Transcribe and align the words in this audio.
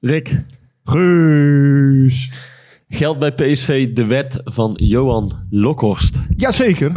Rick, 0.00 0.44
Guus. 0.84 2.30
geldt 2.88 3.18
bij 3.18 3.32
PSV 3.32 3.92
de 3.92 4.04
wet 4.04 4.40
van 4.44 4.72
Johan 4.76 5.32
Lokhorst? 5.50 6.18
Jazeker. 6.36 6.92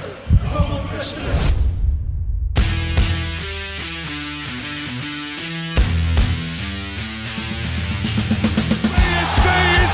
Come 0.54 0.74
on, 0.74 0.82
Bishop. 0.90 1.55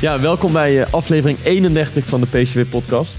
Ja, 0.00 0.20
welkom 0.20 0.52
bij 0.52 0.82
eh, 0.82 0.92
aflevering 0.92 1.38
31 1.44 2.06
van 2.06 2.20
de 2.20 2.26
PSV-podcast. 2.26 3.16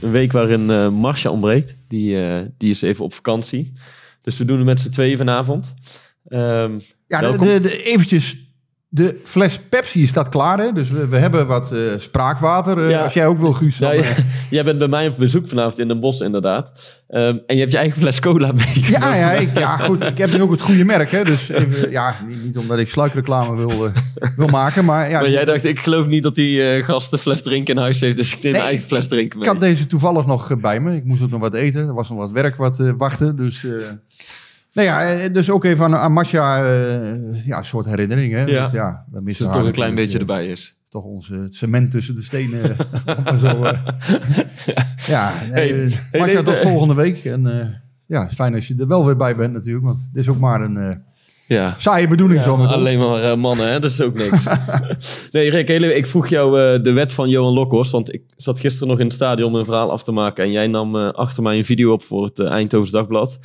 een 0.00 0.10
week 0.10 0.32
waarin 0.32 0.70
eh 0.70 0.88
Marcia 0.88 1.30
ontbreekt. 1.30 1.76
Die, 1.88 2.24
eh, 2.26 2.42
die 2.58 2.70
is 2.70 2.82
even 2.82 3.04
op 3.04 3.14
vakantie. 3.14 3.72
Dus 4.20 4.36
we 4.38 4.44
doen 4.44 4.56
het 4.56 4.66
met 4.66 4.80
z'n 4.80 4.90
tweeën 4.90 5.16
vanavond. 5.16 5.74
Ehm, 6.28 6.72
Ja, 7.06 7.20
de, 7.20 7.26
welkom. 7.26 7.46
de, 7.46 7.60
de- 7.60 7.82
eventjes. 7.82 8.45
De 8.88 9.20
fles 9.24 9.58
Pepsi 9.68 10.06
staat 10.06 10.28
klaar, 10.28 10.58
hè? 10.58 10.72
Dus 10.72 10.90
we, 10.90 11.06
we 11.08 11.16
hebben 11.16 11.46
wat 11.46 11.72
eh, 11.72 11.78
spraakwater. 11.96 12.78
eh, 12.84 12.90
Ja. 12.90 13.02
Als 13.02 13.12
jij 13.12 13.26
ook 13.26 13.38
wil, 13.38 13.52
Guus. 13.52 13.76
Dan, 13.78 13.90
Nou, 13.94 14.02
eh, 14.06 14.16
jij- 14.50 14.64
bent 14.64 14.78
bij 14.78 14.88
mij 14.88 15.08
op 15.08 15.16
bezoek 15.18 15.48
vanavond 15.48 15.78
in 15.78 15.88
Den 15.88 16.00
Bosch, 16.00 16.20
inderdaad. 16.22 16.94
Ehm, 17.08 17.36
en 17.46 17.54
je 17.54 17.60
hebt 17.60 17.72
je 17.72 17.78
eigen 17.78 18.00
fles 18.00 18.20
cola 18.20 18.52
meegenomen. 18.52 19.08
ja, 19.08 19.14
ja, 19.14 19.32
ik, 19.32 19.58
ja, 19.58 19.76
goed. 19.76 20.02
Ik 20.02 20.18
heb 20.18 20.32
nu 20.32 20.42
ook 20.42 20.50
het 20.50 20.60
goede 20.60 20.84
merk, 20.84 21.10
hè? 21.10 21.24
Dus 21.24 21.48
even, 21.48 21.90
ja, 22.00 22.14
niet, 22.28 22.44
niet 22.44 22.56
omdat 22.58 22.78
ik 22.78 22.88
sluikreclame 22.88 23.56
wil, 23.56 23.90
wil 24.36 24.48
maken, 24.48 24.84
maar 24.84 25.10
ja. 25.10 25.20
Maar 25.20 25.30
jij 25.30 25.44
dacht, 25.44 25.64
ik 25.64 25.78
geloof 25.78 26.06
niet 26.06 26.22
dat 26.22 26.34
die 26.34 26.82
gast 26.82 27.12
een 27.12 27.18
fles 27.18 27.42
drinken 27.42 27.74
in 27.74 27.80
huis 27.80 28.00
heeft. 28.00 28.16
Dus 28.16 28.32
ik 28.36 28.42
neem 28.42 28.52
mijn 28.52 28.64
eigen 28.64 28.86
fles 28.86 29.08
drinken 29.08 29.38
Ik 29.38 29.44
mee. 29.44 29.52
had 29.54 29.60
deze 29.62 29.86
toevallig 29.86 30.26
nog 30.26 30.60
bij 30.60 30.80
me. 30.80 30.94
Ik 30.96 31.04
moest 31.04 31.22
ook 31.22 31.30
nog 31.30 31.40
wat 31.40 31.54
eten. 31.54 31.86
Er 31.88 31.94
was 31.94 32.08
nog 32.08 32.18
wat 32.18 32.30
werk 32.30 32.56
wat 32.56 32.92
wachten. 32.96 33.36
Dus, 33.36 33.66
nou 34.76 34.88
ja, 34.88 35.12
eh, 35.12 35.32
dus 35.32 35.50
ook 35.50 35.64
even 35.64 35.84
aan, 35.84 35.94
aan 35.94 36.12
Masha 36.12 36.58
eh, 36.64 37.46
ja, 37.46 37.58
een 37.58 37.64
soort 37.64 37.86
herinnering. 37.86 38.32
Hè? 38.32 38.44
Ja. 38.44 38.58
Want, 38.60 38.70
ja 38.70 39.04
Dus 39.22 39.40
er 39.40 39.46
haar 39.46 39.54
toch 39.54 39.66
een 39.66 39.72
klein 39.72 39.94
beetje 39.94 40.14
eh, 40.14 40.20
erbij 40.20 40.46
is. 40.48 40.76
toch 40.88 41.04
onze 41.04 41.36
het 41.36 41.54
cement 41.54 41.90
tussen 41.90 42.14
de 42.14 42.22
stenen. 42.22 42.76
zo, 43.40 43.62
eh. 43.64 43.78
ja, 45.06 45.32
Hey, 45.34 45.66
hey, 45.68 45.90
Masha 46.12 46.26
nee, 46.26 46.34
tot 46.42 46.46
de- 46.46 46.60
volgende 46.62 46.94
week. 46.94 47.24
En 47.24 47.60
eh, 47.60 47.66
ja, 48.06 48.28
fijn 48.28 48.54
als 48.54 48.68
je 48.68 48.74
er 48.78 48.86
wel 48.88 49.06
weer 49.06 49.16
bij 49.16 49.36
bent 49.36 49.52
natuurlijk. 49.52 49.84
Want 49.84 49.98
het 50.06 50.16
is 50.16 50.28
ook 50.28 50.38
maar 50.38 50.60
een 50.60 50.76
eh, 50.76 50.96
Ja. 51.46 51.74
saaie 51.76 52.08
bedoeling 52.08 52.42
zo 52.42 52.56
met 52.56 52.66
ons. 52.66 52.74
Alleen 52.74 52.98
maar 52.98 53.38
mannen, 53.38 53.68
hè? 53.72 53.80
dat 53.80 53.90
is 53.90 54.00
ook 54.00 54.14
niks. 54.14 54.44
nee, 55.32 55.50
Rick, 55.50 55.68
ik 55.68 56.06
vroeg 56.06 56.28
jou 56.28 56.60
eh, 56.60 56.82
de 56.82 56.92
wet 56.92 57.12
van 57.12 57.28
Johan 57.28 57.52
Lokhorst. 57.52 57.90
Want 57.90 58.12
ik 58.14 58.22
zat 58.36 58.60
gisteren 58.60 58.88
nog 58.88 58.98
in 58.98 59.04
het 59.04 59.14
stadion 59.14 59.52
om 59.52 59.58
een 59.58 59.64
verhaal 59.64 59.90
af 59.90 60.02
te 60.04 60.12
maken. 60.12 60.44
En 60.44 60.50
jij 60.50 60.66
nam 60.66 60.96
achter 60.96 61.42
mij 61.42 61.56
een 61.56 61.64
video 61.64 61.92
op 61.92 62.02
voor 62.02 62.24
het 62.24 62.38
Eindhovens 62.40 62.90
Dagblad. 62.90 63.38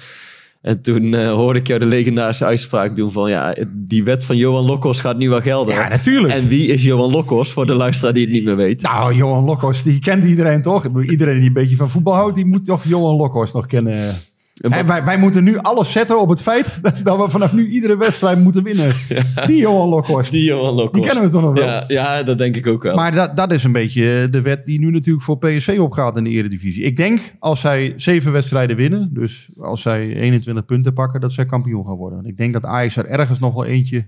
En 0.61 0.81
toen 0.81 1.13
eh, 1.13 1.31
hoorde 1.31 1.59
ik 1.59 1.67
jou 1.67 1.79
de 1.79 1.85
legendarische 1.85 2.45
uitspraak 2.45 2.95
doen 2.95 3.11
van... 3.11 3.29
ja, 3.29 3.55
die 3.69 4.03
wet 4.03 4.23
van 4.23 4.37
Johan 4.37 4.65
Lokhorst 4.65 4.99
gaat 4.99 5.17
nu 5.17 5.29
wel 5.29 5.41
gelden. 5.41 5.75
Ja, 5.75 5.87
natuurlijk. 5.87 6.33
En 6.33 6.47
wie 6.47 6.67
is 6.67 6.83
Johan 6.83 7.11
Lokhorst, 7.11 7.51
voor 7.51 7.65
de 7.65 7.75
luisteraar 7.75 8.13
die 8.13 8.23
het 8.23 8.33
niet 8.33 8.43
meer 8.43 8.55
weet? 8.55 8.81
Nou, 8.81 9.15
Johan 9.15 9.43
Lokhorst, 9.43 9.83
die 9.83 9.99
kent 9.99 10.25
iedereen 10.25 10.61
toch? 10.61 10.87
Iedereen 11.09 11.37
die 11.37 11.47
een 11.47 11.53
beetje 11.53 11.75
van 11.75 11.89
voetbal 11.89 12.13
houdt, 12.13 12.35
die 12.35 12.45
moet 12.45 12.65
toch 12.65 12.83
Johan 12.83 13.15
Lokhorst 13.15 13.53
nog 13.53 13.65
kennen. 13.65 14.13
Wij, 14.61 15.03
wij 15.03 15.17
moeten 15.17 15.43
nu 15.43 15.57
alles 15.57 15.91
zetten 15.91 16.19
op 16.19 16.29
het 16.29 16.41
feit 16.41 16.79
dat 17.03 17.17
we 17.17 17.29
vanaf 17.29 17.53
nu 17.53 17.67
iedere 17.67 17.97
wedstrijd 17.97 18.39
moeten 18.39 18.63
winnen. 18.63 18.93
Die 19.45 19.57
Johan 19.57 19.89
Lokhorst. 19.89 20.31
Die 20.31 20.43
Johan 20.43 20.73
Lokhorst. 20.73 20.93
Die 20.93 21.03
kennen 21.03 21.23
we 21.23 21.29
toch 21.29 21.41
nog 21.41 21.53
wel? 21.53 21.65
Ja, 21.65 21.83
ja, 21.87 22.23
dat 22.23 22.37
denk 22.37 22.55
ik 22.55 22.67
ook 22.67 22.83
wel. 22.83 22.95
Maar 22.95 23.11
dat, 23.11 23.37
dat 23.37 23.51
is 23.51 23.63
een 23.63 23.71
beetje 23.71 24.27
de 24.29 24.41
wet 24.41 24.65
die 24.65 24.79
nu 24.79 24.91
natuurlijk 24.91 25.25
voor 25.25 25.37
PSV 25.37 25.77
opgaat 25.81 26.17
in 26.17 26.23
de 26.23 26.29
Eredivisie. 26.29 26.83
Ik 26.83 26.97
denk 26.97 27.35
als 27.39 27.59
zij 27.59 27.93
zeven 27.95 28.31
wedstrijden 28.31 28.75
winnen, 28.75 29.09
dus 29.13 29.49
als 29.57 29.81
zij 29.81 30.15
21 30.15 30.65
punten 30.65 30.93
pakken, 30.93 31.21
dat 31.21 31.31
zij 31.31 31.45
kampioen 31.45 31.85
gaan 31.85 31.97
worden. 31.97 32.25
Ik 32.25 32.37
denk 32.37 32.53
dat 32.53 32.65
Ajax 32.65 32.95
er 32.95 33.05
ergens 33.05 33.39
nog 33.39 33.53
wel 33.53 33.65
eentje 33.65 34.07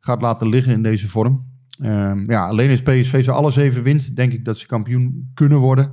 gaat 0.00 0.22
laten 0.22 0.48
liggen 0.48 0.72
in 0.72 0.82
deze 0.82 1.08
vorm. 1.08 1.44
Ehm, 1.80 2.30
ja, 2.30 2.46
alleen 2.46 2.70
als 2.70 2.82
PSV 2.82 3.24
ze 3.24 3.30
alle 3.30 3.50
zeven 3.50 3.82
wint, 3.82 4.16
denk 4.16 4.32
ik 4.32 4.44
dat 4.44 4.58
ze 4.58 4.66
kampioen 4.66 5.30
kunnen 5.34 5.58
worden. 5.58 5.92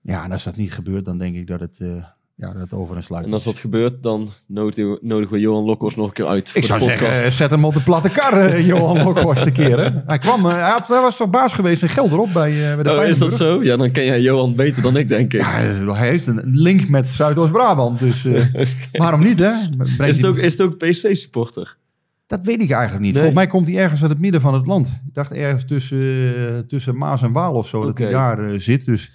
Ja, 0.00 0.24
en 0.24 0.32
als 0.32 0.44
dat 0.44 0.56
niet 0.56 0.72
gebeurt, 0.72 1.04
dan 1.04 1.18
denk 1.18 1.36
ik 1.36 1.46
dat 1.46 1.60
het, 1.60 1.80
eh, 1.80 2.04
ja, 2.38 2.52
dat 2.52 2.72
over 2.72 2.96
en 2.96 3.02
sluit 3.02 3.26
En 3.26 3.32
als 3.32 3.44
dat 3.44 3.58
gebeurt, 3.58 4.02
dan 4.02 4.30
nodigen 4.46 4.98
nodigen 5.00 5.32
we 5.34 5.40
Johan 5.40 5.64
Lokhorst 5.64 5.96
nog 5.96 6.06
een 6.06 6.12
keer 6.12 6.26
uit 6.26 6.48
voor 6.50 6.56
Ik 6.56 6.62
de 6.62 6.66
zou 6.68 6.80
podcast. 6.80 7.00
zeggen, 7.00 7.24
eh, 7.24 7.30
zet 7.32 7.50
hem 7.50 7.64
op 7.64 7.74
de 7.74 7.80
platte 7.80 8.08
kar, 8.08 8.32
eh, 8.40 8.66
Johan 8.70 9.02
Lokhorst, 9.02 9.46
een 9.46 9.52
keer. 9.52 9.78
Hè? 9.78 9.88
Hij, 10.06 10.18
kwam, 10.18 10.46
eh, 10.46 10.52
hij, 10.52 10.70
had- 10.70 10.88
hij 10.88 11.00
was 11.00 11.16
toch 11.16 11.30
baas 11.30 11.52
geweest 11.52 11.82
in 11.82 11.88
Gelderop 11.88 12.32
bij, 12.32 12.50
eh 12.70 12.74
bij 12.74 12.82
de 12.84 12.90
Oh, 12.90 13.04
is 13.04 13.18
dat 13.18 13.32
zo? 13.32 13.62
Ja, 13.64 13.76
dan 13.76 13.90
ken 13.90 14.04
jij 14.04 14.20
Johan 14.20 14.54
beter 14.54 14.82
dan 14.82 14.96
ik, 14.96 15.08
denk 15.08 15.32
ik. 15.32 15.40
Ja, 15.40 15.50
hij 15.92 16.08
heeft 16.08 16.26
een 16.26 16.40
link 16.44 16.88
met 16.88 17.06
Zuidoost-Brabant, 17.06 17.98
dus 17.98 18.24
eh, 18.24 18.66
waarom 18.92 19.22
niet, 19.22 19.38
hè? 19.38 19.50
Brengt 19.76 20.00
is, 20.00 20.08
het 20.08 20.20
hij- 20.20 20.28
ook, 20.30 20.36
is 20.36 20.52
het 20.52 20.60
ook 20.62 20.76
PSV-supporter? 20.78 21.76
Dat 22.26 22.40
weet 22.42 22.62
ik 22.62 22.70
eigenlijk 22.70 23.02
niet. 23.04 23.14
Nee. 23.14 23.22
Volgens 23.22 23.34
mij 23.44 23.46
komt 23.46 23.66
hij 23.66 23.76
ergens 23.78 24.00
uit 24.02 24.10
het 24.10 24.20
midden 24.20 24.40
van 24.40 24.54
het 24.54 24.66
land. 24.66 24.86
Ik 24.86 25.14
dacht 25.14 25.32
ergens 25.32 25.64
tussen, 25.64 26.64
tussen 26.66 26.96
Maas 26.96 27.22
en 27.22 27.32
Waal 27.32 27.52
of 27.54 27.68
zo, 27.68 27.84
dat 27.84 27.98
hij 27.98 28.10
daar 28.10 28.60
zit. 28.60 28.84
Dus. 28.84 29.10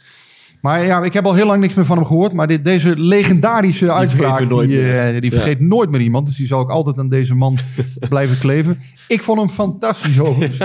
Maar 0.62 0.86
ja, 0.86 1.04
ik 1.04 1.14
heb 1.14 1.26
al 1.26 1.34
heel 1.34 1.46
lang 1.46 1.62
niks 1.62 1.74
meer 1.74 1.86
van 1.86 1.98
hem 1.98 2.06
gehoord. 2.06 2.34
Maar 2.34 2.48
dit, 2.48 2.64
deze 2.66 3.00
legendarische 3.00 3.92
uitspraak, 3.94 4.22
vergeten 4.28 4.48
we 4.48 4.54
nooit 4.54 4.70
die, 4.70 4.82
meer. 4.82 5.00
eh, 5.16 5.22
die 5.22 5.32
Ja. 5.32 5.38
vergeet 5.40 5.60
nooit 5.60 5.90
meer 5.90 6.02
iemand. 6.02 6.26
Dus 6.26 6.36
die 6.36 6.48
zal 6.48 6.60
ook 6.60 6.70
altijd 6.70 6.98
aan 6.98 7.10
deze 7.10 7.36
man 7.36 7.58
blijven 8.10 8.38
kleven. 8.40 8.80
Ik 9.08 9.24
vond 9.24 9.40
hem 9.40 9.50
fantastisch 9.50 10.20
overigens. 10.20 10.58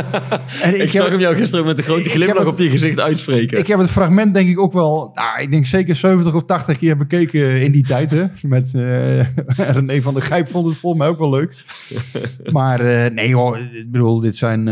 En 0.62 0.74
Ik, 0.74 0.80
ik, 0.82 0.90
zag 0.90 1.02
heb, 1.02 1.10
hem 1.12 1.20
jou 1.20 1.36
gisteren 1.36 1.64
met 1.64 1.78
een 1.78 1.84
grote 1.84 2.02
ik 2.04 2.10
glimlach 2.10 2.38
het- 2.38 2.46
op 2.52 2.58
je 2.58 2.70
gezicht 2.70 3.00
uitspreken. 3.00 3.58
ik 3.58 3.66
heb 3.66 3.78
het 3.78 3.90
fragment 3.90 4.34
denk 4.34 4.48
ik 4.48 4.58
ook 4.60 4.72
wel, 4.72 5.10
nou, 5.14 5.40
ik 5.40 5.50
denk 5.50 5.66
zeker 5.66 5.94
70 5.94 6.34
of 6.34 6.44
80 6.44 6.78
keer 6.78 6.96
bekeken 6.96 7.60
in 7.62 7.72
die 7.72 7.82
tijd. 7.86 8.10
Hè? 8.10 8.24
Met 8.42 8.72
eh 8.74 9.20
René 9.76 10.02
van 10.02 10.14
der 10.14 10.22
Gijp 10.22 10.48
vond 10.48 10.66
het 10.66 10.76
volgens 10.76 11.02
mij 11.02 11.10
ook 11.10 11.18
wel 11.18 11.30
leuk. 11.30 11.62
Maar 12.52 12.80
eh, 12.80 13.10
nee 13.10 13.34
hoor, 13.34 13.58
ik 13.58 13.90
bedoel, 13.90 14.20
dit 14.20 14.36
zijn, 14.36 14.68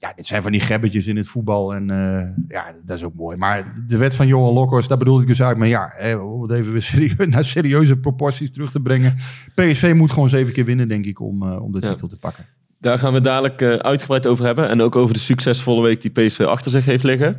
ja, 0.00 0.12
dit 0.16 0.26
zijn 0.26 0.42
van 0.42 0.52
die 0.52 0.60
gebbetjes 0.60 1.06
in 1.06 1.16
het 1.16 1.28
voetbal. 1.28 1.74
En 1.74 1.90
eh, 1.90 2.28
ja, 2.48 2.74
dat 2.84 2.96
is 2.96 3.04
ook 3.04 3.14
mooi. 3.14 3.36
Maar 3.36 3.72
de 3.86 3.96
wet 3.96 4.14
van 4.14 4.26
Johan 4.26 4.52
Lokhorst, 4.54 4.88
daar 4.88 4.98
bedoel 4.98 5.20
ik 5.20 5.26
dus 5.26 5.38
eigenlijk. 5.38 5.72
Maar 5.72 5.90
ja, 6.04 6.18
om 6.22 6.42
het 6.42 6.50
even 6.50 6.72
weer 6.72 6.82
serieus, 6.82 7.26
naar 7.34 7.44
serieuze 7.44 7.96
proporties 7.98 8.52
terug 8.52 8.70
te 8.70 8.80
brengen. 8.80 9.16
PSV 9.54 9.92
moet 9.96 10.10
gewoon 10.12 10.28
zeven 10.28 10.52
keer 10.52 10.64
winnen, 10.64 10.88
denk 10.88 11.04
ik, 11.06 11.20
om, 11.20 11.42
eh, 11.42 11.62
om 11.62 11.72
de 11.72 11.78
Ja. 11.80 11.88
titel 11.90 12.08
te 12.08 12.18
pakken. 12.18 12.44
Daar 12.80 12.98
gaan 12.98 13.12
we 13.12 13.20
dadelijk 13.20 13.60
eh, 13.62 13.74
uitgebreid 13.74 14.26
over 14.26 14.44
hebben. 14.44 14.68
En 14.68 14.80
ook 14.82 14.96
over 14.96 15.14
de 15.14 15.20
succesvolle 15.20 15.82
week 15.82 16.02
die 16.02 16.10
PSV 16.10 16.40
achter 16.40 16.70
zich 16.70 16.84
heeft 16.84 17.04
liggen. 17.04 17.36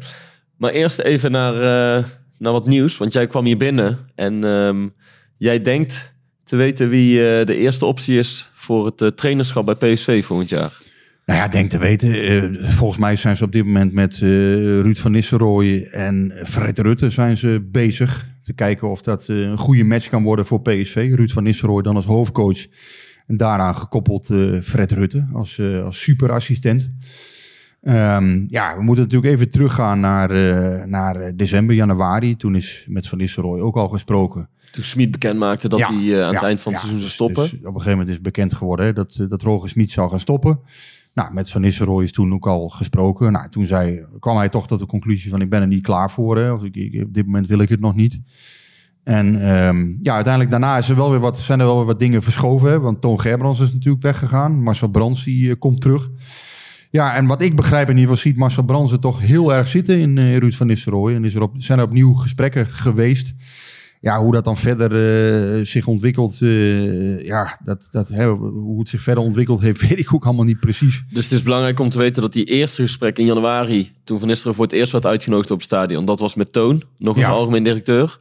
Maar 0.57 0.71
eerst 0.71 0.99
even 0.99 1.31
naar, 1.31 1.53
eh, 1.53 2.05
naar 2.37 2.53
wat 2.53 2.65
nieuws. 2.67 2.97
Want 2.97 3.13
jij 3.13 3.27
kwam 3.27 3.45
hier 3.45 3.57
binnen. 3.57 3.97
En 4.15 4.43
ehm, 4.43 4.87
jij 5.37 5.61
denkt 5.61 6.13
te 6.43 6.55
weten 6.55 6.89
wie 6.89 7.17
eh, 7.39 7.45
de 7.45 7.55
eerste 7.55 7.85
optie 7.85 8.17
is 8.17 8.49
voor 8.53 8.85
het 8.85 9.01
eh, 9.01 9.07
trainerschap 9.07 9.65
bij 9.65 9.93
PSV 9.93 10.25
volgend 10.25 10.49
jaar. 10.49 10.77
Nou 11.31 11.43
ja, 11.43 11.49
denk 11.49 11.69
te 11.69 11.77
weten. 11.77 12.13
eh, 12.13 12.69
volgens 12.69 12.99
mij 12.99 13.15
zijn 13.15 13.37
ze 13.37 13.43
op 13.43 13.51
dit 13.51 13.65
moment 13.65 13.93
met 13.93 14.13
eh, 14.13 14.19
Ruud 14.79 14.97
van 14.97 15.11
Nistelrooy 15.11 15.83
en 15.83 16.33
Fred 16.43 16.79
Rutte 16.79 17.09
zijn 17.09 17.37
ze 17.37 17.67
bezig. 17.71 18.29
Te 18.43 18.53
kijken 18.53 18.89
of 18.89 19.01
dat 19.01 19.27
eh, 19.29 19.39
een 19.39 19.57
goede 19.57 19.83
match 19.83 20.09
kan 20.09 20.23
worden 20.23 20.45
voor 20.45 20.61
PSV. 20.61 21.11
Ruud 21.15 21.29
van 21.31 21.43
Nistelrooy 21.43 21.81
dan 21.81 21.95
als 21.95 22.05
hoofdcoach. 22.05 22.65
En 23.27 23.37
daaraan 23.37 23.75
gekoppeld 23.75 24.25
Fred 24.63 24.91
Rutte 24.91 25.27
als, 25.33 25.61
als 25.83 26.01
superassistent. 26.01 26.89
Ehm, 27.81 28.45
ja, 28.47 28.75
we 28.77 28.83
moeten 28.83 29.03
natuurlijk 29.03 29.33
even 29.33 29.49
teruggaan 29.49 29.99
naar, 29.99 30.29
naar 30.87 31.35
december, 31.35 31.75
januari. 31.75 32.35
Toen 32.35 32.55
is 32.55 32.85
met 32.89 33.07
Van 33.07 33.17
Nistelrooy 33.17 33.59
ook 33.59 33.75
al 33.75 33.89
gesproken. 33.89 34.49
Toen 34.71 34.83
Smit 34.83 35.11
bekend 35.11 35.39
maakte 35.39 35.69
dat 35.69 35.79
Ja, 35.79 35.93
hij 35.93 36.23
aan 36.25 36.33
het 36.33 36.43
eind 36.43 36.61
van 36.61 36.73
het 36.73 36.81
ja, 36.81 36.87
seizoen 36.87 36.97
zou 36.97 37.01
dus- 37.01 37.13
stoppen. 37.13 37.43
dus 37.43 37.51
op 37.53 37.65
een 37.65 37.81
gegeven 37.81 37.91
moment 37.91 38.09
is 38.09 38.21
bekend 38.21 38.53
geworden 38.53 38.85
hè, 38.85 38.93
dat, 38.93 39.25
dat 39.27 39.41
Roger 39.41 39.69
Smit 39.69 39.91
zou 39.91 40.09
gaan 40.09 40.19
stoppen. 40.19 40.59
Nou, 41.13 41.33
met 41.33 41.51
Van 41.51 41.61
Nistelrooy 41.61 42.03
is 42.03 42.11
toen 42.11 42.33
ook 42.33 42.47
al 42.47 42.69
gesproken. 42.69 43.31
Nou, 43.31 43.49
toen 43.49 43.67
zei, 43.67 44.05
kwam 44.19 44.37
hij 44.37 44.49
toch 44.49 44.67
tot 44.67 44.79
de 44.79 44.85
conclusie 44.85 45.29
van 45.29 45.41
ik 45.41 45.49
ben 45.49 45.61
er 45.61 45.67
niet 45.67 45.83
klaar 45.83 46.11
voor. 46.11 46.37
Hè, 46.37 46.51
of 46.51 46.63
ik, 46.63 47.03
op 47.03 47.13
dit 47.13 47.25
moment 47.25 47.47
wil 47.47 47.59
ik 47.59 47.69
het 47.69 47.79
nog 47.79 47.95
niet. 47.95 48.21
En 49.03 49.41
ehm, 49.41 49.93
ja, 50.01 50.13
uiteindelijk 50.13 50.51
daarna 50.51 50.77
is 50.77 50.89
er 50.89 50.95
wel 50.95 51.11
weer 51.11 51.19
wat, 51.19 51.39
zijn 51.39 51.59
er 51.59 51.65
wel 51.65 51.77
weer 51.77 51.85
wat 51.85 51.99
dingen 51.99 52.23
verschoven. 52.23 52.69
Hè, 52.69 52.79
want 52.79 53.01
Toon 53.01 53.19
Gerbrands 53.19 53.59
is 53.59 53.73
natuurlijk 53.73 54.03
weggegaan. 54.03 54.63
Marcel 54.63 54.87
Brands 54.87 55.23
die, 55.23 55.49
eh, 55.49 55.59
komt 55.59 55.81
terug. 55.81 56.09
Ja, 56.89 57.15
en 57.15 57.25
wat 57.25 57.41
ik 57.41 57.55
begrijp 57.55 57.89
in 57.89 57.97
ieder 57.97 58.09
geval 58.09 58.31
ziet 58.31 58.37
Marcel 58.37 58.63
Brands 58.63 58.93
toch 58.99 59.19
heel 59.19 59.53
erg 59.53 59.67
zitten 59.67 59.99
in 59.99 60.17
eh, 60.17 60.37
Ruud 60.37 60.53
van 60.53 60.67
Nistelrooy. 60.67 61.15
En 61.15 61.25
is 61.25 61.35
er 61.35 61.41
op, 61.41 61.53
zijn 61.57 61.79
er 61.79 61.85
opnieuw 61.85 62.13
gesprekken 62.13 62.67
geweest 62.67 63.33
ja, 64.03 64.19
hoe 64.19 64.33
dat 64.33 64.43
dan 64.43 64.57
verder 64.57 64.91
eh, 65.59 65.65
zich 65.65 65.87
ontwikkelt, 65.87 66.39
eh, 66.41 67.25
ja, 67.25 67.59
dat, 67.63 67.87
dat, 67.91 68.07
hè, 68.09 68.27
hoe 68.29 68.79
het 68.79 68.87
zich 68.87 69.01
verder 69.01 69.23
ontwikkeld 69.23 69.61
heeft, 69.61 69.81
weet 69.89 69.99
ik 69.99 70.13
ook 70.13 70.25
allemaal 70.25 70.45
niet 70.45 70.59
precies. 70.59 71.03
Dus 71.13 71.23
het 71.23 71.33
is 71.33 71.41
belangrijk 71.43 71.79
om 71.79 71.89
te 71.89 71.97
weten 71.97 72.21
dat 72.21 72.33
die 72.33 72.45
eerste 72.45 72.81
gesprek 72.81 73.17
in 73.17 73.25
januari, 73.25 73.91
toen 74.03 74.19
Van 74.19 74.27
Nistelrooy 74.27 74.55
voor 74.55 74.65
het 74.65 74.73
eerst 74.73 74.91
werd 74.91 75.05
uitgenodigd 75.05 75.51
op 75.51 75.57
het 75.57 75.65
stadion, 75.65 76.05
dat 76.05 76.19
was 76.19 76.35
met 76.35 76.51
Toon, 76.53 76.83
nog 76.97 77.15
als 77.15 77.25
Ja. 77.25 77.31
algemeen 77.31 77.63
directeur. 77.63 78.17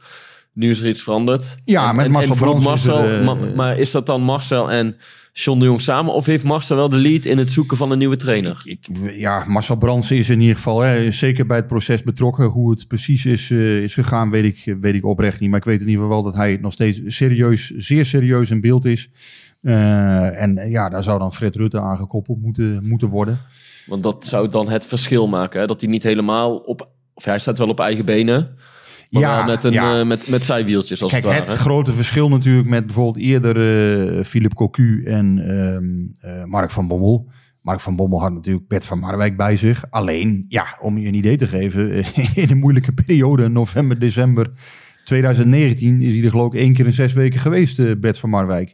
Nu 0.53 0.69
is 0.69 0.79
er 0.79 0.87
iets 0.87 1.01
veranderd. 1.03 1.57
Ja, 1.65 1.93
met 1.93 2.07
Marcel 2.09 2.33
is 2.33 2.41
er, 2.41 2.61
Marcel, 2.61 3.03
eh, 3.03 3.23
ma- 3.25 3.53
maar 3.55 3.77
is 3.79 3.91
dat 3.91 4.05
dan 4.05 4.21
Marcel 4.21 4.71
en 4.71 4.95
John 5.33 5.59
de 5.59 5.65
Jong 5.65 5.81
samen? 5.81 6.13
Of 6.13 6.25
heeft 6.25 6.43
Marcel 6.43 6.75
wel 6.75 6.89
de 6.89 6.97
lead 6.97 7.25
in 7.25 7.37
het 7.37 7.51
zoeken 7.51 7.77
van 7.77 7.91
een 7.91 7.97
nieuwe 7.97 8.17
trainer? 8.17 8.61
Ik, 8.63 8.87
ja, 9.11 9.45
Marcel 9.47 9.75
Brands 9.75 10.11
is 10.11 10.29
in 10.29 10.39
ieder 10.39 10.55
geval 10.55 10.79
hè, 10.79 11.11
zeker 11.11 11.45
bij 11.45 11.57
het 11.57 11.67
proces 11.67 12.03
betrokken. 12.03 12.45
Hoe 12.45 12.69
het 12.69 12.87
precies 12.87 13.25
is, 13.25 13.51
eh, 13.51 13.81
is 13.81 13.93
gegaan, 13.93 14.29
weet 14.29 14.43
ik, 14.43 14.75
weet 14.79 14.93
ik 14.93 15.05
oprecht 15.05 15.39
niet. 15.39 15.49
Maar 15.49 15.59
ik 15.59 15.65
weet 15.65 15.81
in 15.81 15.87
ieder 15.87 16.03
geval 16.03 16.21
wel 16.21 16.31
dat 16.31 16.41
hij 16.41 16.57
nog 16.61 16.73
steeds 16.73 17.01
serieus, 17.05 17.69
zeer 17.69 18.05
serieus 18.05 18.51
in 18.51 18.61
beeld 18.61 18.85
is. 18.85 19.09
Eh, 19.61 20.41
en 20.41 20.69
ja, 20.69 20.89
daar 20.89 21.03
zou 21.03 21.19
dan 21.19 21.33
Fred 21.33 21.55
Rutte 21.55 21.79
aan 21.79 21.97
gekoppeld 21.97 22.41
moeten, 22.41 22.87
moeten 22.87 23.09
worden. 23.09 23.39
Want 23.85 24.03
dat 24.03 24.25
zou 24.25 24.49
dan 24.49 24.69
het 24.69 24.85
verschil 24.85 25.27
maken. 25.27 25.59
Hè? 25.59 25.67
Dat 25.67 25.81
hij 25.81 25.89
niet 25.89 26.03
helemaal 26.03 26.57
op... 26.57 26.89
Of 27.13 27.25
hij 27.25 27.39
staat 27.39 27.57
wel 27.57 27.69
op 27.69 27.79
eigen 27.79 28.05
benen. 28.05 28.55
Maar 29.11 29.21
Ja, 29.21 29.45
met, 29.45 29.63
een, 29.63 29.71
ja. 29.71 29.99
eh, 29.99 30.05
met, 30.05 30.27
met 30.27 30.43
zijwieltjes 30.43 31.01
als 31.01 31.11
Kijk, 31.11 31.23
het 31.23 31.33
het 31.33 31.47
ware. 31.47 31.59
grote 31.59 31.93
verschil 31.93 32.29
natuurlijk 32.29 32.67
met 32.67 32.85
bijvoorbeeld 32.85 33.17
eerder 33.25 33.57
eh 34.17 34.23
Philip 34.23 34.53
Cocu 34.53 35.03
en 35.03 35.39
ehm, 35.47 36.31
eh, 36.33 36.43
Mark 36.45 36.71
van 36.71 36.87
Bommel. 36.87 37.29
Mark 37.61 37.79
van 37.79 37.95
Bommel 37.95 38.21
had 38.21 38.33
natuurlijk 38.33 38.67
Bert 38.67 38.85
van 38.85 38.99
Marwijk 38.99 39.37
bij 39.37 39.55
zich. 39.55 39.85
Alleen, 39.89 40.45
ja, 40.47 40.77
om 40.81 40.97
je 40.97 41.07
een 41.07 41.13
idee 41.13 41.37
te 41.37 41.47
geven, 41.47 41.91
in 42.35 42.49
een 42.49 42.59
moeilijke 42.59 42.91
periode, 42.91 43.47
november, 43.47 43.99
december 43.99 44.51
2019, 45.03 46.01
is 46.01 46.15
hij 46.15 46.23
er 46.23 46.29
geloof 46.29 46.53
ik 46.53 46.59
één 46.59 46.73
keer 46.73 46.85
in 46.85 46.93
zes 46.93 47.13
weken 47.13 47.39
geweest, 47.39 47.99
Bert 47.99 48.17
van 48.19 48.29
Marwijk. 48.29 48.73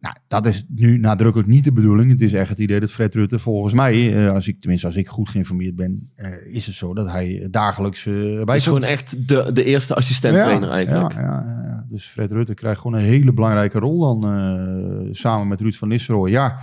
Nou, 0.00 0.14
dat 0.28 0.46
is 0.46 0.64
nu 0.68 0.98
nadrukkelijk 0.98 1.48
niet 1.48 1.64
de 1.64 1.72
bedoeling. 1.72 2.10
Het 2.10 2.20
is 2.20 2.32
echt 2.32 2.48
het 2.48 2.58
idee 2.58 2.80
dat 2.80 2.92
Fred 2.92 3.14
Rutte, 3.14 3.38
volgens 3.38 3.74
mij, 3.74 4.16
eh, 4.16 4.32
als 4.32 4.48
ik, 4.48 4.60
tenminste 4.60 4.86
als 4.86 4.96
ik 4.96 5.08
goed 5.08 5.28
geïnformeerd 5.28 5.76
ben, 5.76 6.10
eh, 6.14 6.54
is 6.54 6.66
het 6.66 6.74
zo 6.74 6.94
dat 6.94 7.10
hij 7.10 7.48
dagelijks 7.50 8.06
eh 8.06 8.14
bij 8.14 8.38
Het 8.38 8.54
is 8.54 8.64
gewoon 8.64 8.82
echt 8.82 9.28
de, 9.28 9.50
de 9.52 9.64
eerste 9.64 9.94
assistent-trainer 9.94 10.70
eigenlijk. 10.70 11.12
Ja, 11.12 11.20
ja, 11.20 11.44
ja, 11.46 11.62
ja. 11.64 11.86
Dus 11.88 12.06
Fred 12.06 12.32
Rutte 12.32 12.54
krijgt 12.54 12.80
gewoon 12.80 13.00
een 13.00 13.06
hele 13.06 13.32
belangrijke 13.32 13.78
rol 13.78 14.00
dan 14.00 15.14
samen 15.14 15.48
met 15.48 15.60
Ruud 15.60 15.74
van 15.74 15.88
Nistelrooy. 15.88 16.30
Ja, 16.30 16.58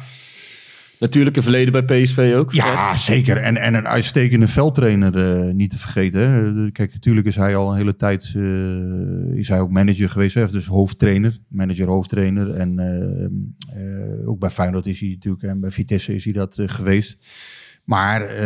Natuurlijk 0.99 1.35
een 1.35 1.43
verleden 1.43 1.85
bij 1.85 2.03
PSV 2.03 2.33
ook. 2.37 2.51
ja 2.51 2.95
zeker. 2.95 3.37
En, 3.37 3.57
en 3.57 3.73
een 3.73 3.87
uitstekende 3.87 4.47
veldtrainer 4.47 5.17
eh, 5.17 5.53
niet 5.53 5.69
te 5.69 5.77
vergeten. 5.77 6.29
Hè. 6.29 6.71
Kijk, 6.71 6.93
natuurlijk 6.93 7.27
is 7.27 7.35
hij 7.35 7.55
al 7.55 7.71
een 7.71 7.77
hele 7.77 7.95
tijd 7.95 8.33
eh, 8.35 9.37
is 9.37 9.47
hij 9.47 9.59
ook 9.59 9.71
manager 9.71 10.09
geweest. 10.09 10.35
Hè. 10.35 10.47
Dus 10.47 10.65
hoofdtrainer, 10.65 11.37
manager 11.47 11.87
hoofdtrainer. 11.87 12.53
En 12.53 12.79
eh, 12.79 14.29
ook 14.29 14.39
bij 14.39 14.49
Feyenoord 14.49 14.85
is 14.85 14.99
hij 14.99 15.09
natuurlijk 15.09 15.43
en 15.43 15.59
bij 15.59 15.71
Vitesse 15.71 16.15
is 16.15 16.23
hij 16.23 16.33
dat 16.33 16.61
geweest. 16.65 17.17
Maar 17.83 18.43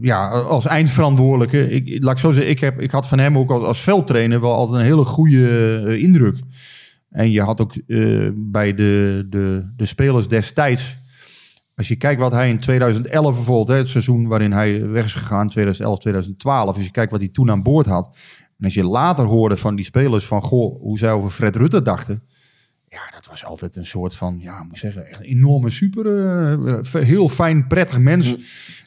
ja, 0.00 0.28
als 0.28 0.66
eindverantwoordelijke, 0.66 1.70
ik, 1.70 2.02
laat 2.02 2.12
ik 2.12 2.18
zo 2.18 2.32
zeggen, 2.32 2.50
ik, 2.50 2.60
heb, 2.60 2.80
ik 2.80 2.90
had 2.90 3.08
van 3.08 3.18
hem 3.18 3.38
ook 3.38 3.50
als, 3.50 3.62
als 3.62 3.80
veldtrainer 3.80 4.40
wel 4.40 4.54
altijd 4.54 4.80
een 4.80 4.86
hele 4.86 5.04
goede 5.04 5.98
indruk. 5.98 6.38
En 7.10 7.30
je 7.30 7.42
had 7.42 7.60
ook 7.60 7.74
bij 8.34 8.74
de, 8.74 9.26
de, 9.30 9.72
de 9.76 9.86
spelers 9.86 10.28
destijds, 10.28 10.99
als 11.80 11.88
je 11.88 11.96
kijkt 11.96 12.20
wat 12.20 12.32
hij 12.32 12.48
in 12.48 12.58
2011 12.58 13.34
bijvoorbeeld, 13.34 13.68
hè, 13.68 13.74
het 13.74 13.88
seizoen 13.88 14.28
waarin 14.28 14.52
hij 14.52 14.88
weg 14.88 15.04
is 15.04 15.14
gegaan, 15.14 15.48
2011, 15.48 15.98
2012, 15.98 16.76
als 16.76 16.84
je 16.84 16.90
kijkt 16.90 17.10
wat 17.10 17.20
hij 17.20 17.30
toen 17.30 17.50
aan 17.50 17.62
boord 17.62 17.86
had. 17.86 18.16
En 18.58 18.64
als 18.64 18.74
je 18.74 18.84
later 18.84 19.24
hoorde 19.24 19.56
van 19.56 19.74
die 19.74 19.84
spelers 19.84 20.26
van, 20.26 20.42
goh, 20.42 20.80
hoe 20.80 20.98
zij 20.98 21.12
over 21.12 21.30
Fred 21.30 21.56
Rutte 21.56 21.82
dachten. 21.82 22.22
Ja, 22.88 23.00
dat 23.14 23.26
was 23.26 23.44
altijd 23.44 23.76
een 23.76 23.86
soort 23.86 24.14
van, 24.14 24.38
ja, 24.40 24.58
ik 24.58 24.64
moet 24.68 24.78
zeggen, 24.78 25.06
echt 25.06 25.20
een 25.20 25.26
enorme 25.26 25.70
super, 25.70 26.06
eh, 26.06 27.02
heel 27.02 27.28
fijn, 27.28 27.66
prettig 27.66 27.98
mens. 27.98 28.36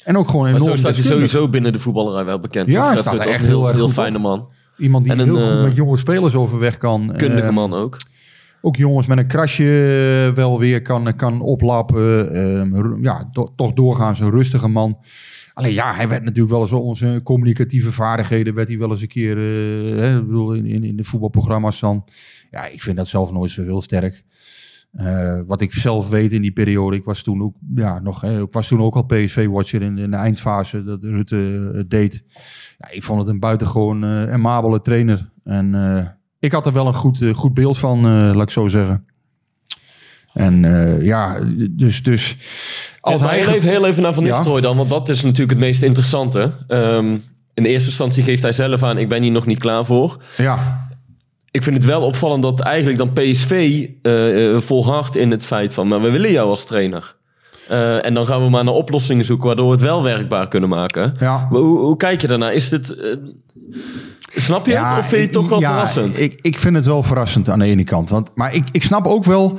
En 0.04 0.18
ook 0.18 0.30
gewoon 0.30 0.44
Maar 0.44 0.54
enorm 0.54 0.72
zo 0.72 0.78
staat 0.78 0.92
hij 0.92 1.02
deskundig. 1.02 1.30
sowieso 1.30 1.52
binnen 1.52 1.74
de 1.74 1.80
voetballerij 1.80 2.26
wel 2.26 2.40
bekend. 2.40 2.70
Ja, 2.70 2.88
hij 2.88 2.98
staat 2.98 3.20
echt 3.20 3.40
een 3.40 3.46
heel 3.46 3.68
heel 3.68 3.90
fijne 3.90 4.18
man. 4.18 4.50
Iemand 4.78 5.04
die 5.04 5.14
En 5.14 5.20
een, 5.20 5.26
heel 5.36 5.48
goed 5.48 5.58
eh, 5.58 5.64
met 5.64 5.76
jonge 5.76 5.98
spelers 5.98 6.36
overweg 6.36 6.78
kan. 6.78 7.14
Kundige 7.18 7.48
Eh, 7.48 7.54
man 7.54 7.74
ook. 7.74 7.98
Ook 8.66 8.76
jongens 8.76 9.08
met 9.08 9.18
een 9.18 9.28
krasje 9.28 10.32
wel 10.36 10.60
weer 10.60 10.82
kan, 10.82 11.16
kan 11.16 11.42
oplappen. 11.42 12.34
Ehm, 12.36 13.04
ja, 13.04 13.30
toch 13.56 13.74
doorgaans 13.74 14.20
een 14.20 14.30
rustige 14.30 14.68
man. 14.68 14.98
Alleen 15.54 15.74
ja, 15.74 15.94
hij 15.94 16.08
werd 16.08 16.24
natuurlijk 16.24 16.54
wel 16.54 16.62
eens 16.62 16.72
onze 16.72 17.22
communicatieve 17.24 17.92
vaardigheden... 17.92 18.54
werd 18.54 18.68
hij 18.68 18.78
wel 18.78 18.90
eens 18.90 19.02
een 19.02 19.08
keer 19.08 19.38
eh, 19.38 20.00
hè, 20.00 20.24
bedoel, 20.24 20.54
in, 20.54 20.66
in, 20.66 20.84
in 20.84 20.96
de 20.96 21.04
voetbalprogramma's 21.04 21.80
dan. 21.80 22.06
Ja, 22.52 22.66
ik 22.66 22.82
vind 22.82 22.98
dat 22.98 23.08
zelf 23.08 23.32
nooit 23.32 23.52
zo 23.52 23.64
heel 23.64 23.82
sterk. 23.82 24.24
Eh, 24.92 25.40
wat 25.46 25.62
ik 25.62 25.72
zelf 25.72 26.10
weet 26.10 26.32
in 26.32 26.42
die 26.42 26.52
periode, 26.52 26.96
ik 26.96 27.04
was 27.04 27.24
toen 27.24 27.42
ook, 27.42 27.56
ja, 27.76 28.00
nog, 28.00 28.22
hè, 28.22 28.42
ik 28.42 28.54
was 28.54 28.68
toen 28.68 28.82
ook 28.82 28.96
al 28.96 29.04
PSV-watcher 29.04 29.82
in, 29.82 29.98
in 29.98 30.12
de 30.12 30.18
eindfase 30.18 30.84
dat 30.84 31.04
Rutte 31.04 31.70
eh, 31.72 31.78
het 31.78 31.90
deed. 31.90 32.24
Ja, 32.78 32.92
ik 32.92 33.04
vond 33.04 33.20
het 33.20 33.30
een 33.30 33.40
buitengewoon 33.40 34.04
eh 34.04 34.32
amabele 34.32 34.82
trainer. 34.82 35.32
En 35.44 35.76
eh, 35.76 36.08
ik 36.44 36.52
had 36.52 36.66
er 36.66 36.74
wel 36.74 36.88
een 36.88 36.94
goed, 36.94 37.22
eh, 37.22 37.34
goed 37.34 37.54
beeld 37.54 37.78
van, 37.78 37.98
eh, 37.98 38.12
laat 38.34 38.42
ik 38.42 38.50
zo 38.50 38.68
zeggen. 38.68 39.06
En 40.34 40.66
eh, 40.66 41.02
ja, 41.06 41.40
dus, 41.72 42.04
dus 42.04 42.38
als 43.00 43.22
Ja, 43.22 43.28
hij... 43.28 43.48
even, 43.48 43.70
heel 43.70 43.86
even 43.86 44.04
naar 44.04 44.14
Van 44.14 44.24
Ja. 44.24 44.30
Nistelrooy 44.30 44.62
dan, 44.62 44.78
want 44.78 44.90
dat 44.90 45.10
is 45.10 45.22
natuurlijk 45.22 45.50
het 45.52 45.60
meest 45.60 45.82
interessante. 45.82 46.52
Ehm, 46.68 47.18
in 47.54 47.64
de 47.64 47.70
eerste 47.70 47.88
instantie 47.90 48.24
geeft 48.24 48.42
hij 48.42 48.52
zelf 48.52 48.84
aan, 48.84 48.98
ik 48.98 49.10
ben 49.10 49.22
hier 49.22 49.32
nog 49.32 49.46
niet 49.46 49.60
klaar 49.60 49.86
voor. 49.86 50.24
Ja, 50.38 50.88
Ik 51.52 51.64
vind 51.64 51.76
het 51.78 51.86
wel 51.86 52.02
opvallend 52.02 52.44
dat 52.44 52.60
eigenlijk 52.60 52.98
dan 52.98 53.14
PSV 53.14 53.88
eh, 54.02 54.58
volhardt 54.60 55.16
in 55.16 55.32
het 55.32 55.46
feit 55.46 55.74
van, 55.74 55.88
maar 55.88 56.02
we 56.02 56.10
willen 56.10 56.32
jou 56.32 56.50
als 56.50 56.66
trainer. 56.66 57.16
Eh, 57.68 58.06
en 58.06 58.14
dan 58.14 58.26
gaan 58.26 58.44
we 58.44 58.50
maar 58.50 58.64
naar 58.64 58.74
oplossingen 58.74 59.26
zoeken 59.26 59.48
waardoor 59.48 59.66
we 59.66 59.72
het 59.72 59.82
wel 59.82 60.04
werkbaar 60.04 60.48
kunnen 60.48 60.70
maken. 60.70 61.14
ja. 61.20 61.48
Hoe, 61.50 61.80
hoe 61.80 61.98
kijk 61.98 62.22
je 62.22 62.28
daarnaar? 62.28 62.54
Is 62.54 62.70
dit, 62.70 62.96
eh, 62.96 63.16
snap 64.32 64.66
je 64.66 64.78
het 64.78 65.00
of 65.00 65.08
vind 65.08 65.10
je 65.10 65.18
het 65.18 65.32
toch 65.32 65.50
wel 65.50 65.60
ja, 65.60 65.70
verrassend? 65.72 66.20
Ik, 66.20 66.40
ik 66.42 66.58
vind 66.58 66.76
het 66.76 66.86
wel 66.86 67.04
verrassend 67.04 67.50
aan 67.50 67.60
de 67.60 67.66
ene 67.66 67.84
kant. 67.84 68.10
Want, 68.10 68.32
maar 68.36 68.56
ik, 68.56 68.64
ik 68.72 68.84
snap 68.84 69.06
ook 69.06 69.24
wel... 69.24 69.58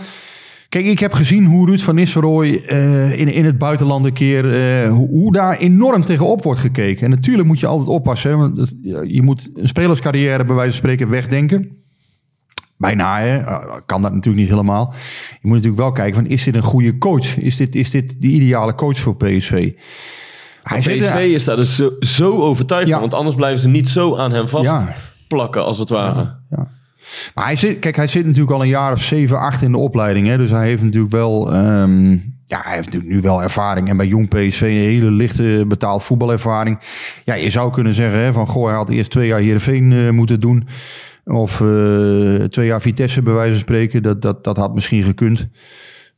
Kijk, 0.68 0.86
ik 0.86 0.98
heb 0.98 1.12
gezien 1.12 1.46
hoe 1.46 1.66
Ruud 1.66 1.80
van 1.80 1.94
Nistelrooy 1.94 2.62
eh, 2.66 3.20
in, 3.20 3.28
in 3.28 3.44
het 3.44 3.58
buitenland 3.58 4.04
een 4.04 4.12
keer... 4.12 4.44
hoe, 4.88 5.08
hoe 5.08 5.32
daar 5.32 5.56
enorm 5.56 6.04
tegenop 6.04 6.42
wordt 6.42 6.60
gekeken. 6.60 7.04
En 7.04 7.10
natuurlijk 7.10 7.48
moet 7.48 7.60
je 7.60 7.66
altijd 7.66 7.88
oppassen. 7.88 8.30
Hè, 8.30 8.36
want 8.36 8.74
je 9.06 9.22
moet 9.22 9.50
een 9.54 9.68
spelerscarrière 9.68 10.44
bij 10.44 10.54
wijze 10.54 10.70
van 10.70 10.78
spreken 10.78 11.08
wegdenken. 11.08 11.83
Bijna, 12.76 13.18
hè? 13.20 13.36
Eh, 13.38 13.64
kan 13.86 14.02
dat 14.02 14.12
natuurlijk 14.12 14.42
niet 14.42 14.52
helemaal. 14.52 14.92
Je 15.30 15.38
moet 15.42 15.54
natuurlijk 15.56 15.82
wel 15.82 15.92
kijken 15.92 16.14
van, 16.14 16.26
is 16.26 16.42
dit 16.44 16.54
een 16.54 16.62
goede 16.62 16.98
coach? 16.98 17.36
Is 17.36 17.56
dit, 17.56 17.74
is 17.74 17.90
dit 17.90 18.20
de 18.20 18.26
ideale 18.26 18.74
coach 18.74 18.98
voor 18.98 19.16
PSV? 19.16 19.72
Hij 20.62 20.82
zit 20.82 20.98
PSV 20.98 21.30
is 21.34 21.44
daar 21.44 21.56
dus 21.56 21.74
zo, 21.76 21.90
zo 22.00 22.40
overtuigd 22.42 22.86
Ja. 22.86 22.92
van, 22.92 23.00
want 23.00 23.14
anders 23.14 23.34
blijven 23.36 23.60
ze 23.60 23.68
niet 23.68 23.88
zo 23.88 24.16
aan 24.16 24.32
hem 24.32 24.42
Ja. 24.42 24.48
vastplakken 24.48 25.64
als 25.64 25.78
het 25.78 25.88
ware. 25.88 26.36
Ja. 26.50 26.68
Maar 27.34 27.44
hij 27.44 27.56
zit, 27.56 27.78
kijk, 27.78 27.96
hij 27.96 28.06
zit 28.06 28.24
natuurlijk 28.26 28.52
al 28.52 28.62
een 28.62 28.68
jaar 28.68 28.92
of 28.92 29.02
zeven, 29.02 29.38
acht 29.38 29.62
in 29.62 29.72
de 29.72 29.78
opleiding. 29.78 30.26
Hè? 30.26 30.36
Dus 30.36 30.50
hij 30.50 30.66
heeft 30.66 30.82
natuurlijk 30.82 31.12
wel, 31.12 31.52
ehm, 31.52 32.10
ja, 32.44 32.60
hij 32.64 32.74
heeft 32.74 32.84
natuurlijk 32.84 33.12
nu 33.12 33.20
wel 33.20 33.42
ervaring. 33.42 33.88
En 33.88 33.96
bij 33.96 34.06
Jong 34.06 34.28
PSV 34.28 34.60
een 34.60 34.68
hele 34.68 35.10
lichte 35.10 35.64
betaald 35.68 36.02
voetbalervaring. 36.02 36.78
Ja, 37.24 37.34
je 37.34 37.50
zou 37.50 37.72
kunnen 37.72 37.94
zeggen 37.94 38.18
hè, 38.18 38.32
van, 38.32 38.46
goh, 38.46 38.66
hij 38.66 38.74
had 38.76 38.88
eerst 38.88 39.10
twee 39.10 39.26
jaar 39.26 39.40
Heerenveen 39.40 39.92
eh 39.92 40.10
moeten 40.10 40.40
doen. 40.40 40.68
Of 41.24 41.60
eh, 41.60 42.44
twee 42.44 42.66
jaar 42.66 42.80
Vitesse 42.80 43.22
bij 43.22 43.32
wijze 43.34 43.50
van 43.50 43.60
spreken. 43.60 44.02
Dat, 44.02 44.22
dat, 44.22 44.44
dat 44.44 44.56
had 44.56 44.74
misschien 44.74 45.02
gekund. 45.02 45.48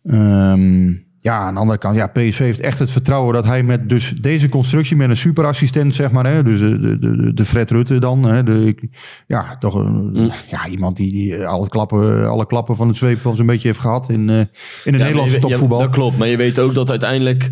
Ehm, 0.05 0.87
ja, 1.19 1.39
aan 1.39 1.55
de 1.55 1.61
andere 1.61 1.79
kant, 1.79 1.97
ja, 1.97 2.07
PSV 2.07 2.39
heeft 2.39 2.61
echt 2.61 2.79
het 2.79 2.91
vertrouwen 2.91 3.35
dat 3.35 3.45
hij 3.45 3.63
met 3.63 3.89
dus 3.89 4.11
deze 4.21 4.49
constructie 4.49 4.97
met 4.97 5.09
een 5.09 5.17
superassistent, 5.17 5.95
zeg 5.95 6.11
maar, 6.11 6.27
hè, 6.27 6.43
dus 6.43 6.59
de, 6.61 6.99
de, 6.99 7.33
de, 7.35 7.45
Fred 7.45 7.71
Rutte 7.71 7.99
dan, 7.99 8.23
hè, 8.25 8.43
de, 8.43 8.89
ja, 9.27 9.57
toch 9.59 9.75
een, 9.75 10.33
ja, 10.51 10.67
iemand 10.69 10.97
die, 10.97 11.13
die 11.13 11.47
alle, 11.47 11.69
klappen, 11.69 12.29
alle 12.29 12.47
klappen 12.47 12.77
van 12.77 12.89
het 12.89 12.97
zweep 12.97 13.21
van 13.21 13.37
zo'n 13.37 13.47
beetje 13.47 13.69
heeft 13.69 13.81
gehad 13.81 14.09
in, 14.11 14.29
eh, 14.31 14.37
in 14.39 14.45
het 14.45 14.49
Ja, 14.85 14.91
Nederlandse 14.91 15.35
je 15.35 15.41
weet- 15.41 15.43
ja, 15.43 15.49
topvoetbal. 15.49 15.79
dat 15.81 15.91
klopt, 15.91 16.19
maar 16.19 16.29
je 16.29 16.37
weet 16.37 16.59
ook 16.59 16.75
dat 16.75 16.91
uiteindelijk 16.91 17.51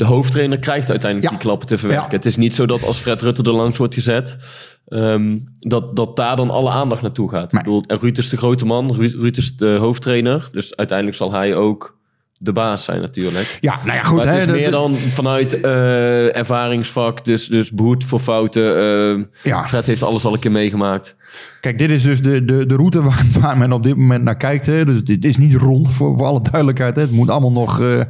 de 0.00 0.06
hoofdtrainer 0.06 0.58
krijgt 0.58 0.90
uiteindelijk 0.90 1.30
Ja. 1.32 1.38
die 1.38 1.46
klappen 1.46 1.68
te 1.68 1.78
verwerken. 1.78 2.10
Ja. 2.10 2.16
Het 2.16 2.26
is 2.26 2.36
niet 2.36 2.54
zo 2.54 2.66
dat 2.66 2.84
als 2.84 2.98
Fred 2.98 3.22
Rutte 3.22 3.42
er 3.42 3.52
langs 3.52 3.76
wordt 3.76 3.94
gezet, 3.94 4.36
ehm, 4.88 5.38
dat, 5.58 5.96
dat 5.96 6.16
daar 6.16 6.36
dan 6.36 6.50
alle 6.50 6.70
aandacht 6.70 7.02
naartoe 7.02 7.30
gaat. 7.30 7.52
Nee. 7.52 7.60
Ik 7.60 7.66
bedoel, 7.66 7.84
en 7.86 7.98
Ruud 7.98 8.18
is 8.18 8.28
de 8.28 8.36
grote 8.36 8.66
man, 8.66 8.94
Ruud, 8.94 9.12
Ruud 9.12 9.36
is 9.36 9.56
de 9.56 9.76
hoofdtrainer. 9.80 10.48
Dus 10.52 10.76
uiteindelijk 10.76 11.16
zal 11.16 11.32
hij 11.32 11.54
ook 11.56 11.98
de 12.42 12.52
baas 12.52 12.84
zijn 12.84 13.00
natuurlijk. 13.00 13.58
Ja, 13.60 13.78
nou 13.84 13.96
ja, 13.96 14.02
goed. 14.02 14.16
maar 14.16 14.26
het 14.26 14.34
hè, 14.34 14.40
is 14.54 14.60
meer 14.60 14.70
dan 14.70 14.94
vanuit 14.94 15.60
eh, 15.60 16.36
ervaringsvak, 16.36 17.24
dus, 17.24 17.46
dus 17.46 17.70
behoed 17.70 18.04
voor 18.04 18.20
fouten. 18.20 18.76
ehm, 18.76 19.24
Ja. 19.42 19.66
Fred 19.66 19.86
heeft 19.86 20.02
alles 20.02 20.24
al 20.24 20.32
een 20.32 20.38
keer 20.38 20.50
meegemaakt. 20.50 21.16
Kijk, 21.60 21.78
dit 21.78 21.90
is 21.90 22.02
dus 22.02 22.22
de, 22.22 22.44
de, 22.44 22.66
de 22.66 22.76
route 22.76 23.02
waar, 23.02 23.26
waar 23.40 23.58
men 23.58 23.72
op 23.72 23.82
dit 23.82 23.96
moment 23.96 24.24
naar 24.24 24.36
kijkt. 24.36 24.66
Hè. 24.66 24.84
Dus 24.84 25.04
dit 25.04 25.24
is 25.24 25.36
niet 25.36 25.54
rond, 25.54 25.90
voor, 25.92 26.16
voor 26.16 26.26
alle 26.26 26.42
duidelijkheid. 26.42 26.96
Hè. 26.96 27.02
Het 27.02 27.10
moet 27.10 27.30
allemaal 27.30 27.52
nog 27.52 27.80
eh, 27.80 28.00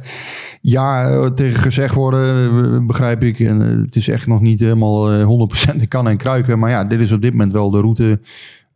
ja 0.61 1.29
tegen 1.29 1.61
gezegd 1.61 1.95
worden, 1.95 2.87
begrijp 2.87 3.23
ik. 3.23 3.39
En 3.39 3.59
het 3.59 3.95
is 3.95 4.07
echt 4.07 4.27
nog 4.27 4.41
niet 4.41 4.59
helemaal 4.59 5.11
eh, 5.11 5.69
100% 5.71 5.75
in 5.75 5.87
kan 5.87 6.07
en 6.07 6.17
kruiken. 6.17 6.59
Maar 6.59 6.69
ja, 6.69 6.83
dit 6.83 7.01
is 7.01 7.11
op 7.11 7.21
dit 7.21 7.31
moment 7.31 7.51
wel 7.51 7.69
de 7.71 7.79
route 7.79 8.19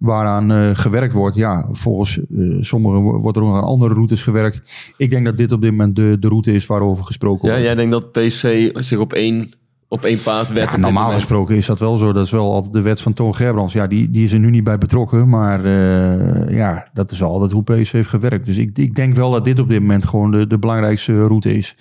waaraan 0.06 0.52
eh, 0.52 0.70
gewerkt 0.74 1.14
wordt. 1.14 1.36
Ja, 1.36 1.68
volgens 1.72 2.18
eh, 2.20 2.56
sommigen 2.60 3.02
wo- 3.02 3.20
wordt 3.20 3.38
er 3.38 3.44
ook 3.44 3.50
nog 3.50 3.58
aan 3.58 3.64
andere 3.68 3.94
routes 3.94 4.24
gewerkt. 4.24 4.62
Ik 4.98 5.10
denk 5.10 5.26
dat 5.26 5.38
dit 5.38 5.52
op 5.52 5.62
dit 5.62 5.72
moment 5.72 5.96
de, 5.96 6.18
de 6.20 6.28
route 6.28 6.54
is 6.54 6.66
waarover 6.66 7.04
gesproken 7.06 7.48
Ja, 7.48 7.54
wordt. 7.54 7.66
jij 7.66 7.76
denkt 7.76 7.92
dat 7.92 8.12
PC 8.12 8.70
zich 8.84 8.98
op 9.00 9.14
één, 9.14 9.52
op 9.88 10.04
één 10.04 10.22
paard 10.24 10.50
wet. 10.54 10.72
Ja, 10.72 10.78
normaal 10.78 11.12
gesproken 11.12 11.56
is 11.56 11.66
dat 11.66 11.80
wel 11.80 11.98
zo. 11.98 12.14
Dat 12.14 12.26
is 12.26 12.32
wel 12.32 12.54
altijd 12.54 12.74
de 12.74 12.82
wet 12.82 13.02
van 13.02 13.14
Toon 13.14 13.36
Gerbrands. 13.36 13.74
Ja, 13.74 13.88
die, 13.88 14.10
die 14.10 14.24
is 14.24 14.32
er 14.32 14.40
nu 14.40 14.50
niet 14.50 14.64
bij 14.64 14.78
betrokken. 14.78 15.30
Maar 15.30 15.66
eh, 15.66 16.56
ja, 16.56 16.88
dat 16.94 17.12
is 17.12 17.20
wel 17.20 17.30
altijd 17.32 17.52
hoe 17.52 17.64
PS 17.64 17.92
heeft 17.92 18.10
gewerkt. 18.10 18.46
Dus 18.46 18.58
ik, 18.58 18.78
ik 18.78 18.96
denk 18.96 19.16
wel 19.16 19.32
dat 19.32 19.46
dit 19.46 19.60
op 19.60 19.68
dit 19.70 19.80
moment 19.80 20.06
gewoon 20.08 20.32
de, 20.32 20.48
de 20.48 20.60
belangrijkste 20.60 21.26
route 21.28 21.54
is. 21.58 21.76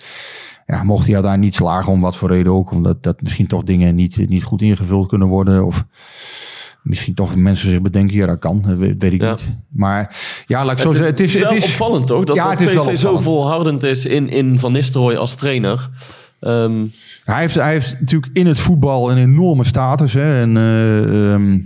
Ja, 0.67 0.83
mocht 0.83 1.05
hij 1.05 1.13
uiteindelijk 1.13 1.41
niet 1.53 1.61
slagen, 1.61 1.91
om 1.91 2.01
wat 2.01 2.17
voor 2.17 2.29
reden 2.29 2.51
ook. 2.51 2.71
Omdat 2.71 3.03
dat 3.03 3.21
misschien 3.21 3.47
toch 3.47 3.63
dingen 3.63 3.95
niet, 3.95 4.29
niet 4.29 4.43
goed 4.43 4.61
ingevuld 4.61 5.07
kunnen 5.07 5.27
worden. 5.27 5.65
Of 5.65 5.85
misschien 6.85 7.13
toch 7.13 7.35
mensen 7.35 7.69
zich 7.69 7.81
bedenken, 7.81 8.15
ja 8.15 8.25
dat 8.25 8.39
kan. 8.39 8.61
Dat 8.61 8.77
weet, 8.77 9.03
ik 9.03 9.21
Ja. 9.21 9.31
niet. 9.31 9.43
Maar 9.69 10.15
ja, 10.47 10.65
laat 10.65 10.71
ik 10.71 10.77
zo 10.77 10.87
Het 10.87 10.97
zeggen. 10.97 11.13
Het 11.13 11.19
is, 11.19 11.33
wel 11.33 11.49
het 11.53 11.63
is, 11.63 11.69
opvallend 11.69 12.07
toch? 12.07 12.25
Dat, 12.25 12.35
Ja, 12.35 12.43
dat 12.49 12.59
het 12.59 12.69
is 12.69 12.73
wel 12.75 12.85
PSV 12.85 12.99
zo 13.01 13.17
volhardend 13.17 13.83
is 13.83 14.05
in, 14.05 14.29
in 14.29 14.59
Van 14.59 14.71
Nistelrooy 14.71 15.15
als 15.15 15.35
trainer. 15.35 15.89
Ehm, 16.39 16.85
Hij 17.23 17.39
heeft, 17.39 17.55
hij 17.55 17.71
heeft 17.71 17.99
natuurlijk 17.99 18.31
in 18.37 18.45
het 18.45 18.59
voetbal 18.59 19.11
een 19.11 19.17
enorme 19.17 19.63
status. 19.63 20.13
Hè? 20.13 20.41
En 20.41 20.57
eh, 20.57 21.33
ehm, 21.33 21.59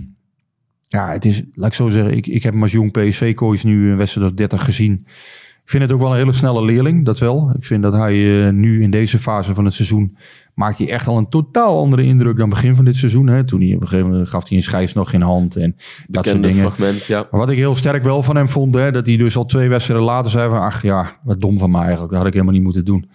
ja, 0.88 1.08
het 1.10 1.24
is, 1.24 1.42
laat 1.52 1.68
ik 1.68 1.74
zo 1.74 1.88
zeggen, 1.88 2.16
ik, 2.16 2.26
ik 2.26 2.42
heb 2.42 2.52
hem 2.52 2.62
als 2.62 2.72
jong 2.72 2.92
PSV-coach 2.92 3.64
nu 3.64 3.90
een 3.90 3.96
wedstrijd 3.96 4.30
of 4.30 4.36
30 4.36 4.64
gezien. 4.64 5.04
Ik 5.62 5.70
vind 5.76 5.82
het 5.82 5.92
ook 5.92 6.00
wel 6.00 6.10
een 6.10 6.16
hele 6.16 6.32
snelle 6.32 6.64
leerling, 6.64 7.04
dat 7.04 7.18
wel. 7.18 7.52
Ik 7.56 7.64
vind 7.64 7.82
dat 7.82 7.92
hij 7.94 8.46
eh, 8.46 8.52
nu 8.52 8.82
in 8.82 8.90
deze 8.90 9.18
fase 9.18 9.54
van 9.54 9.64
het 9.64 9.74
seizoen 9.74 10.16
maakt 10.54 10.78
hij 10.78 10.90
echt 10.90 11.06
al 11.06 11.16
een 11.18 11.28
totaal 11.28 11.78
andere 11.78 12.02
indruk 12.02 12.36
dan 12.36 12.48
begin 12.48 12.74
van 12.74 12.84
dit 12.84 12.96
seizoen. 12.96 13.26
Hè? 13.26 13.44
Toen 13.44 13.60
hij 13.60 13.74
op 13.74 13.80
een 13.80 13.88
gegeven 13.88 14.10
moment 14.10 14.28
gaf 14.28 14.48
hij 14.48 14.56
een 14.56 14.62
schijs 14.62 14.92
nog 14.92 15.10
geen 15.10 15.22
hand 15.22 15.56
en 15.56 15.76
dat 16.08 16.24
soort 16.26 16.42
dingen. 16.42 16.62
fragment, 16.62 17.04
ja. 17.04 17.26
Maar 17.30 17.40
wat 17.40 17.50
ik 17.50 17.56
heel 17.56 17.74
sterk 17.74 18.02
wel 18.02 18.22
van 18.22 18.36
hem 18.36 18.48
vond, 18.48 18.74
hè, 18.74 18.92
dat 18.92 19.06
hij 19.06 19.16
dus 19.16 19.36
al 19.36 19.44
twee 19.44 19.68
wedstrijden 19.68 20.06
later 20.06 20.30
zei 20.30 20.48
van, 20.50 20.60
ach 20.60 20.82
ja, 20.82 21.16
wat 21.22 21.40
dom 21.40 21.58
van 21.58 21.70
mij 21.70 21.80
eigenlijk, 21.80 22.08
dat 22.10 22.18
had 22.18 22.26
ik 22.28 22.32
helemaal 22.32 22.54
niet 22.54 22.62
moeten 22.64 22.84
doen. 22.84 23.10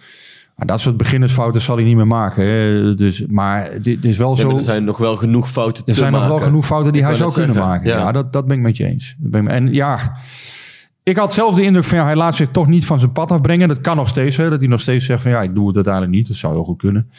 Maar 0.56 0.66
dat 0.66 0.80
soort 0.80 0.96
beginnersfouten 0.96 1.60
zal 1.60 1.76
hij 1.76 1.84
niet 1.84 1.96
meer 1.96 2.06
maken. 2.06 2.44
Hè. 2.46 2.94
Dus, 2.94 3.26
maar 3.26 3.70
dit, 3.82 4.04
is 4.04 4.16
wel 4.16 4.30
Ja, 4.30 4.36
zo. 4.36 4.56
er 4.56 4.60
zijn 4.60 4.84
nog 4.84 4.98
wel 4.98 5.16
genoeg 5.16 5.50
fouten 5.50 5.84
Er 5.86 5.92
te 5.92 5.98
zijn 5.98 6.12
nog 6.12 6.26
wel 6.26 6.40
genoeg 6.40 6.66
fouten 6.66 6.92
die 6.92 7.00
Ik 7.02 7.06
hij 7.08 7.16
zou 7.16 7.32
kunnen 7.32 7.54
zeggen, 7.54 7.70
maken. 7.72 7.88
Ja, 7.90 7.96
ja. 7.98 8.12
dat, 8.12 8.32
dat 8.32 8.46
ben 8.46 8.56
ik 8.56 8.62
met 8.62 8.76
je 8.76 8.86
eens. 8.86 9.14
Dat 9.18 9.30
ben 9.30 9.42
ik- 9.44 9.50
En 9.50 9.72
ja, 9.74 10.16
ik 11.08 11.16
had 11.16 11.32
zelf 11.32 11.54
de 11.54 11.62
indruk 11.62 11.84
van 11.84 11.98
ja, 11.98 12.04
hij 12.04 12.16
laat 12.16 12.34
zich 12.34 12.50
toch 12.50 12.66
niet 12.66 12.86
van 12.86 12.98
zijn 12.98 13.12
pad 13.12 13.30
afbrengen. 13.30 13.68
Dat 13.68 13.80
kan 13.80 13.96
nog 13.96 14.08
steeds. 14.08 14.36
Hè, 14.36 14.50
dat 14.50 14.60
hij 14.60 14.68
nog 14.68 14.80
steeds 14.80 15.04
zegt 15.04 15.22
van 15.22 15.30
ja, 15.30 15.42
ik 15.42 15.54
doe 15.54 15.66
het 15.66 15.74
uiteindelijk 15.74 16.14
niet. 16.14 16.26
Dat 16.28 16.36
zou 16.36 16.54
heel 16.54 16.64
goed 16.64 16.78
kunnen. 16.78 17.10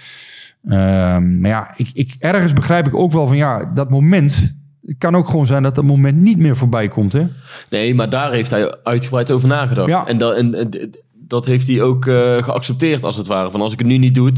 Ehm, 0.68 1.40
maar 1.40 1.50
ja, 1.50 1.74
ik, 1.76 1.90
ik, 1.94 2.16
ergens 2.20 2.54
begrijp 2.54 2.88
ik 2.88 2.96
ook 2.96 3.12
wel 3.12 3.28
van 3.28 3.38
ja, 3.38 3.72
dat 3.74 3.90
moment. 3.90 4.56
Het 4.86 4.96
kan 4.98 5.16
ook 5.16 5.28
gewoon 5.28 5.46
zijn 5.46 5.64
dat 5.64 5.76
dat 5.76 5.84
moment 5.84 6.22
niet 6.22 6.38
meer 6.38 6.56
voorbij 6.56 6.88
komt. 6.88 7.14
Hè? 7.14 7.28
Nee, 7.70 7.96
maar 7.96 8.10
daar 8.10 8.32
heeft 8.32 8.50
hij 8.50 8.84
uitgebreid 8.84 9.32
over 9.32 9.48
nagedacht. 9.48 9.90
Ja. 9.90 10.08
En, 10.08 10.18
dat, 10.18 10.36
en, 10.36 10.92
dat 11.14 11.46
heeft 11.46 11.68
hij 11.68 11.82
ook 11.82 12.06
eh, 12.06 12.44
geaccepteerd 12.44 13.04
als 13.04 13.18
het 13.18 13.28
ware. 13.28 13.52
Van 13.52 13.62
als 13.62 13.74
ik 13.74 13.80
het 13.80 13.88
nu 13.88 13.98
niet 13.98 14.16
doe, 14.16 14.32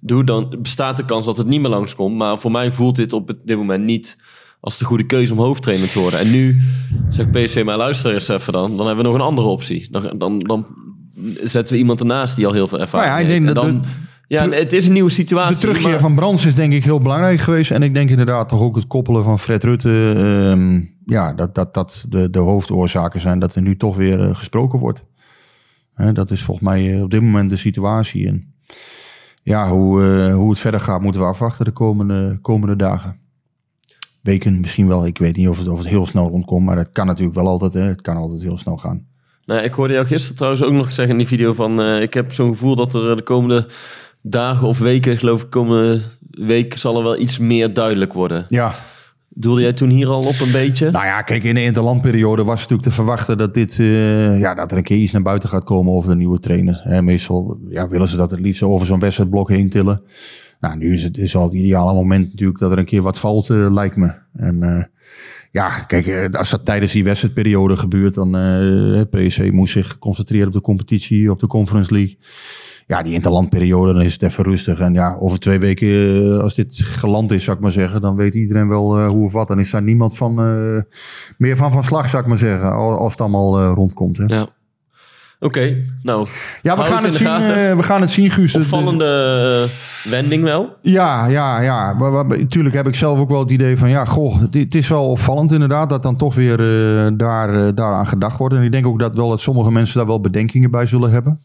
doe, 0.00 0.24
dan 0.24 0.56
bestaat 0.62 0.96
de 0.96 1.04
kans 1.04 1.26
dat 1.26 1.36
het 1.36 1.46
niet 1.46 1.60
meer 1.60 1.70
langskomt. 1.70 2.16
Maar 2.16 2.38
voor 2.38 2.50
mij 2.50 2.72
voelt 2.72 2.96
dit 2.96 3.12
op 3.12 3.32
dit 3.44 3.56
moment 3.56 3.84
niet 3.84 4.16
als 4.64 4.78
de 4.78 4.84
goede 4.84 5.04
keuze 5.06 5.32
om 5.32 5.38
hoofdtrainer 5.38 5.90
te 5.90 5.98
worden. 5.98 6.18
En 6.20 6.30
nu 6.30 6.56
zegt 7.08 7.30
PSV, 7.30 7.62
maar 7.64 7.76
luister 7.76 8.14
eens 8.14 8.28
even 8.28 8.52
dan. 8.52 8.76
Dan 8.76 8.86
hebben 8.86 9.04
we 9.04 9.10
nog 9.10 9.18
een 9.20 9.26
andere 9.26 9.48
optie. 9.48 9.88
Dan, 9.90 10.18
dan, 10.18 10.38
dan 10.38 10.66
zetten 11.42 11.72
we 11.74 11.78
iemand 11.80 12.00
ernaast 12.00 12.36
die 12.36 12.46
al 12.46 12.52
heel 12.52 12.68
veel 12.68 12.80
ervaring 12.80 13.10
Nou 13.12 13.22
ja, 13.22 13.26
ik 13.26 13.30
heeft. 13.32 13.44
denk 13.46 13.56
En 13.56 13.62
dat 13.72 13.82
dan, 13.82 13.90
ja, 14.28 14.56
het 14.58 14.72
is 14.72 14.86
een 14.86 14.92
nieuwe 14.92 15.10
situatie. 15.10 15.54
De 15.54 15.60
terugkeer 15.60 15.90
maar- 15.90 16.00
van 16.00 16.14
Brands 16.14 16.44
is 16.46 16.54
denk 16.54 16.72
ik 16.72 16.84
heel 16.84 17.00
belangrijk 17.00 17.38
geweest. 17.40 17.70
En 17.70 17.82
ik 17.82 17.94
denk 17.94 18.10
inderdaad 18.10 18.48
toch 18.48 18.60
ook 18.60 18.76
het 18.76 18.86
koppelen 18.86 19.24
van 19.24 19.38
Fred 19.38 19.64
Rutte. 19.64 20.12
ehm, 20.16 20.80
ja, 21.06 21.32
dat 21.32 21.54
dat, 21.54 21.74
dat 21.74 22.04
de, 22.08 22.30
de 22.30 22.38
hoofdoorzaken 22.38 23.20
zijn 23.20 23.38
dat 23.38 23.54
er 23.54 23.62
nu 23.62 23.76
toch 23.76 23.96
weer 23.96 24.20
eh, 24.20 24.34
gesproken 24.36 24.78
wordt. 24.78 25.04
Hè, 25.94 26.12
dat 26.12 26.30
is 26.30 26.42
volgens 26.42 26.66
mij 26.66 26.94
eh, 26.94 27.02
op 27.02 27.10
dit 27.10 27.20
moment 27.22 27.50
de 27.50 27.56
situatie. 27.56 28.26
En 28.26 28.54
ja, 29.42 29.68
hoe, 29.70 30.02
eh, 30.04 30.34
hoe 30.34 30.50
het 30.50 30.58
verder 30.58 30.80
gaat 30.80 31.00
moeten 31.02 31.20
we 31.20 31.26
afwachten 31.26 31.64
de 31.64 31.70
komende, 31.72 32.38
komende 32.42 32.76
dagen. 32.76 33.22
Weken 34.24 34.60
misschien 34.60 34.88
wel. 34.88 35.06
Ik 35.06 35.18
weet 35.18 35.36
niet 35.36 35.48
of 35.48 35.58
het, 35.58 35.68
of 35.68 35.78
het 35.78 35.88
heel 35.88 36.06
snel 36.06 36.28
rondkomt. 36.28 36.64
Maar 36.66 36.76
het 36.76 36.90
kan 36.90 37.06
natuurlijk 37.06 37.36
wel 37.36 37.46
altijd. 37.46 37.72
Hè. 37.72 37.80
Het 37.80 38.00
kan 38.00 38.16
altijd 38.16 38.42
heel 38.42 38.58
snel 38.58 38.76
gaan. 38.76 39.06
Nou, 39.46 39.62
ik 39.62 39.72
hoorde 39.74 39.92
jou 39.94 40.06
gisteren 40.06 40.36
trouwens 40.36 40.62
ook 40.62 40.72
nog 40.72 40.92
zeggen 40.92 41.12
in 41.12 41.18
die 41.18 41.26
video 41.26 41.52
van... 41.52 41.82
eh, 41.82 42.02
ik 42.02 42.14
heb 42.14 42.32
zo'n 42.32 42.52
gevoel 42.52 42.74
dat 42.74 42.94
er 42.94 43.16
de 43.16 43.22
komende 43.22 43.66
dagen 44.22 44.66
of 44.66 44.78
weken, 44.78 45.18
geloof 45.18 45.42
ik, 45.42 45.50
komende 45.50 46.00
week 46.30 46.74
zal 46.74 46.96
er 46.96 47.02
wel 47.02 47.18
iets 47.18 47.38
meer 47.38 47.72
duidelijk 47.72 48.12
worden. 48.12 48.44
Ja, 48.48 48.74
Doelde 49.36 49.60
jij 49.60 49.72
toen 49.72 49.88
hier 49.88 50.08
al 50.08 50.26
op 50.26 50.40
een 50.40 50.52
beetje? 50.52 50.90
Nou 50.90 51.04
ja, 51.04 51.22
kijk, 51.22 51.44
in 51.44 51.54
de 51.54 51.62
interlandperiode 51.62 52.44
was 52.44 52.60
natuurlijk 52.60 52.82
te 52.88 52.94
verwachten 52.94 53.38
dat, 53.38 53.54
dit, 53.54 53.78
eh, 53.78 54.40
ja, 54.40 54.54
dat 54.54 54.70
er 54.70 54.76
een 54.76 54.82
keer 54.82 54.96
iets 54.96 55.12
naar 55.12 55.22
buiten 55.22 55.48
gaat 55.48 55.64
komen 55.64 55.92
over 55.92 56.10
de 56.10 56.16
nieuwe 56.16 56.38
trainer. 56.38 56.80
Hè, 56.82 57.02
meestal 57.02 57.58
ja, 57.68 57.88
willen 57.88 58.08
ze 58.08 58.16
dat 58.16 58.30
het 58.30 58.40
liefst 58.40 58.62
over 58.62 58.86
zo'n 58.86 58.98
wedstrijdblok 58.98 59.48
heen 59.48 59.68
tillen. 59.68 60.02
Nou, 60.64 60.76
nu 60.76 60.92
is 60.92 61.02
het 61.02 61.16
is 61.18 61.36
al 61.36 61.42
het 61.44 61.52
ideale 61.52 61.92
moment 61.92 62.30
natuurlijk 62.30 62.58
dat 62.58 62.72
er 62.72 62.78
een 62.78 62.84
keer 62.84 63.02
wat 63.02 63.18
valt, 63.18 63.50
eh, 63.50 63.72
lijkt 63.72 63.96
me. 63.96 64.12
En 64.36 64.62
eh, 64.62 64.82
ja, 65.50 65.68
kijk, 65.68 66.06
eh, 66.06 66.38
als 66.38 66.50
dat 66.50 66.64
tijdens 66.64 66.92
die 66.92 67.04
wedstrijdperiode 67.04 67.76
gebeurt, 67.76 68.14
dan 68.14 68.36
eh 68.36 69.00
PSV 69.10 69.50
moet 69.52 69.68
zich 69.68 69.98
concentreren 69.98 70.46
op 70.46 70.52
de 70.52 70.60
competitie, 70.60 71.30
op 71.30 71.40
de 71.40 71.46
Conference 71.46 71.92
League. 71.92 72.18
Ja, 72.86 73.02
die 73.02 73.12
interlandperiode, 73.14 73.92
dan 73.92 74.02
is 74.02 74.12
het 74.12 74.22
even 74.22 74.44
rustig. 74.44 74.78
En 74.78 74.94
ja, 74.94 75.16
over 75.18 75.38
twee 75.38 75.58
weken, 75.58 76.42
als 76.42 76.54
dit 76.54 76.74
geland 76.74 77.32
is, 77.32 77.44
zou 77.44 77.56
ik 77.56 77.62
maar 77.62 77.70
zeggen, 77.70 78.00
dan 78.00 78.16
weet 78.16 78.34
iedereen 78.34 78.68
wel 78.68 79.06
hoe 79.06 79.24
of 79.24 79.32
wat. 79.32 79.48
Dan 79.48 79.58
is 79.58 79.70
daar 79.70 79.82
niemand 79.82 80.16
van, 80.16 80.34
meer 81.38 81.56
van 81.56 81.72
van 81.72 81.82
slag, 81.84 82.08
zou 82.08 82.22
ik 82.22 82.28
maar 82.28 82.38
zeggen, 82.38 82.72
al- 82.72 82.98
als 82.98 83.12
het 83.12 83.20
allemaal 83.20 83.64
rondkomt. 83.74 84.16
Hè. 84.16 84.24
Ja. 84.26 84.48
Oké, 85.44 85.76
nou, 86.02 86.26
Ja, 86.62 86.76
we 86.76 86.82
gaan 86.82 87.04
het 87.04 87.14
zien, 87.14 87.26
eh, 87.26 87.76
we 87.76 87.82
gaan 87.82 88.00
het 88.00 88.10
zien, 88.10 88.30
Guus. 88.30 88.52
Dus- 88.52 88.62
opvallende 88.62 89.68
eh, 90.04 90.10
wending 90.10 90.42
wel. 90.42 90.76
Ja, 90.82 91.26
ja, 91.26 91.60
ja. 91.60 91.92
Natuurlijk 92.28 92.74
heb 92.74 92.86
ik 92.86 92.94
zelf 92.94 93.18
ook 93.18 93.30
wel 93.30 93.40
het 93.40 93.50
idee 93.50 93.78
van... 93.78 93.88
ja, 93.88 94.04
goh, 94.04 94.40
het, 94.40 94.54
het 94.54 94.74
is 94.74 94.88
wel 94.88 95.10
opvallend 95.10 95.52
inderdaad... 95.52 95.88
dat 95.88 96.02
dan 96.02 96.16
toch 96.16 96.34
weer 96.34 96.60
eh, 96.60 97.12
daar, 97.14 97.74
daaraan 97.74 98.06
gedacht 98.06 98.38
wordt. 98.38 98.54
En 98.54 98.62
ik 98.62 98.72
denk 98.72 98.86
ook 98.86 98.98
dat 98.98 99.16
wel 99.16 99.28
dat 99.28 99.40
sommige 99.40 99.70
mensen 99.70 99.96
daar 99.96 100.06
wel 100.06 100.20
bedenkingen 100.20 100.70
bij 100.70 100.86
zullen 100.86 101.10
hebben. 101.10 101.40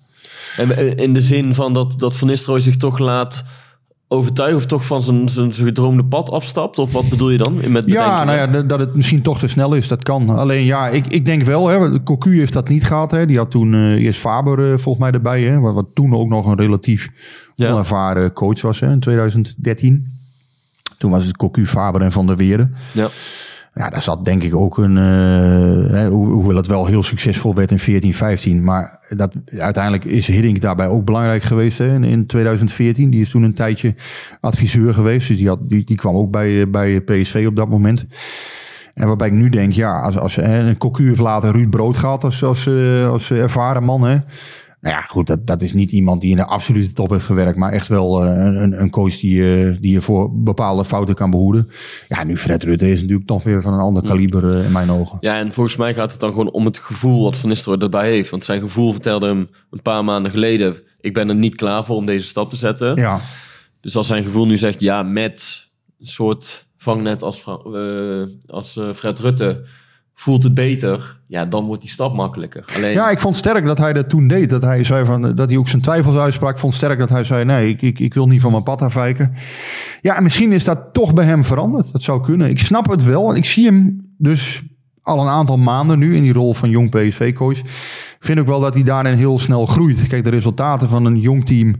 En 0.58 0.98
in 0.98 1.14
de 1.14 1.22
zin 1.22 1.56
van 1.56 1.74
dat, 1.74 2.00
dat 2.00 2.16
Van 2.16 2.28
Nistelrooy 2.28 2.62
zich 2.62 2.78
toch 2.78 3.00
laat 3.00 3.44
overtuigen... 4.12 4.58
of 4.58 4.66
toch 4.66 4.86
van 4.86 5.02
zijn, 5.02 5.30
zijn, 5.30 5.54
zijn 5.54 5.68
gedroomde 5.68 6.06
pad 6.06 6.30
afstapt? 6.32 6.80
Of 6.80 6.92
wat 6.92 7.10
bedoel 7.10 7.30
je 7.30 7.38
dan 7.38 7.72
met 7.72 7.84
Ja, 7.86 8.24
nou 8.24 8.38
ja, 8.38 8.62
dat 8.62 8.80
het 8.80 8.96
misschien 8.96 9.22
toch 9.22 9.40
te 9.40 9.48
snel 9.48 9.74
is, 9.74 9.88
dat 9.88 10.04
kan. 10.04 10.30
Alleen 10.30 10.66
ja, 10.66 10.88
ik, 10.88 11.08
ik 11.08 11.26
denk 11.26 11.44
wel, 11.44 11.68
hè, 11.68 12.04
Cocu 12.04 12.38
heeft 12.38 12.54
dat 12.54 12.68
niet 12.68 12.86
gehad. 12.86 13.12
Hè. 13.12 13.26
Die 13.26 13.38
had 13.38 13.52
toen 13.52 13.74
eh, 13.74 14.04
eerst 14.04 14.20
Faber 14.20 14.60
eh, 14.72 14.78
volgens 14.78 14.98
mij 14.98 15.12
erbij. 15.12 15.42
Hè, 15.44 15.60
wat, 15.60 15.74
wat 15.74 15.88
toen 15.94 16.14
ook 16.14 16.30
nog 16.30 16.46
een 16.46 16.58
relatief 16.58 17.10
Ja. 17.56 17.72
onervaren 17.72 18.34
coach 18.34 18.62
was 18.62 18.80
hè, 18.80 18.92
in 18.92 19.00
2013. 19.00 20.06
Toen 20.98 21.12
was 21.12 21.26
het 21.26 21.38
Cocu, 21.38 21.66
Faber 21.66 22.02
en 22.02 22.12
Van 22.12 22.28
der 22.28 22.36
Weerde. 22.36 22.70
Ja. 22.94 23.08
Ja, 23.74 23.90
daar 23.90 24.02
zat 24.02 24.26
denk 24.26 24.44
ik 24.44 24.56
ook 24.56 24.78
een... 24.78 24.98
eh, 24.98 26.08
hoe- 26.08 26.28
hoewel 26.32 26.56
het 26.56 26.68
wel 26.68 26.86
heel 26.86 27.04
succesvol 27.04 27.56
werd 27.56 27.72
in 27.72 27.80
14, 27.80 28.14
15. 28.14 28.64
Maar 28.64 29.00
dat, 29.10 29.34
uiteindelijk 29.58 30.06
is 30.06 30.28
Hiddink 30.28 30.62
daarbij 30.62 30.88
ook 30.88 31.06
belangrijk 31.06 31.44
geweest 31.44 31.78
hè, 31.78 31.94
in, 31.94 32.04
in 32.04 32.26
2014. 32.26 33.10
Die 33.10 33.22
is 33.22 33.30
toen 33.30 33.44
een 33.44 33.54
tijdje 33.54 33.96
adviseur 34.42 34.94
geweest. 34.94 35.28
Dus 35.28 35.38
die, 35.38 35.48
had, 35.48 35.60
die, 35.70 35.84
die 35.84 35.98
kwam 35.98 36.16
ook 36.16 36.32
bij, 36.32 36.62
eh, 36.62 36.68
bij 36.68 37.02
PSV 37.02 37.46
op 37.48 37.56
dat 37.56 37.70
moment. 37.70 38.06
En 38.94 39.08
waarbij 39.08 39.28
ik 39.28 39.34
nu 39.34 39.50
denk, 39.50 39.74
ja, 39.74 40.00
als, 40.00 40.18
als 40.18 40.38
een 40.38 40.78
Cocu 40.78 41.08
heeft 41.08 41.20
later 41.20 41.52
Ruud 41.52 41.70
Brood 41.70 41.98
gehad 41.98 42.24
als, 42.24 42.44
als, 42.44 42.68
eh, 42.68 43.08
als 43.10 43.32
ervaren 43.32 43.84
man. 43.84 44.04
Hè. 44.04 44.18
Nou 44.82 44.96
ja, 44.96 45.02
goed, 45.02 45.28
dat, 45.28 45.48
dat 45.48 45.62
is 45.62 45.74
niet 45.74 45.92
iemand 45.92 46.22
die 46.22 46.30
in 46.32 46.38
de 46.38 46.46
absolute 46.46 46.94
top 46.94 47.10
heeft 47.10 47.26
gewerkt, 47.26 47.58
maar 47.58 47.72
echt 47.72 47.88
wel 47.88 48.24
eh, 48.24 48.44
een, 48.46 48.82
een 48.82 48.90
coach 48.90 49.20
die, 49.20 49.42
eh, 49.44 49.78
die 49.82 49.92
je 49.92 50.02
voor 50.02 50.32
bepaalde 50.34 50.86
fouten 50.86 51.16
kan 51.16 51.30
behoeden. 51.30 51.70
Ja, 52.08 52.24
nu 52.24 52.38
Fred 52.38 52.64
Rutte 52.64 52.92
is 52.92 53.02
natuurlijk 53.02 53.28
toch 53.28 53.44
weer 53.44 53.62
van 53.62 53.74
een 53.74 53.80
ander 53.80 54.04
kaliber 54.04 54.50
eh, 54.50 54.66
in 54.66 54.72
mijn 54.72 54.92
ogen. 54.92 55.18
Ja, 55.22 55.38
en 55.38 55.54
volgens 55.54 55.76
mij 55.76 55.94
gaat 55.94 56.12
het 56.12 56.20
dan 56.20 56.30
gewoon 56.30 56.52
om 56.52 56.66
het 56.66 56.78
gevoel 56.78 57.24
wat 57.24 57.38
Van 57.38 57.50
Nistelrooy 57.50 57.82
erbij 57.82 58.10
heeft. 58.10 58.30
Want 58.30 58.46
zijn 58.46 58.60
gevoel 58.60 58.92
vertelde 58.92 59.28
hem 59.28 59.50
een 59.70 59.82
paar 59.82 60.04
maanden 60.04 60.32
geleden... 60.32 60.76
ik 61.00 61.14
ben 61.14 61.30
er 61.30 61.36
niet 61.36 61.56
klaar 61.56 61.86
voor 61.86 61.96
om 61.96 62.06
deze 62.06 62.28
stap 62.28 62.50
te 62.50 62.56
zetten. 62.56 62.96
Ja, 62.96 63.20
Dus 63.82 63.96
als 63.96 64.08
zijn 64.08 64.24
gevoel 64.24 64.46
nu 64.46 64.58
zegt, 64.58 64.80
ja, 64.80 65.04
met 65.04 65.68
een 66.00 66.06
soort 66.06 66.68
vangnet 66.78 67.24
als, 67.24 67.46
als 68.48 68.80
Fred 68.94 69.20
Rutte... 69.20 69.66
voelt 70.20 70.44
het 70.44 70.54
beter, 70.54 71.20
ja, 71.28 71.46
dan 71.46 71.66
wordt 71.66 71.82
die 71.82 71.92
stap 71.92 72.14
makkelijker. 72.14 72.64
Alleen, 72.76 72.92
ja, 72.92 73.10
ik 73.10 73.20
vond 73.20 73.36
sterk 73.36 73.66
dat 73.66 73.78
hij 73.78 73.94
dat 73.94 74.10
toen 74.10 74.28
deed. 74.28 74.50
Dat 74.50 74.62
hij 74.62 74.84
zei 74.84 75.06
van, 75.06 75.36
dat 75.36 75.50
hij 75.50 75.58
ook 75.58 75.68
zijn 75.68 75.82
twijfels 75.82 76.16
uitsprak. 76.16 76.52
Ik 76.52 76.58
vond 76.58 76.74
sterk 76.74 77.00
dat 77.00 77.10
hij 77.10 77.24
zei, 77.24 77.46
nee, 77.46 77.70
ik, 77.70 77.82
ik, 77.82 78.00
ik 78.00 78.14
wil 78.14 78.28
niet 78.28 78.42
van 78.42 78.52
mijn 78.52 78.64
pad 78.64 78.82
afwijken. 78.82 79.34
Ja, 80.02 80.16
en 80.16 80.24
misschien 80.24 80.52
is 80.52 80.64
dat 80.64 80.94
toch 80.94 81.14
bij 81.14 81.26
hem 81.26 81.44
veranderd. 81.44 81.92
Dat 81.92 82.02
zou 82.02 82.22
kunnen. 82.22 82.50
Ik 82.50 82.60
snap 82.60 82.90
het 82.90 83.04
wel. 83.04 83.36
Ik 83.36 83.46
zie 83.46 83.66
hem 83.66 84.14
dus 84.18 84.64
al 85.02 85.20
een 85.22 85.28
aantal 85.28 85.58
maanden 85.58 86.00
nu 86.00 86.16
in 86.16 86.24
die 86.24 86.34
rol 86.34 86.54
van 86.54 86.70
jong 86.70 86.90
PSV-coach. 86.90 87.62
Vind 88.20 88.40
ook 88.40 88.48
wel 88.48 88.60
dat 88.60 88.74
hij 88.74 88.84
daarin 88.84 89.18
heel 89.18 89.40
snel 89.40 89.66
groeit. 89.66 90.08
Kijk, 90.08 90.24
de 90.24 90.30
resultaten 90.30 90.90
van 90.90 91.06
een 91.06 91.20
jong 91.20 91.46
team... 91.46 91.76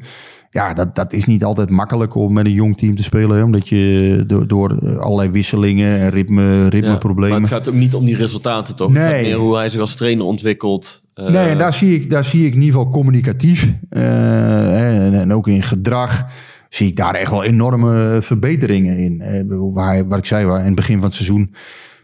Ja, 0.52 0.74
dat, 0.74 0.96
dat 0.96 1.14
is 1.14 1.26
niet 1.26 1.44
altijd 1.44 1.70
makkelijk 1.70 2.16
om 2.16 2.34
met 2.34 2.46
een 2.46 2.52
jong 2.52 2.78
team 2.78 2.96
te 2.96 3.04
spelen. 3.04 3.38
Hè? 3.38 3.44
Omdat 3.44 3.70
je 3.70 4.24
door, 4.28 4.48
door 4.48 5.00
allerlei 5.00 5.30
wisselingen 5.30 6.00
en 6.00 6.10
ritme, 6.10 6.44
ja, 6.44 6.68
ritmeproblemen... 6.68 7.42
maar 7.42 7.50
het 7.50 7.58
gaat 7.60 7.68
ook 7.68 7.80
niet 7.80 7.94
om 7.96 8.06
die 8.06 8.16
resultaten, 8.16 8.76
toch? 8.76 8.88
Het 8.88 8.98
Nee. 8.98 9.12
gaat 9.14 9.22
meer 9.22 9.36
hoe 9.36 9.56
hij 9.56 9.70
zich 9.70 9.80
als 9.82 9.96
trainer 9.96 10.26
ontwikkelt. 10.26 11.02
Eh, 11.14 11.26
Nee, 11.26 11.50
en 11.50 11.58
daar 11.58 11.74
zie 11.74 11.96
ik, 11.96 12.10
daar 12.10 12.24
zie 12.26 12.46
ik 12.46 12.54
in 12.54 12.62
ieder 12.62 12.80
geval 12.80 12.92
communicatief 12.94 13.74
eh, 13.90 15.06
en, 15.06 15.14
en 15.14 15.34
ook 15.34 15.48
in 15.48 15.64
gedrag 15.64 16.26
zie 16.70 16.88
ik 16.88 16.96
daar 16.96 17.16
echt 17.16 17.32
wel 17.32 17.44
enorme 17.44 18.18
verbeteringen 18.22 18.98
in. 18.98 19.22
Eh, 19.22 19.44
waar, 19.74 20.08
wat 20.08 20.18
ik 20.18 20.26
zei, 20.26 20.46
waar 20.46 20.60
in 20.60 20.66
het 20.66 20.76
begin 20.76 20.96
van 20.96 21.06
het 21.06 21.14
seizoen, 21.14 21.54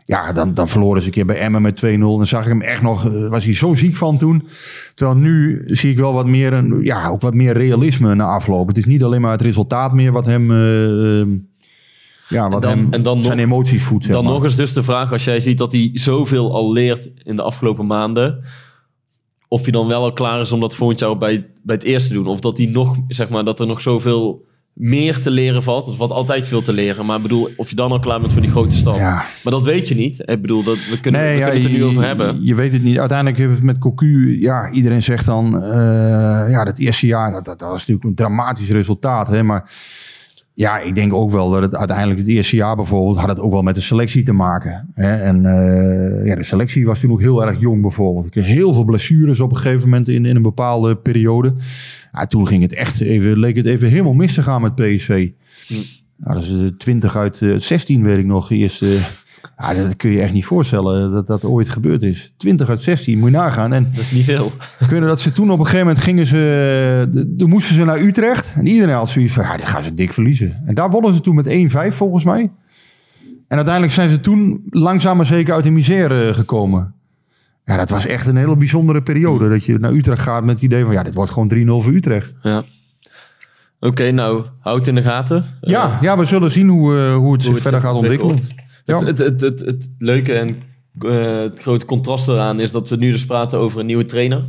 ja, 0.07 0.31
dan, 0.31 0.53
dan 0.53 0.67
verloren 0.67 1.01
ze 1.01 1.07
een 1.07 1.13
keer 1.13 1.25
bij 1.25 1.39
Emmen 1.39 1.61
met 1.61 1.81
2-0. 1.85 1.97
Dan 1.99 2.25
zag 2.25 2.41
ik 2.43 2.47
hem 2.47 2.61
echt 2.61 2.81
nog, 2.81 3.05
eh, 3.05 3.29
was 3.29 3.43
hij 3.43 3.53
zo 3.53 3.73
ziek 3.73 3.95
van 3.95 4.17
toen. 4.17 4.47
Terwijl 4.95 5.17
nu 5.17 5.61
zie 5.65 5.91
ik 5.91 5.97
wel 5.97 6.13
wat 6.13 6.27
meer, 6.27 6.53
een, 6.53 6.79
ja, 6.83 7.07
ook 7.09 7.21
wat 7.21 7.33
meer 7.33 7.53
realisme 7.57 8.15
na 8.15 8.25
afloop. 8.25 8.67
Het 8.67 8.77
is 8.77 8.85
niet 8.85 9.03
alleen 9.03 9.21
maar 9.21 9.31
het 9.31 9.41
resultaat 9.41 9.93
meer 9.93 10.11
wat 10.11 10.25
hem, 10.25 10.51
eh, 10.51 11.37
ja, 12.29 12.49
wat 12.49 12.61
dan- 12.61 12.71
hem 12.71 12.87
en 12.93 13.01
dan 13.03 13.21
zijn 13.23 13.37
nog- 13.37 13.45
emoties 13.45 13.83
voedt. 13.83 14.03
zeg 14.03 14.13
Dan 14.13 14.23
maar. 14.23 14.33
nog 14.33 14.43
eens 14.43 14.55
dus 14.55 14.73
de 14.73 14.83
vraag, 14.83 15.11
als 15.11 15.23
jij 15.23 15.39
ziet 15.39 15.57
dat 15.57 15.71
hij 15.71 15.89
zoveel 15.93 16.53
al 16.53 16.71
leert 16.73 17.09
in 17.23 17.35
de 17.35 17.41
afgelopen 17.41 17.85
maanden, 17.85 18.43
of 19.47 19.61
hij 19.63 19.71
dan 19.71 19.87
wel 19.87 20.03
al 20.03 20.13
klaar 20.13 20.41
is 20.41 20.51
om 20.51 20.59
dat 20.59 20.75
volgend 20.75 20.99
jaar 20.99 21.17
bij, 21.17 21.45
bij 21.63 21.75
het 21.75 21.83
eerste 21.83 22.07
te 22.07 22.13
doen. 22.13 22.27
Of 22.27 22.39
dat, 22.39 22.57
hij 22.57 22.67
nog, 22.67 22.97
zeg 23.07 23.29
maar, 23.29 23.43
dat 23.43 23.59
er 23.59 23.67
nog 23.67 23.81
zoveel 23.81 24.45
meer 24.75 25.21
te 25.21 25.31
leren 25.31 25.63
valt. 25.63 25.95
Valt 25.95 26.11
altijd 26.11 26.47
veel 26.47 26.61
te 26.61 26.73
leren. 26.73 27.05
Maar 27.05 27.15
ik 27.15 27.21
bedoel, 27.21 27.49
of 27.57 27.69
je 27.69 27.75
dan 27.75 27.91
al 27.91 27.99
klaar 27.99 28.19
bent 28.19 28.31
voor 28.31 28.41
die 28.41 28.51
grote 28.51 28.75
stap. 28.75 28.95
Ja. 28.95 29.25
Maar 29.43 29.53
dat 29.53 29.61
weet 29.61 29.87
je 29.87 29.95
niet. 29.95 30.19
Ik 30.19 30.41
bedoel, 30.41 30.63
dat, 30.63 30.77
we 30.89 30.99
kunnen, 30.99 31.21
we 31.21 31.27
ja, 31.27 31.33
kunnen 31.33 31.61
het 31.61 31.71
er 31.71 31.77
nu 31.77 31.83
over 31.83 32.03
hebben. 32.03 32.45
Je 32.45 32.55
weet 32.55 32.73
het 32.73 32.83
niet. 32.83 32.99
Uiteindelijk 32.99 33.37
heeft 33.37 33.53
het 33.53 33.63
met 33.63 33.77
Cocu, 33.77 34.41
ja, 34.41 34.69
iedereen 34.71 35.01
zegt 35.01 35.25
dan, 35.25 35.63
eh, 35.63 36.49
ja, 36.49 36.63
dat 36.63 36.77
eerste 36.77 37.07
jaar, 37.07 37.31
dat, 37.31 37.45
dat, 37.45 37.59
dat 37.59 37.69
was 37.69 37.79
natuurlijk 37.79 38.05
een 38.05 38.15
dramatisch 38.15 38.71
resultaat. 38.71 39.27
Hè, 39.27 39.43
maar 39.43 39.71
ja, 40.55 40.79
ik 40.79 40.95
denk 40.95 41.13
ook 41.13 41.31
wel 41.31 41.49
dat 41.49 41.61
het 41.61 41.75
uiteindelijk 41.75 42.19
het 42.19 42.27
eerste 42.27 42.55
jaar 42.55 42.75
bijvoorbeeld, 42.75 43.17
had 43.17 43.29
het 43.29 43.39
ook 43.39 43.51
wel 43.51 43.61
met 43.61 43.75
de 43.75 43.81
selectie 43.81 44.23
te 44.23 44.33
maken. 44.33 44.89
Hè, 44.93 45.15
en 45.15 45.45
eh, 45.45 46.25
ja, 46.25 46.35
de 46.35 46.43
selectie 46.43 46.85
was 46.85 46.99
toen 46.99 47.11
ook 47.11 47.21
heel 47.21 47.45
erg 47.45 47.59
jong 47.59 47.81
bijvoorbeeld. 47.81 48.25
Ik 48.25 48.31
kreeg 48.31 48.45
heel 48.45 48.73
veel 48.73 48.83
blessures 48.83 49.39
op 49.39 49.51
een 49.51 49.57
gegeven 49.57 49.89
moment 49.89 50.07
in, 50.07 50.25
in 50.25 50.35
een 50.35 50.41
bepaalde 50.41 50.97
periode. 50.97 51.55
Ja, 52.11 52.25
toen 52.25 52.47
ging 52.47 52.61
het 52.61 52.73
echt 52.73 52.99
even, 52.99 53.39
leek 53.39 53.55
het 53.55 53.65
even 53.65 53.89
helemaal 53.89 54.13
mis 54.13 54.33
te 54.33 54.43
gaan 54.43 54.61
met 54.61 54.75
PSV. 54.75 55.29
Ja, 56.17 56.33
dat 56.33 56.43
is 56.43 56.51
eh, 56.51 56.67
20 56.77 57.15
uit 57.15 57.41
eh, 57.41 57.55
16, 57.57 58.03
weet 58.03 58.17
ik 58.17 58.25
nog. 58.25 58.51
Eerst, 58.51 58.81
eh, 58.81 59.05
ja, 59.57 59.73
dat 59.73 59.95
kun 59.95 60.09
je 60.11 60.21
echt 60.21 60.33
niet 60.33 60.45
voorstellen 60.45 61.11
dat 61.11 61.27
dat 61.27 61.43
ooit 61.45 61.69
gebeurd 61.69 62.01
is. 62.01 62.33
20 62.37 62.69
uit 62.69 62.81
16, 62.81 63.19
moet 63.19 63.29
je 63.31 63.35
nagaan. 63.35 63.73
En 63.73 63.83
Dat 63.91 64.01
is 64.01 64.11
niet 64.11 64.23
veel. 64.25 64.51
nog 64.89 64.99
dat 64.99 65.19
ze 65.19 65.31
toen 65.31 65.51
op 65.51 65.59
een 65.59 65.65
gegeven 65.65 65.85
moment 65.85 66.03
gingen 66.03 66.25
ze... 66.25 67.07
de- 67.11 67.33
Toen 67.37 67.49
moesten 67.49 67.75
ze 67.75 67.83
naar 67.83 67.99
Utrecht. 67.99 68.51
En 68.55 68.65
iedereen 68.65 68.95
had 68.95 69.09
zoiets 69.09 69.33
van, 69.33 69.43
ja, 69.43 69.57
die 69.57 69.65
gaan 69.65 69.83
ze 69.83 69.93
dik 69.93 70.13
verliezen. 70.13 70.61
En 70.65 70.75
daar 70.75 70.89
wonnen 70.89 71.13
ze 71.13 71.21
toen 71.21 71.35
met 71.35 71.47
1-5 71.91 71.95
volgens 71.95 72.23
mij. 72.23 72.51
En 73.47 73.55
uiteindelijk 73.55 73.93
zijn 73.93 74.09
ze 74.09 74.19
toen 74.19 74.63
langzaam 74.69 75.17
maar 75.17 75.25
zeker 75.25 75.53
uit 75.53 75.63
de 75.63 75.71
misère 75.71 76.33
gekomen. 76.33 76.93
Ja, 77.63 77.77
dat 77.77 77.89
was 77.89 78.05
echt 78.05 78.27
een 78.27 78.35
hele 78.35 78.57
bijzondere 78.57 79.01
periode. 79.01 79.49
Dat 79.49 79.65
je 79.65 79.77
naar 79.79 79.91
Utrecht 79.93 80.21
gaat 80.21 80.43
met 80.43 80.53
het 80.53 80.63
idee 80.63 80.83
van, 80.85 80.93
ja, 80.93 81.03
dit 81.03 81.13
wordt 81.15 81.31
gewoon 81.31 81.51
3-0 81.55 81.83
voor 81.83 81.93
Utrecht. 81.93 82.33
Ja. 82.41 82.63
Oké, 83.79 84.11
nou, 84.11 84.45
houd 84.59 84.87
in 84.87 84.95
de 84.95 85.01
gaten. 85.01 85.45
Ja, 85.61 85.97
ja 86.01 86.17
we 86.17 86.25
zullen 86.25 86.51
zien 86.51 86.67
hoe, 86.69 86.97
eh, 86.97 87.15
hoe 87.15 87.33
het 87.33 87.41
zich 87.43 87.53
het 87.53 87.61
verder 87.61 87.81
gaat 87.81 87.95
ontwikkelen. 87.95 88.39
Ja. 88.85 89.05
Het, 89.05 89.17
het, 89.17 89.41
het, 89.41 89.41
het, 89.41 89.59
het 89.59 89.89
leuke 89.97 90.33
en 90.33 90.61
eh, 90.99 91.39
het 91.39 91.59
grote 91.59 91.85
contrast 91.85 92.27
eraan 92.27 92.59
is 92.59 92.71
dat 92.71 92.89
we 92.89 92.95
nu 92.95 93.11
dus 93.11 93.25
praten 93.25 93.59
over 93.59 93.79
een 93.79 93.85
nieuwe 93.85 94.05
trainer. 94.05 94.43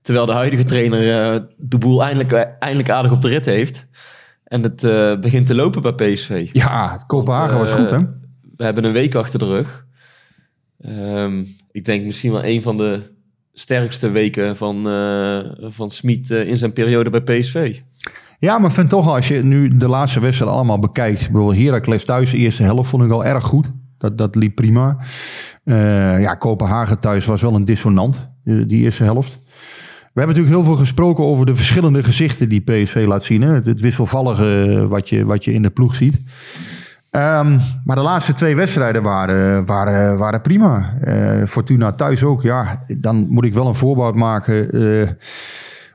Terwijl 0.00 0.26
de 0.26 0.32
huidige 0.32 0.64
trainer 0.64 1.32
eh, 1.32 1.40
de 1.56 1.78
boel 1.78 2.02
eindelijk, 2.02 2.32
eh, 2.32 2.42
eindelijk 2.58 2.90
aardig 2.90 3.12
op 3.12 3.22
de 3.22 3.28
rit 3.28 3.44
heeft. 3.44 3.86
En 4.44 4.62
het 4.62 4.80
begint 5.20 5.46
te 5.46 5.54
lopen 5.54 5.82
bij 5.82 6.12
PSV. 6.12 6.48
Ja, 6.52 6.92
het 6.92 7.06
Kopenhagen 7.06 7.58
was 7.58 7.72
goed, 7.72 7.90
hè? 7.90 7.98
We 8.56 8.64
hebben 8.64 8.84
een 8.84 8.92
week 8.92 9.14
achter 9.14 9.38
de 9.38 9.44
rug. 9.44 9.86
Ehm, 10.80 11.44
ik 11.70 11.84
denk 11.84 12.04
misschien 12.04 12.32
wel 12.32 12.44
een 12.44 12.62
van 12.62 12.76
de 12.76 13.00
sterkste 13.52 14.10
weken 14.10 14.56
van, 14.56 14.88
eh 14.88 15.38
van 15.60 15.90
Smit 15.90 16.30
in 16.30 16.56
zijn 16.56 16.72
periode 16.72 17.10
bij 17.10 17.40
PSV. 17.40 17.80
Ja, 18.40 18.58
maar 18.58 18.68
ik 18.68 18.74
vind 18.74 18.88
toch, 18.88 19.08
als 19.08 19.28
je 19.28 19.44
nu 19.44 19.76
de 19.76 19.88
laatste 19.88 20.20
wedstrijd 20.20 20.50
allemaal 20.50 20.78
bekijkt. 20.78 21.30
Bedoel, 21.30 21.54
Heracles 21.54 22.04
thuis, 22.04 22.30
de 22.30 22.36
eerste 22.36 22.62
helft 22.62 22.90
vond 22.90 23.04
ik 23.04 23.10
al 23.10 23.24
erg 23.24 23.44
goed. 23.44 23.70
Dat, 23.98 24.18
dat 24.18 24.34
liep 24.34 24.54
prima. 24.54 24.96
Eh, 25.64 26.20
ja, 26.20 26.34
Kopenhagen 26.34 26.98
thuis 26.98 27.26
was 27.26 27.42
wel 27.42 27.54
een 27.54 27.64
dissonant, 27.64 28.30
eh, 28.44 28.54
die 28.66 28.82
eerste 28.82 29.04
helft. 29.04 29.38
We 30.12 30.20
hebben 30.20 30.36
natuurlijk 30.36 30.64
heel 30.64 30.74
veel 30.74 30.84
gesproken 30.84 31.24
over 31.24 31.46
de 31.46 31.54
verschillende 31.54 32.02
gezichten 32.02 32.48
die 32.48 32.60
PSV 32.60 33.04
laat 33.06 33.24
zien. 33.24 33.42
Hè? 33.42 33.54
Het, 33.54 33.80
wisselvallige 33.80 34.86
wat 34.88 35.08
je, 35.08 35.24
wat 35.24 35.44
je 35.44 35.52
in 35.52 35.62
de 35.62 35.70
ploeg 35.70 35.94
ziet. 35.94 36.20
Ehm, 37.10 37.58
maar 37.84 37.96
de 37.96 38.02
laatste 38.02 38.34
twee 38.34 38.56
wedstrijden 38.56 39.02
waren, 39.02 39.66
waren, 39.66 40.16
waren 40.16 40.40
prima. 40.40 40.94
Eh, 41.00 41.44
Fortuna 41.46 41.92
thuis 41.92 42.22
ook. 42.22 42.42
Ja, 42.42 42.82
dan 42.98 43.26
moet 43.28 43.44
ik 43.44 43.54
wel 43.54 43.66
een 43.66 43.74
voorbouw 43.74 44.12
maken. 44.12 44.70
eh, 44.70 45.08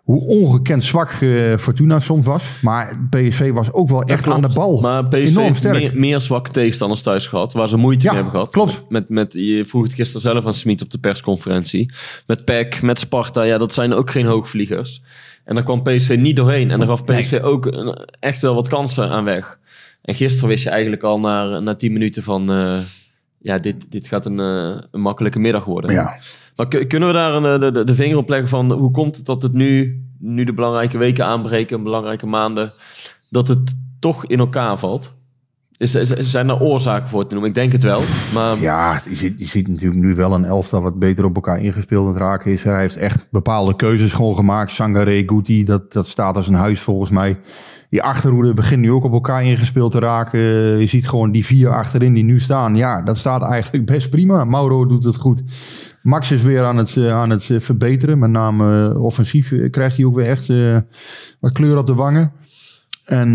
hoe 0.05 0.21
ongekend 0.21 0.83
zwak 0.83 1.09
eh, 1.11 1.57
Fortuna 1.57 1.99
soms 1.99 2.25
was. 2.25 2.49
Maar 2.61 2.99
PSV 3.09 3.51
was 3.51 3.71
ook 3.73 3.89
wel 3.89 4.03
echt 4.03 4.27
aan 4.27 4.41
de 4.41 4.49
bal. 4.53 4.81
Maar 4.81 5.07
PSV 5.07 5.13
Enorm 5.27 5.43
heeft 5.45 5.57
sterk. 5.57 5.73
meer, 5.77 5.91
meer 5.99 6.19
zwakke 6.19 6.51
tegenstanders 6.51 7.01
thuis 7.01 7.27
gehad. 7.27 7.53
Waar 7.53 7.67
ze 7.67 7.77
moeite 7.77 8.03
Ja, 8.03 8.11
mee 8.13 8.21
hebben 8.21 8.39
gehad. 8.39 8.53
klopt. 8.53 8.83
Met, 8.89 9.09
met, 9.09 9.33
je 9.33 9.65
vroeg 9.65 9.83
het 9.83 9.93
gisteren 9.93 10.21
zelf 10.21 10.45
aan 10.45 10.53
Smit 10.53 10.81
op 10.81 10.91
de 10.91 10.97
persconferentie. 10.97 11.89
Met 12.27 12.45
PEC, 12.45 12.81
met 12.81 12.99
Sparta. 12.99 13.43
Ja, 13.43 13.57
dat 13.57 13.73
zijn 13.73 13.93
ook 13.93 14.09
geen 14.11 14.25
hoogvliegers. 14.25 15.01
En 15.43 15.55
daar 15.55 15.63
kwam 15.63 15.83
PSV 15.83 16.15
niet 16.19 16.35
doorheen. 16.35 16.71
En 16.71 16.79
daar 16.79 16.87
gaf 16.87 17.03
PSV 17.05 17.39
ook 17.43 17.65
een- 17.65 18.07
echt 18.19 18.41
wel 18.41 18.55
wat 18.55 18.67
kansen 18.67 19.09
aan 19.09 19.23
weg. 19.23 19.59
En 20.01 20.13
gisteren 20.15 20.49
wist 20.49 20.63
je 20.63 20.69
eigenlijk 20.69 21.03
al 21.03 21.19
na, 21.19 21.59
na 21.59 21.75
10 21.75 21.93
minuten 21.93 22.23
van... 22.23 22.51
eh, 22.51 22.77
ja, 23.39 23.57
dit, 23.59 23.75
dit 23.89 24.07
gaat 24.07 24.25
een, 24.25 24.39
eh, 24.39 24.81
een 24.91 25.01
makkelijke 25.01 25.39
middag 25.39 25.65
worden. 25.65 25.91
Ja. 25.91 26.15
Kunnen 26.87 27.07
we 27.07 27.13
daar 27.13 27.33
een, 27.33 27.45
eh, 27.45 27.59
de, 27.59 27.71
de, 27.71 27.83
de 27.83 27.95
vinger 27.95 28.17
op 28.17 28.29
leggen 28.29 28.49
van 28.49 28.71
hoe 28.71 28.91
komt 28.91 29.17
het 29.17 29.25
dat 29.25 29.41
het 29.41 29.53
nu, 29.53 30.03
nu 30.19 30.43
de 30.43 30.53
belangrijke 30.53 30.97
weken 30.97 31.25
aanbreken, 31.25 31.83
belangrijke 31.83 32.25
maanden, 32.25 32.73
dat 33.29 33.47
het 33.47 33.75
toch 33.99 34.25
in 34.25 34.39
elkaar 34.39 34.77
valt? 34.77 35.13
Is, 35.77 35.91
zijn 36.31 36.49
er 36.49 36.61
oorzaken 36.61 37.09
voor 37.09 37.27
te 37.27 37.33
noemen? 37.33 37.49
Ik 37.49 37.55
denk 37.55 37.71
het 37.71 37.83
wel. 37.83 38.01
Maar 38.33 38.59
Ja, 38.59 39.01
je 39.09 39.15
ziet, 39.15 39.39
je 39.39 39.45
ziet 39.45 39.67
natuurlijk 39.67 40.01
nu 40.01 40.15
wel 40.15 40.33
een 40.33 40.45
elftal 40.45 40.81
wat 40.81 40.99
beter 40.99 41.25
op 41.25 41.35
elkaar 41.35 41.61
ingespeeld 41.61 42.05
aan 42.05 42.13
het 42.13 42.21
raken 42.21 42.51
is. 42.51 42.63
Hij 42.63 42.79
heeft 42.79 42.95
echt 42.95 43.27
bepaalde 43.31 43.75
keuzes 43.75 44.13
gewoon 44.13 44.35
gemaakt. 44.35 44.71
Sangare, 44.71 45.23
Guti, 45.25 45.63
dat, 45.63 45.93
dat 45.93 46.07
staat 46.07 46.35
als 46.35 46.47
een 46.47 46.53
huis 46.53 46.79
volgens 46.79 47.09
mij. 47.09 47.39
Die 47.89 48.03
achterhoede 48.03 48.53
begint 48.53 48.81
nu 48.81 48.91
ook 48.91 49.03
op 49.03 49.13
elkaar 49.13 49.43
ingespeeld 49.43 49.91
te 49.91 49.99
raken. 49.99 50.39
Je 50.79 50.85
ziet 50.85 51.09
gewoon 51.09 51.31
die 51.31 51.45
vier 51.45 51.69
achterin 51.69 52.13
die 52.13 52.23
nu 52.23 52.39
staan. 52.39 52.75
Ja, 52.75 53.01
dat 53.01 53.17
staat 53.17 53.41
eigenlijk 53.43 53.85
best 53.85 54.09
prima. 54.09 54.43
Mauro 54.43 54.85
doet 54.85 55.03
het 55.03 55.15
goed. 55.15 55.43
Max 56.05 56.31
is 56.31 56.41
weer 56.41 56.63
aan 56.63 56.77
het, 56.77 56.97
eh, 56.97 57.11
aan 57.11 57.29
het 57.29 57.49
eh, 57.49 57.59
verbeteren. 57.59 58.19
Met 58.19 58.29
name 58.29 58.89
eh, 58.89 59.03
offensief 59.03 59.53
krijgt 59.69 59.97
hij 59.97 60.05
ook 60.05 60.15
weer 60.15 60.27
echt 60.27 60.47
wat 61.39 61.51
kleur 61.51 61.77
op 61.77 61.87
de 61.87 61.93
wangen. 61.93 62.31
En 63.05 63.33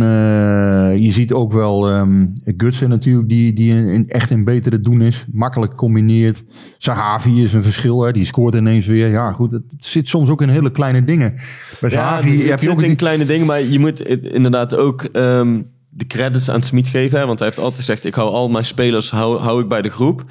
je 1.01 1.11
ziet 1.11 1.33
ook 1.33 1.53
wel 1.53 1.91
ehm 1.91 2.27
Gutsen 2.57 2.89
natuurlijk, 2.89 3.29
die, 3.29 3.53
die 3.53 4.05
echt 4.07 4.31
een 4.31 4.45
betere 4.45 4.81
doen 4.81 5.03
is. 5.03 5.27
Makkelijk 5.33 5.75
combineert. 5.75 6.45
Sahavi 6.79 7.43
is 7.43 7.53
een 7.53 7.63
verschil, 7.63 8.03
hè. 8.03 8.13
die 8.13 8.25
scoort 8.25 8.55
ineens 8.55 8.87
weer. 8.87 9.09
Ja, 9.09 9.33
goed, 9.33 9.53
het 9.53 9.63
zit 9.79 10.09
soms 10.09 10.31
ook 10.31 10.43
in 10.43 10.49
hele 10.49 10.71
kleine 10.71 11.05
dingen. 11.05 11.35
Bij 11.81 11.91
ja, 11.91 11.97
Sahavi 11.97 12.39
het 12.39 12.49
heb 12.49 12.61
je 12.61 12.71
ook 12.71 12.81
in 12.81 12.87
die... 12.87 12.97
kleine 12.97 13.25
dingen, 13.25 13.47
maar 13.47 13.63
je 13.63 13.79
moet 13.79 14.01
inderdaad 14.23 14.75
ook 14.75 15.03
ehm, 15.03 15.63
de 15.89 16.07
credits 16.07 16.51
aan 16.51 16.63
Smit 16.63 16.89
geven. 16.89 17.19
Hè? 17.19 17.27
Want 17.27 17.39
hij 17.39 17.49
heeft 17.49 17.61
altijd 17.61 17.79
gezegd, 17.79 18.05
ik 18.05 18.15
hou 18.15 18.29
al 18.29 18.49
mijn 18.49 18.65
spelers 18.65 19.11
hou, 19.11 19.41
hou 19.41 19.63
ik 19.63 19.69
bij 19.69 19.83
de 19.83 19.91
groep. 19.91 20.25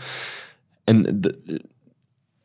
En 0.83 1.19
de- 1.21 1.61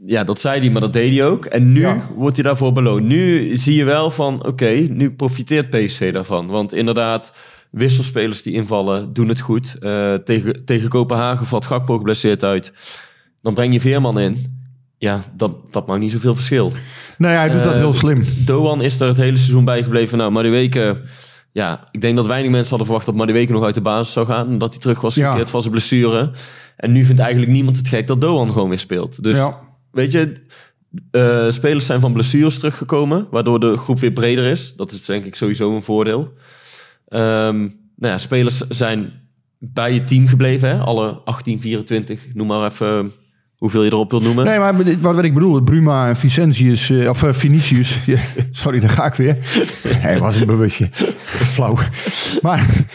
ja, 0.06 0.24
dat 0.24 0.40
zei 0.40 0.60
hij, 0.60 0.70
maar 0.70 0.80
dat 0.80 0.92
deed 0.92 1.16
hij 1.16 1.26
ook. 1.26 1.44
En 1.44 1.72
nu 1.72 1.80
Ja. 1.80 2.08
wordt 2.16 2.36
hij 2.36 2.44
daarvoor 2.44 2.72
beloond. 2.72 3.04
Nu 3.06 3.56
zie 3.56 3.74
je 3.76 3.84
wel 3.84 4.10
van, 4.10 4.46
oké, 4.46 4.70
nu 4.90 5.10
profiteert 5.12 5.70
PSV 5.70 6.12
daarvan. 6.12 6.46
Want 6.46 6.74
inderdaad, 6.74 7.32
wisselspelers 7.70 8.42
die 8.42 8.52
invallen, 8.54 9.12
doen 9.12 9.28
het 9.28 9.40
goed. 9.40 9.76
Eh, 9.80 10.14
tegen, 10.14 10.64
tegen 10.64 10.88
Kopenhagen 10.88 11.46
valt 11.46 11.66
Gakpo 11.66 11.96
geblesseerd 11.96 12.44
uit. 12.44 12.72
Dan 13.42 13.54
breng 13.54 13.72
je 13.72 13.80
Veerman 13.80 14.18
in. 14.20 14.62
Ja, 14.98 15.20
dat, 15.36 15.72
dat 15.72 15.86
maakt 15.86 16.00
niet 16.00 16.12
zoveel 16.12 16.34
verschil. 16.34 16.72
Nee, 17.18 17.30
hij 17.34 17.48
doet 17.50 17.62
dat 17.62 17.72
Eh, 17.72 17.78
heel 17.78 17.92
slim. 17.92 18.24
Doan 18.44 18.82
is 18.82 19.00
er 19.00 19.08
het 19.08 19.16
hele 19.16 19.36
seizoen 19.36 19.64
bijgebleven. 19.64 20.18
Nou, 20.18 20.30
Madueke, 20.30 21.02
ja, 21.52 21.88
ik 21.90 22.00
denk 22.00 22.16
dat 22.16 22.26
weinig 22.26 22.50
mensen 22.50 22.68
hadden 22.68 22.86
verwacht 22.86 23.06
dat 23.06 23.14
Madueke 23.14 23.52
nog 23.52 23.64
uit 23.64 23.74
de 23.74 23.80
basis 23.80 24.12
zou 24.12 24.26
gaan. 24.26 24.48
En 24.48 24.58
dat 24.58 24.70
hij 24.72 24.80
terug 24.80 25.00
was 25.00 25.14
Ja. 25.14 25.30
gekeerd 25.30 25.50
van 25.50 25.60
zijn 25.60 25.72
blessure. 25.72 26.30
En 26.76 26.92
nu 26.92 27.04
vindt 27.04 27.20
eigenlijk 27.20 27.52
niemand 27.52 27.76
het 27.76 27.88
gek 27.88 28.06
dat 28.06 28.20
Doan 28.20 28.50
gewoon 28.50 28.68
weer 28.68 28.78
speelt. 28.78 29.22
Dus 29.22 29.36
ja. 29.36 29.58
Weet 29.94 30.12
je, 30.12 30.32
eh, 31.10 31.50
spelers 31.50 31.86
zijn 31.86 32.00
van 32.00 32.12
blessures 32.12 32.58
teruggekomen, 32.58 33.26
waardoor 33.30 33.60
de 33.60 33.76
groep 33.76 34.00
weer 34.00 34.12
breder 34.12 34.50
is. 34.50 34.74
Dat 34.76 34.92
is 34.92 35.04
denk 35.04 35.24
ik 35.24 35.34
sowieso 35.34 35.74
een 35.74 35.82
voordeel. 35.82 36.32
Ehm, 37.08 37.58
nou 37.96 38.12
ja, 38.12 38.18
spelers 38.18 38.58
zijn 38.68 39.12
bij 39.58 39.92
je 39.92 40.04
team 40.04 40.26
gebleven, 40.26 40.68
hè? 40.68 40.78
alle 40.78 41.10
18, 41.24 41.60
24, 41.60 42.20
noem 42.34 42.46
maar 42.46 42.70
even 42.70 43.12
hoeveel 43.56 43.82
je 43.82 43.92
erop 43.92 44.10
wilt 44.10 44.22
noemen. 44.22 44.44
Nee, 44.44 44.58
maar 44.58 44.76
wat, 44.76 44.94
wat 45.00 45.24
ik 45.24 45.34
bedoel, 45.34 45.62
Bruma 45.62 46.08
en 46.08 46.16
Vicentius, 46.16 46.90
of 46.90 47.22
eh, 47.22 47.32
Vinicius, 47.32 47.98
ja, 48.06 48.18
sorry, 48.50 48.80
daar 48.80 48.90
ga 48.90 49.06
ik 49.06 49.14
weer. 49.14 49.36
Hij 50.06 50.18
was 50.18 50.36
een 50.36 50.46
bewustje. 50.46 50.88
Flauw. 50.92 51.76
Maar 52.42 52.86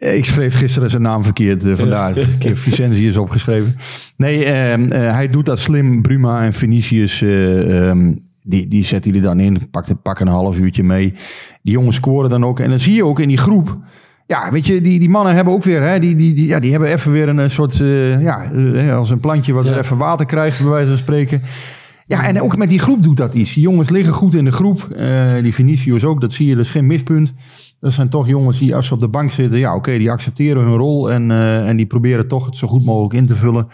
ik 0.00 0.24
schreef 0.24 0.54
gisteren 0.54 0.90
zijn 0.90 1.02
naam 1.02 1.24
verkeerd, 1.24 1.64
eh, 1.64 1.76
vandaar 1.76 2.16
een 2.16 2.38
keer 2.38 2.56
Vicentius 2.56 3.16
opgeschreven. 3.16 3.76
Nee, 4.16 4.44
ehm, 4.44 4.90
eh, 4.92 5.12
hij 5.14 5.28
doet 5.28 5.46
dat 5.46 5.58
slim. 5.58 6.02
Bruma 6.02 6.42
en 6.44 6.52
Vinicius, 6.52 7.22
eh, 7.22 7.88
ehm, 7.88 8.14
die, 8.42 8.66
die 8.66 8.84
zetten 8.84 9.10
jullie 9.10 9.26
dan 9.26 9.40
in, 9.40 9.70
pak, 9.70 9.86
pak 10.02 10.20
een 10.20 10.28
half 10.28 10.58
uurtje 10.58 10.82
mee. 10.82 11.14
Die 11.62 11.72
jongens 11.72 11.96
scoren 11.96 12.30
dan 12.30 12.44
ook. 12.44 12.60
En 12.60 12.70
dan 12.70 12.78
zie 12.78 12.94
je 12.94 13.04
ook 13.04 13.20
in 13.20 13.28
die 13.28 13.36
groep, 13.38 13.78
ja, 14.26 14.50
weet 14.52 14.66
je, 14.66 14.80
die, 14.80 14.98
die 14.98 15.08
mannen 15.08 15.34
hebben 15.34 15.52
ook 15.54 15.62
weer, 15.64 15.82
hè, 15.82 15.98
die, 15.98 16.16
die, 16.16 16.34
die, 16.34 16.46
ja, 16.46 16.60
die 16.60 16.70
hebben 16.70 16.88
even 16.90 17.12
weer 17.12 17.28
een 17.28 17.38
eh, 17.38 17.48
soort, 17.48 17.80
eh, 17.80 18.22
ja, 18.22 18.52
eh, 18.52 18.96
als 18.96 19.10
een 19.10 19.20
plantje 19.20 19.52
wat 19.52 19.64
Ja. 19.64 19.70
weer 19.70 19.78
even 19.80 19.96
water 19.96 20.26
krijgt, 20.26 20.60
bij 20.60 20.70
wijze 20.70 20.88
van 20.88 20.96
spreken. 20.98 21.42
Ja, 22.06 22.26
en 22.26 22.40
ook 22.42 22.56
met 22.56 22.68
die 22.68 22.78
groep 22.78 23.02
doet 23.02 23.16
dat 23.16 23.34
iets. 23.34 23.54
Die 23.54 23.62
jongens 23.62 23.90
liggen 23.90 24.14
goed 24.14 24.34
in 24.34 24.44
de 24.44 24.52
groep. 24.52 24.82
Eh, 24.82 25.42
die 25.42 25.54
Vinicius 25.54 26.04
ook, 26.04 26.20
dat 26.20 26.32
zie 26.32 26.46
je, 26.46 26.56
is 26.56 26.70
geen 26.70 26.86
mispunt. 26.86 27.32
Dat 27.80 27.92
zijn 27.92 28.08
toch 28.08 28.26
jongens 28.28 28.58
die 28.58 28.74
als 28.76 28.86
ze 28.86 28.94
op 28.94 29.00
de 29.00 29.08
bank 29.08 29.30
zitten, 29.30 29.58
ja 29.58 29.74
oké, 29.74 29.98
die 29.98 30.10
accepteren 30.10 30.62
hun 30.62 30.76
rol 30.76 31.10
en, 31.10 31.30
eh, 31.30 31.68
en 31.68 31.76
die 31.76 31.86
proberen 31.86 32.28
toch 32.28 32.44
het 32.46 32.56
zo 32.56 32.66
goed 32.68 32.84
mogelijk 32.84 33.14
in 33.14 33.26
te 33.26 33.36
vullen. 33.36 33.68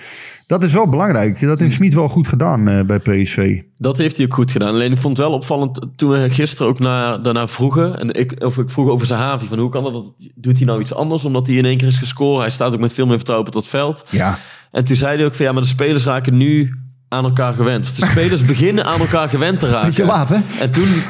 Dat 0.46 0.62
is 0.62 0.72
wel 0.72 0.88
belangrijk. 0.88 1.40
Dat 1.40 1.58
heeft 1.58 1.74
Smit 1.74 1.94
wel 1.94 2.08
goed 2.08 2.26
gedaan 2.26 2.68
eh, 2.68 2.82
bij 2.84 2.98
PSV. 2.98 3.60
Dat 3.76 3.98
heeft 3.98 4.16
hij 4.16 4.26
ook 4.26 4.34
goed 4.34 4.50
gedaan. 4.50 4.68
Alleen 4.68 4.92
ik 4.92 4.98
vond 4.98 5.16
het 5.16 5.26
wel 5.26 5.34
opvallend 5.36 5.80
toen 5.96 6.10
we 6.10 6.30
gisteren 6.30 6.66
ook 6.66 6.78
naar, 6.78 7.22
daarna 7.22 7.46
vroegen. 7.48 7.98
En 8.00 8.10
ik, 8.14 8.34
of 8.44 8.58
ik 8.58 8.70
vroeg 8.70 8.88
over 8.88 9.06
Zahavi. 9.06 9.46
Van 9.46 9.58
hoe 9.58 9.70
kan 9.70 9.82
dat? 9.84 9.92
dat- 9.92 10.12
Doet 10.34 10.56
hij 10.56 10.66
nou 10.66 10.80
iets 10.80 10.94
anders? 10.94 11.24
Omdat 11.24 11.46
hij 11.46 11.56
in 11.56 11.64
één 11.64 11.76
keer 11.78 11.86
is 11.88 11.98
gescoord. 11.98 12.40
Hij 12.40 12.50
staat 12.50 12.72
ook 12.72 12.80
met 12.80 12.92
veel 12.92 13.06
meer 13.06 13.16
vertrouwen 13.16 13.48
op 13.48 13.54
het 13.54 13.66
veld. 13.66 14.04
Ja, 14.10 14.38
En 14.70 14.84
toen 14.84 14.96
zei 14.96 15.16
hij 15.16 15.24
ook 15.26 15.34
van 15.34 15.46
ja, 15.46 15.52
maar 15.52 15.62
de 15.62 15.68
spelers 15.68 16.04
raken 16.04 16.36
nu 16.36 16.74
aan 17.08 17.24
elkaar 17.24 17.52
gewend. 17.54 17.96
De 18.00 18.06
spelers 18.06 18.42
beginnen 18.52 18.84
aan 18.84 19.00
elkaar 19.00 19.28
gewend 19.28 19.60
te 19.60 19.66
raken. 19.66 19.86
beetje 19.86 20.04
laat 20.04 20.28
hè? 20.28 20.38
En 20.60 20.70
toen, 20.70 21.02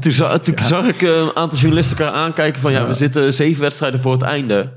toen, 0.00 0.12
za- 0.12 0.38
toen 0.38 0.54
zag 0.58 0.84
ik 0.84 1.02
eh, 1.02 1.16
een 1.20 1.36
aantal 1.36 1.58
journalisten 1.58 1.96
elkaar 1.98 2.14
aankijken 2.14 2.60
van 2.60 2.72
ja, 2.72 2.86
we 2.86 2.94
zitten 2.94 3.32
zeven 3.32 3.60
wedstrijden 3.62 4.00
voor 4.00 4.12
het 4.12 4.22
einde 4.22 4.72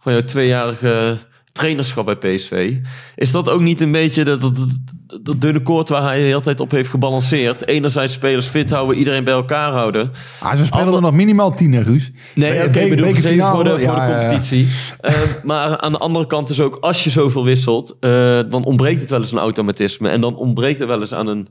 van 0.00 0.12
jouw 0.12 0.24
tweejarige 0.24 1.16
trainerschap 1.56 2.04
bij 2.04 2.16
PSV. 2.16 2.76
Is 3.14 3.30
dat 3.30 3.48
ook 3.48 3.60
niet 3.60 3.80
een 3.80 3.92
beetje 3.92 4.24
dat, 4.24 4.40
dat, 4.40 4.56
dat, 4.56 5.20
dat 5.22 5.40
dunne 5.40 5.62
koord 5.62 5.88
waar 5.88 6.02
hij 6.02 6.16
de 6.18 6.22
hele 6.24 6.40
tijd 6.40 6.60
op 6.60 6.70
heeft 6.70 6.88
gebalanceerd? 6.88 7.66
Enerzijds 7.68 8.12
spelers 8.12 8.46
fit 8.46 8.70
houden, 8.70 8.96
iedereen 8.96 9.24
bij 9.24 9.32
elkaar 9.34 9.72
houden. 9.72 10.10
Ah, 10.40 10.56
ze 10.56 10.64
spelen 10.64 10.80
Ander- 10.84 10.94
er 10.96 11.02
nog 11.02 11.12
minimaal 11.12 11.54
tien, 11.54 11.72
hè, 11.72 11.84
Guus? 11.84 12.10
Nee, 12.34 12.58
oké, 12.62 12.70
be- 12.70 12.80
ik 12.80 12.90
bedoel 12.90 13.06
bekerfinale, 13.06 13.54
voor 13.54 13.64
de, 13.64 13.70
voor 13.70 13.78
de 13.78 13.84
ja, 13.84 14.08
ja, 14.08 14.20
ja. 14.20 14.28
competitie. 14.28 14.66
Eh, 15.00 15.12
maar 15.44 15.78
aan 15.78 15.92
de 15.92 15.98
andere 15.98 16.26
kant 16.26 16.50
is 16.50 16.60
ook, 16.60 16.76
als 16.80 17.04
je 17.04 17.10
zoveel 17.10 17.44
wisselt, 17.44 17.96
eh, 18.00 18.10
dan 18.48 18.64
ontbreekt 18.64 19.00
het 19.00 19.10
wel 19.10 19.20
eens 19.20 19.32
een 19.32 19.38
automatisme. 19.38 20.08
En 20.08 20.20
dan 20.20 20.36
ontbreekt 20.36 20.78
het 20.78 20.88
wel 20.88 21.00
eens 21.00 21.14
aan 21.14 21.26
een 21.26 21.48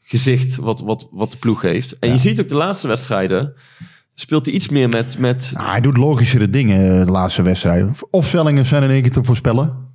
gezicht 0.00 0.56
wat, 0.56 0.80
wat, 0.80 1.08
wat 1.10 1.30
de 1.30 1.36
ploeg 1.36 1.62
heeft. 1.62 1.98
En 1.98 2.10
je 2.10 2.18
ziet 2.18 2.40
ook 2.40 2.48
de 2.48 2.54
laatste 2.54 2.88
wedstrijden, 2.88 3.54
speelt 4.14 4.46
hij 4.46 4.54
iets 4.54 4.68
meer 4.68 4.88
met... 4.88 5.18
met 5.18 5.50
Nou, 5.54 5.70
hij 5.70 5.80
doet 5.80 5.96
logischere 5.96 6.50
dingen 6.50 6.98
eh, 6.98 7.04
de 7.04 7.10
laatste 7.10 7.42
wedstrijden. 7.42 7.94
Opstellingen 8.10 8.64
zijn 8.64 8.82
in 8.82 8.90
één 8.90 9.02
keer 9.02 9.12
te 9.12 9.24
voorspellen. 9.24 9.90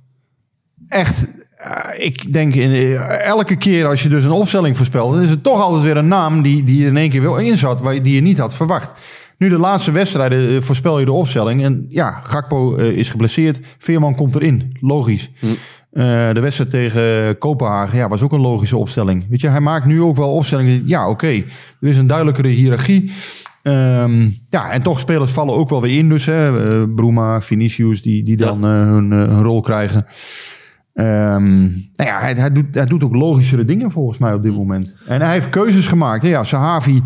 Echt, 0.88 1.26
eh, 1.56 2.04
ik 2.04 2.32
denk 2.32 2.54
in, 2.54 2.72
eh, 2.72 3.24
elke 3.26 3.56
keer 3.56 3.86
als 3.86 4.02
je 4.02 4.08
dus 4.08 4.24
een 4.24 4.30
opstelling 4.30 4.76
voorspelt, 4.76 5.12
dan 5.12 5.22
is 5.22 5.30
het 5.30 5.42
toch 5.42 5.60
altijd 5.60 5.82
weer 5.82 5.96
een 5.96 6.08
naam 6.08 6.42
die, 6.42 6.64
die 6.64 6.82
er 6.82 6.88
in 6.88 6.96
één 6.96 7.10
keer 7.10 7.22
wel 7.22 7.38
in 7.38 7.56
zat, 7.56 7.82
die 8.02 8.14
je 8.14 8.20
niet 8.20 8.38
had 8.38 8.54
verwacht. 8.54 8.92
Nu 9.38 9.48
de 9.48 9.58
laatste 9.58 9.90
wedstrijden 9.90 10.62
voorspel 10.62 10.98
je 10.98 11.04
de 11.04 11.12
opstelling. 11.12 11.62
En 11.62 11.86
ja, 11.88 12.20
Gakpo 12.22 12.74
is 12.74 13.10
geblesseerd. 13.10 13.60
Veerman 13.78 14.14
komt 14.14 14.34
erin. 14.34 14.76
Logisch. 14.80 15.30
Eh, 15.98 16.32
de 16.32 16.40
wedstrijd 16.40 16.70
tegen 16.70 17.38
Kopenhagen 17.38 17.98
ja, 17.98 18.08
was 18.08 18.22
ook 18.22 18.32
een 18.32 18.40
logische 18.40 18.76
opstelling. 18.76 19.26
Weet 19.28 19.40
je, 19.40 19.48
hij 19.48 19.60
maakt 19.60 19.86
nu 19.86 20.02
ook 20.02 20.16
wel 20.16 20.32
opstellingen. 20.32 20.82
Ja, 20.86 21.08
oké. 21.08 21.28
Er 21.80 21.88
is 21.88 21.96
een 21.96 22.06
duidelijkere 22.06 22.48
hiërarchie. 22.48 23.12
Ehm, 23.68 24.28
ja, 24.50 24.70
en 24.70 24.82
toch 24.82 25.00
spelers 25.00 25.30
vallen 25.30 25.54
ook 25.54 25.68
wel 25.68 25.82
weer 25.82 25.98
in. 25.98 26.08
Dus 26.08 26.26
hè, 26.26 26.68
eh, 26.68 26.94
Bruma, 26.94 27.40
Vinicius, 27.40 28.02
die, 28.02 28.22
die 28.22 28.36
dan 28.36 28.64
eh, 28.64 28.70
hun, 28.70 29.12
eh, 29.12 29.18
hun 29.18 29.42
rol 29.42 29.60
krijgen. 29.60 30.06
Ehm, 30.94 31.60
nou 31.70 32.08
ja, 32.10 32.20
hij, 32.20 32.34
hij, 32.34 32.52
doet, 32.52 32.74
hij 32.74 32.86
doet 32.86 33.04
ook 33.04 33.14
logischere 33.14 33.64
dingen 33.64 33.90
volgens 33.90 34.18
mij 34.18 34.34
op 34.34 34.42
dit 34.42 34.56
moment. 34.56 34.96
En 35.06 35.20
hij 35.20 35.32
heeft 35.32 35.48
keuzes 35.48 35.86
gemaakt. 35.86 36.22
Hè. 36.22 36.28
Ja, 36.28 36.44
Sahavi, 36.44 37.02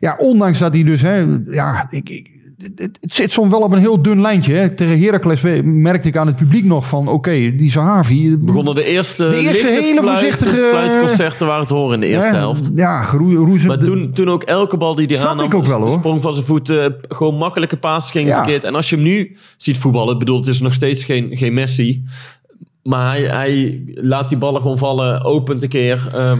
ja, 0.00 0.16
ondanks 0.18 0.58
dat 0.58 0.74
hij 0.74 0.82
dus, 0.82 1.02
hè, 1.02 1.26
ja, 1.50 1.86
ik, 1.90 2.08
ik, 2.08 2.30
het, 2.58 2.72
het- 2.78 2.98
het 3.00 3.12
zit 3.12 3.32
soms 3.32 3.50
wel 3.50 3.60
op 3.60 3.72
een 3.72 3.78
heel 3.78 4.02
dun 4.02 4.20
lijntje. 4.20 4.54
Hè. 4.54 4.74
Tegen 4.74 5.00
Heracles 5.00 5.42
merkte 5.64 6.08
ik 6.08 6.16
aan 6.16 6.26
het 6.26 6.36
publiek 6.36 6.64
nog 6.64 6.86
van, 6.86 7.08
oké, 7.08 7.30
die 7.56 7.70
Sahavi... 7.70 8.36
begonnen 8.40 8.74
de 8.74 8.84
eerste, 8.84 9.28
De 9.28 9.36
eerste 9.36 9.66
hele 9.66 10.00
fluit- 10.00 10.18
voorzichtige- 10.18 10.68
fluitconcerten 10.70 11.46
waren 11.46 11.66
te 11.66 11.74
horen 11.74 11.94
in 11.94 12.00
de 12.00 12.06
eerste 12.06 12.36
helft. 12.36 12.70
Ja, 12.74 13.04
roezen. 13.12 13.68
Maar 13.68 13.78
toen, 13.78 14.10
toen 14.12 14.28
ook 14.30 14.42
elke 14.42 14.76
bal 14.76 14.94
die 14.94 15.06
hij 15.06 15.26
aannam, 15.26 15.46
ik 15.46 15.54
ook 15.54 15.64
wel, 15.66 15.80
hoor. 15.80 15.98
sprong 15.98 16.20
van 16.20 16.32
zijn 16.32 16.44
voeten, 16.44 16.96
gewoon 17.08 17.34
makkelijke 17.34 17.76
passes 17.76 18.10
gingen 18.12 18.28
Ja. 18.28 18.36
verkeerd. 18.36 18.64
En 18.64 18.74
als 18.74 18.88
je 18.90 18.94
hem 18.96 19.04
nu 19.04 19.36
ziet 19.56 19.78
voetballen, 19.78 20.12
ik 20.12 20.18
bedoel, 20.18 20.36
het 20.36 20.46
is 20.46 20.60
nog 20.60 20.72
steeds 20.72 21.04
geen, 21.04 21.28
geen 21.36 21.54
Messi. 21.54 22.02
Maar 22.82 23.06
hij, 23.10 23.22
hij 23.22 23.82
laat 23.94 24.28
die 24.28 24.38
ballen 24.38 24.60
gewoon 24.60 24.78
vallen, 24.78 25.24
opent 25.24 25.62
een 25.62 25.68
keer. 25.68 26.10
Ehm, 26.14 26.38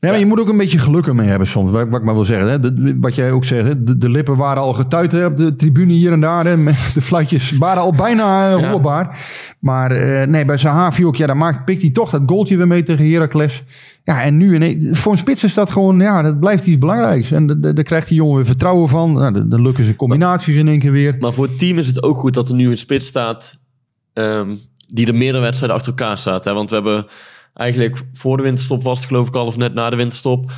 Nee, 0.00 0.10
maar 0.10 0.20
je 0.20 0.26
moet 0.26 0.40
ook 0.40 0.48
een 0.48 0.56
beetje 0.56 0.78
geluk 0.78 1.06
ermee 1.06 1.28
hebben 1.28 1.46
soms. 1.46 1.70
Wat, 1.70 1.88
wat 1.88 1.98
ik 1.98 2.04
maar 2.04 2.14
wil 2.14 2.24
zeggen. 2.24 2.48
Hè. 2.50 2.60
De- 2.60 2.96
wat 3.00 3.14
jij 3.14 3.32
ook 3.32 3.44
zegt. 3.44 3.66
Hè. 3.66 3.82
De, 3.82 3.98
de 3.98 4.08
lippen 4.08 4.36
waren 4.36 4.62
al 4.62 4.72
getuit 4.72 5.12
hè, 5.12 5.24
op 5.26 5.36
de 5.36 5.56
tribune 5.56 5.92
hier 5.92 6.12
en 6.12 6.20
daar. 6.20 6.44
Hè. 6.44 6.56
De 6.94 7.00
fluitjes 7.00 7.58
waren 7.58 7.82
al 7.82 7.92
bijna 7.92 8.50
eh, 8.52 8.58
Ja. 8.58 8.70
hoorbaar. 8.70 9.18
Maar 9.60 9.90
eh, 9.90 10.26
nee, 10.26 10.44
bij 10.44 10.56
Zahavi 10.56 11.06
ook. 11.06 11.16
Ja, 11.16 11.26
daar 11.26 11.36
maakt, 11.36 11.64
pikt 11.64 11.80
hij 11.82 11.90
toch 11.90 12.10
dat 12.10 12.22
goaltje 12.26 12.56
weer 12.56 12.66
mee 12.66 12.82
tegen 12.82 13.10
Heracles. 13.12 13.62
Ja, 14.04 14.22
en 14.22 14.36
nu 14.36 14.54
ineens- 14.54 14.98
voor 14.98 15.12
een 15.12 15.18
spits 15.18 15.44
is 15.44 15.54
dat 15.54 15.70
gewoon... 15.70 15.98
Ja, 16.00 16.22
dat 16.22 16.40
blijft 16.40 16.66
iets 16.66 16.78
belangrijks. 16.78 17.30
En 17.32 17.46
da- 17.46 17.54
da- 17.54 17.72
daar 17.72 17.84
krijgt 17.84 18.08
die 18.08 18.16
jongen 18.16 18.36
weer 18.36 18.44
vertrouwen 18.46 18.88
van. 18.88 19.12
Nou, 19.12 19.32
dan- 19.32 19.48
dan 19.48 19.62
lukken 19.62 19.84
ze 19.84 19.96
combinaties 19.96 20.56
in 20.56 20.68
één 20.68 20.78
keer 20.78 20.92
weer. 20.92 21.16
maar 21.18 21.32
voor 21.32 21.46
het 21.46 21.58
team 21.58 21.78
is 21.78 21.86
het 21.86 22.02
ook 22.02 22.18
goed 22.18 22.34
dat 22.34 22.48
er 22.48 22.54
nu 22.54 22.70
een 22.70 22.78
spits 22.78 23.06
staat 23.06 23.58
ehm, 24.12 24.48
die 24.88 25.06
er 25.06 25.14
meerdere 25.14 25.42
wedstrijden 25.44 25.76
achter 25.76 25.92
elkaar 25.96 26.18
staat. 26.18 26.44
Hè? 26.44 26.52
Want 26.52 26.68
we 26.70 26.76
hebben 26.76 27.06
eigenlijk 27.54 28.02
voor 28.12 28.36
de 28.36 28.42
winterstop 28.42 28.82
was 28.82 28.98
het 28.98 29.06
geloof 29.06 29.28
ik 29.28 29.34
al 29.36 29.46
of 29.46 29.56
net 29.56 29.74
na 29.74 29.90
de 29.90 29.96
winterstop. 29.96 30.50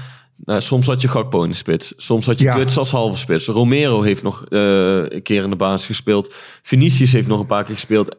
Nou, 0.45 0.61
soms 0.61 0.87
had 0.87 1.01
je 1.01 1.09
Gakpo 1.09 1.43
in 1.43 1.51
de 1.51 1.57
spits. 1.57 1.93
Soms 1.97 2.27
had 2.27 2.39
je 2.39 2.45
Ja. 2.45 2.55
Guts 2.55 2.79
als 2.79 2.91
halve 2.91 3.19
spits. 3.19 3.47
Romero 3.47 4.03
heeft 4.03 4.23
nog 4.23 4.45
eh, 4.49 4.59
een 5.09 5.23
keer 5.23 5.43
in 5.45 5.51
de 5.51 5.57
basis 5.57 5.87
gespeeld. 5.87 6.35
Vinicius 6.63 7.13
heeft 7.13 7.29
nog 7.29 7.41
een 7.41 7.47
paar 7.47 7.65
keer 7.65 7.75
gespeeld. 7.75 8.17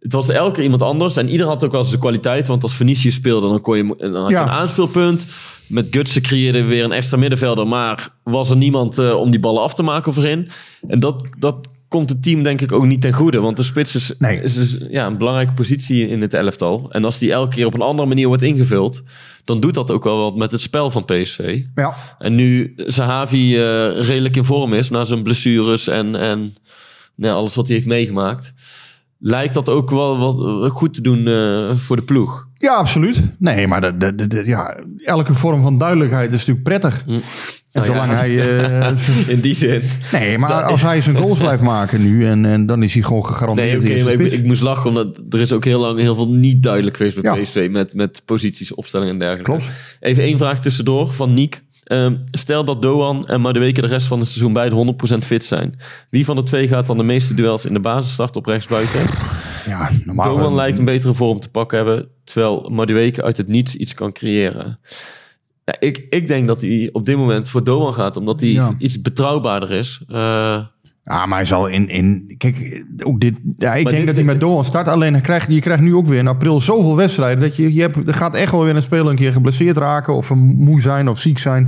Het 0.00 0.12
was 0.12 0.28
elke 0.28 0.52
keer 0.54 0.62
iemand 0.62 0.82
anders. 0.82 1.16
En 1.16 1.28
ieder 1.28 1.46
had 1.46 1.64
ook 1.64 1.72
wel 1.72 1.84
zijn 1.84 2.00
kwaliteit. 2.00 2.48
Want 2.48 2.62
als 2.62 2.74
Vinicius 2.74 3.14
speelde, 3.14 3.48
dan, 3.48 3.60
kon 3.60 3.76
je, 3.76 3.94
dan 3.98 4.14
had 4.14 4.28
je 4.28 4.34
Ja. 4.34 4.42
een 4.42 4.48
aanspeelpunt. 4.48 5.26
Met 5.66 5.86
Gutsen 5.90 6.22
creëerde 6.22 6.62
we 6.62 6.68
weer 6.68 6.84
een 6.84 6.92
extra 6.92 7.16
middenvelder. 7.16 7.66
Maar 7.68 8.08
was 8.24 8.50
er 8.50 8.56
niemand 8.56 8.98
eh, 8.98 9.14
om 9.14 9.30
die 9.30 9.40
ballen 9.40 9.62
af 9.62 9.74
te 9.74 9.82
maken 9.82 10.14
voorin. 10.14 10.48
En 10.88 11.00
dat, 11.00 11.28
dat 11.38 11.68
komt 11.88 12.08
het 12.10 12.22
team 12.22 12.42
denk 12.42 12.60
ik 12.60 12.72
ook 12.72 12.84
niet 12.86 13.00
ten 13.00 13.12
goede. 13.12 13.40
Want 13.40 13.56
de 13.56 13.62
spits 13.62 13.94
is, 13.94 14.12
Nee. 14.18 14.42
is 14.42 14.54
dus, 14.54 14.78
ja, 14.90 15.06
een 15.06 15.18
belangrijke 15.18 15.52
positie 15.52 16.08
in 16.08 16.20
het 16.20 16.34
elftal. 16.34 16.90
En 16.92 17.04
als 17.04 17.18
die 17.18 17.32
elke 17.32 17.54
keer 17.54 17.66
op 17.66 17.74
een 17.74 17.80
andere 17.80 18.08
manier 18.08 18.26
wordt 18.26 18.42
ingevuld... 18.42 19.02
dan 19.44 19.60
doet 19.60 19.74
dat 19.74 19.90
ook 19.90 20.04
wel 20.04 20.18
wat 20.18 20.36
met 20.36 20.52
het 20.52 20.60
spel 20.60 20.90
van 20.90 21.04
PSV. 21.04 21.62
Ja, 21.74 21.94
En 22.18 22.34
nu 22.34 22.72
Zahavi 22.76 23.56
eh, 23.56 23.62
redelijk 24.00 24.36
in 24.36 24.44
vorm 24.44 24.72
is... 24.74 24.90
na 24.90 25.04
zijn 25.04 25.22
blessures 25.22 25.86
en, 25.86 26.14
en 26.16 26.54
nou, 27.14 27.34
alles 27.34 27.54
wat 27.54 27.66
hij 27.66 27.74
heeft 27.76 27.88
meegemaakt... 27.88 28.52
lijkt 29.18 29.54
dat 29.54 29.68
ook 29.68 29.90
wel 29.90 30.18
wat 30.18 30.70
goed 30.72 30.94
te 30.94 31.00
doen 31.02 31.26
eh, 31.26 31.76
voor 31.76 31.96
de 31.96 32.02
ploeg. 32.02 32.46
Ja, 32.60 32.74
absoluut. 32.74 33.22
Nee, 33.38 33.66
maar 33.66 33.80
de, 33.80 33.96
de, 33.96 34.14
de, 34.14 34.26
de- 34.26 34.42
ja, 34.46 34.76
elke 35.04 35.34
vorm 35.34 35.62
van 35.62 35.78
duidelijkheid 35.78 36.32
is 36.32 36.38
natuurlijk 36.38 36.64
prettig. 36.64 37.02
Hm. 37.06 37.12
En 37.72 37.80
Nou 37.82 37.86
ja, 37.86 37.92
zolang 37.92 38.20
hij... 38.20 38.38
eh, 38.90 39.28
In 39.28 39.40
die 39.40 39.54
zin. 39.54 39.82
nee, 40.12 40.38
maar 40.38 40.62
als 40.62 40.82
hij 40.82 41.00
zijn 41.00 41.16
goals 41.16 41.38
blijft 41.48 41.62
maken 41.62 42.02
nu... 42.02 42.26
En, 42.26 42.44
en 42.44 42.66
dan 42.66 42.82
is 42.82 42.94
hij 42.94 43.02
gewoon 43.02 43.26
gegarandeerd 43.26 43.82
Nee, 43.82 43.94
oké, 43.94 44.04
maar 44.04 44.26
ik, 44.26 44.44
moest 44.44 44.60
lachen, 44.60 44.88
omdat 44.88 45.20
er 45.30 45.40
is 45.40 45.52
ook 45.52 45.64
heel 45.64 45.80
lang 45.80 46.00
heel 46.00 46.14
veel 46.14 46.30
niet 46.30 46.62
duidelijk 46.62 46.96
geweest 46.96 47.16
met 47.16 47.24
Ja. 47.24 47.34
PSV. 47.34 47.68
Met, 47.70 47.94
met 47.94 48.22
posities, 48.24 48.74
opstellingen 48.74 49.12
en 49.12 49.18
dergelijke. 49.18 49.50
Klopt. 49.50 49.70
Even 50.00 50.22
één 50.22 50.36
vraag 50.36 50.60
tussendoor 50.60 51.12
van 51.12 51.34
Niek. 51.34 51.62
Ehm, 51.84 52.16
stel 52.30 52.64
dat 52.64 52.82
Doan 52.82 53.26
en 53.26 53.40
Madueke 53.40 53.80
de 53.80 53.86
rest 53.86 54.06
van 54.06 54.18
het 54.18 54.28
seizoen 54.28 54.52
beide 54.52 54.74
100% 54.74 55.24
fit 55.24 55.44
zijn. 55.44 55.78
Wie 56.10 56.24
van 56.24 56.36
de 56.36 56.42
twee 56.42 56.68
gaat 56.68 56.86
dan 56.86 56.96
de 56.96 57.02
meeste 57.02 57.34
duels 57.34 57.64
in 57.64 57.72
de 57.72 57.80
basis 57.80 58.12
starten 58.12 58.36
op 58.36 58.46
rechtsbuiten? 58.46 59.00
Ja, 59.66 59.90
normaal... 60.04 60.36
Doan 60.36 60.54
lijkt 60.54 60.78
een 60.78 60.84
betere 60.84 61.14
vorm 61.14 61.40
te 61.40 61.48
pakken 61.48 61.76
hebben, 61.76 62.08
terwijl 62.24 62.68
Madueke 62.72 63.22
uit 63.22 63.36
het 63.36 63.48
niets 63.48 63.74
iets 63.74 63.94
kan 63.94 64.12
creëren. 64.12 64.78
Ja, 65.68 65.76
ik, 65.78 66.06
ik 66.10 66.26
denk 66.28 66.46
dat 66.46 66.62
hij 66.62 66.88
op 66.92 67.06
dit 67.06 67.16
moment 67.16 67.48
voor 67.48 67.64
Doan 67.64 67.94
gaat, 67.94 68.16
omdat 68.16 68.40
hij 68.40 68.48
Ja. 68.50 68.74
iets 68.78 69.00
betrouwbaarder 69.00 69.70
is. 69.72 70.02
Eh, 70.08 70.60
Ja, 71.02 71.26
maar 71.26 71.38
hij 71.38 71.44
zal 71.44 71.66
in... 71.66 71.88
in 71.88 72.34
kijk, 72.38 72.84
ook 73.04 73.20
dit... 73.20 73.34
Ja, 73.58 73.74
ik 73.74 73.84
denk 73.84 73.96
dit- 73.96 74.06
dat 74.06 74.14
hij 74.16 74.24
met 74.24 74.40
Doan 74.40 74.64
start. 74.64 74.88
Alleen 74.88 75.12
hij 75.12 75.22
krijgt, 75.22 75.46
je 75.52 75.60
krijgt 75.60 75.82
nu 75.82 75.94
ook 75.94 76.06
weer 76.06 76.18
in 76.18 76.26
april 76.26 76.60
zoveel 76.60 76.96
wedstrijden. 76.96 77.42
Dat 77.42 77.56
je, 77.56 77.74
je 77.74 77.80
hebt, 77.80 78.08
er 78.08 78.14
gaat 78.14 78.34
echt 78.34 78.50
wel 78.52 78.64
weer 78.64 78.76
een 78.76 78.82
speler 78.82 79.06
een 79.06 79.16
keer 79.16 79.32
geblesseerd 79.32 79.76
raken. 79.76 80.14
Of 80.14 80.34
moe 80.34 80.80
zijn 80.80 81.08
of 81.08 81.18
ziek 81.20 81.38
zijn. 81.38 81.62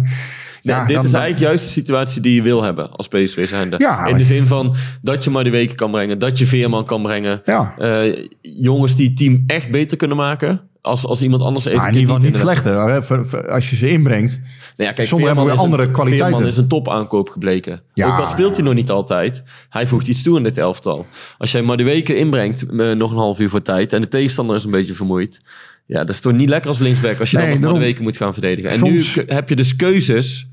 Nee, 0.63 0.75
Ja, 0.77 0.85
dit 0.87 0.95
dan- 0.97 1.05
is 1.05 1.11
dan- 1.11 1.21
eigenlijk 1.21 1.51
juist 1.53 1.65
de 1.65 1.71
situatie 1.81 2.23
die 2.23 2.35
je 2.35 2.43
wil 2.43 2.63
hebben 2.63 2.91
als 2.91 3.09
PSV 3.09 3.49
zijnde. 3.49 3.77
Ja, 3.79 4.07
in 4.07 4.17
de 4.17 4.25
zin 4.25 4.45
van 4.47 4.75
dat 5.03 5.25
je 5.25 5.31
maar 5.31 5.45
de 5.45 5.51
weken 5.51 5.77
kan 5.77 5.91
brengen, 5.91 6.19
dat 6.19 6.39
je 6.39 6.47
Veerman 6.47 6.85
kan 6.85 7.03
brengen. 7.03 7.41
Ja. 7.45 7.75
Eh, 7.79 8.27
jongens 8.43 8.97
die 8.97 9.07
het 9.09 9.17
team 9.17 9.45
echt 9.47 9.71
beter 9.71 9.97
kunnen 9.97 10.17
maken. 10.17 10.61
Als, 10.83 11.07
als 11.07 11.23
iemand 11.23 11.43
anders 11.43 11.65
even 11.65 11.79
Maar 11.79 11.89
in 11.89 11.95
ieder 11.99 12.15
geval 12.15 12.31
niet 12.31 12.39
slechter. 12.41 12.75
hè, 12.79 13.49
Als 13.49 13.71
je 13.71 13.77
ze 13.77 13.91
inbrengt. 13.91 14.31
Nou 14.77 14.89
ja, 14.89 14.93
kijk, 14.93 15.09
Sommigen 15.09 15.27
hebben 15.27 15.45
weer 15.45 15.55
is 15.55 15.59
een- 15.61 15.65
andere 15.65 15.91
kwaliteiten. 15.91 16.29
Veerman 16.37 16.53
is 16.53 16.57
een 16.57 16.69
topaankoop 16.69 17.29
gebleken. 17.29 17.83
Ja, 17.95 18.07
Ook 18.07 18.19
al 18.19 18.27
speelt 18.27 18.55
hij 18.57 18.65
nog 18.65 18.75
niet 18.75 18.91
altijd. 18.91 19.43
Hij 19.69 19.87
voegt 19.87 20.07
iets 20.09 20.23
toe 20.23 20.37
in 20.37 20.43
dit 20.43 20.59
elftal. 20.59 21.07
Als 21.39 21.53
jij 21.53 21.63
maar 21.63 21.77
de 21.77 21.83
weken 21.83 22.17
inbrengt, 22.19 22.63
eh, 22.67 22.91
nog 22.91 23.11
een 23.11 23.17
half 23.17 23.39
uur 23.41 23.51
voor 23.51 23.63
tijd. 23.63 23.93
En 23.93 24.01
de 24.01 24.09
tegenstander 24.09 24.57
is 24.57 24.65
een 24.65 24.71
beetje 24.71 24.95
vermoeid. 24.95 25.41
Ja, 25.87 25.99
dat 25.99 26.09
is 26.09 26.21
toch 26.21 26.33
niet 26.33 26.49
lekker 26.49 26.69
als 26.71 26.79
linksback 26.79 27.21
als 27.21 27.31
je 27.31 27.37
Nee, 27.37 27.47
dan 27.51 27.61
nog 27.61 27.71
maar 27.71 27.79
de 27.81 27.85
weken 27.87 28.03
moet 28.03 28.17
gaan 28.17 28.33
verdedigen. 28.33 28.71
En 28.71 28.79
Soms- 28.79 29.17
nu 29.17 29.23
heb 29.27 29.49
je 29.49 29.57
dus 29.57 29.77
keuzes 29.77 30.49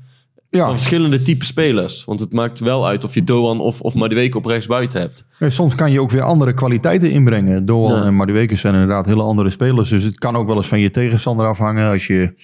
Ja, 0.50 0.64
van 0.64 0.74
verschillende 0.74 1.22
type 1.22 1.44
spelers. 1.44 2.04
Want 2.04 2.20
het 2.20 2.32
maakt 2.32 2.60
wel 2.60 2.86
uit 2.86 3.04
of 3.04 3.14
je 3.14 3.24
Doan 3.24 3.60
of, 3.60 3.80
of 3.80 3.94
Madueke 3.94 4.36
op 4.36 4.44
rechts 4.44 4.66
buiten 4.66 5.00
hebt. 5.00 5.24
Soms 5.46 5.74
kan 5.74 5.92
je 5.92 6.00
ook 6.00 6.10
weer 6.10 6.22
andere 6.22 6.54
kwaliteiten 6.54 7.10
inbrengen. 7.10 7.64
Doan 7.66 7.92
Ja. 7.92 8.04
en 8.04 8.14
Madueke 8.16 8.56
zijn 8.56 8.74
inderdaad 8.74 9.06
hele 9.06 9.22
andere 9.22 9.50
spelers. 9.50 9.88
Dus 9.88 10.02
het 10.02 10.18
kan 10.18 10.36
ook 10.36 10.46
wel 10.46 10.56
eens 10.56 10.66
van 10.66 10.80
je 10.80 10.90
tegenstander 10.90 11.46
afhangen. 11.46 11.90
Als 11.90 12.06
je 12.06 12.34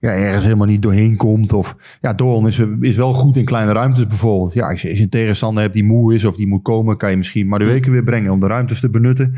ja, 0.00 0.10
ergens 0.10 0.44
helemaal 0.44 0.66
niet 0.66 0.82
doorheen 0.82 1.16
komt. 1.16 1.52
Of, 1.52 1.76
ja, 2.00 2.12
Doan 2.12 2.46
is, 2.46 2.62
is 2.80 2.96
wel 2.96 3.12
goed 3.12 3.36
in 3.36 3.44
kleine 3.44 3.72
ruimtes 3.72 4.06
bijvoorbeeld. 4.06 4.52
Ja, 4.52 4.68
als 4.68 4.82
je, 4.82 4.88
als 4.88 4.96
je 4.98 5.04
een 5.04 5.10
tegenstander 5.10 5.62
hebt 5.62 5.74
die 5.74 5.84
moe 5.84 6.14
is 6.14 6.24
of 6.24 6.36
die 6.36 6.46
moet 6.46 6.62
komen... 6.62 6.96
kan 6.96 7.10
je 7.10 7.16
misschien 7.16 7.48
Madueke 7.48 7.90
weer 7.90 8.04
brengen 8.04 8.32
om 8.32 8.40
de 8.40 8.46
ruimtes 8.46 8.80
te 8.80 8.90
benutten. 8.90 9.34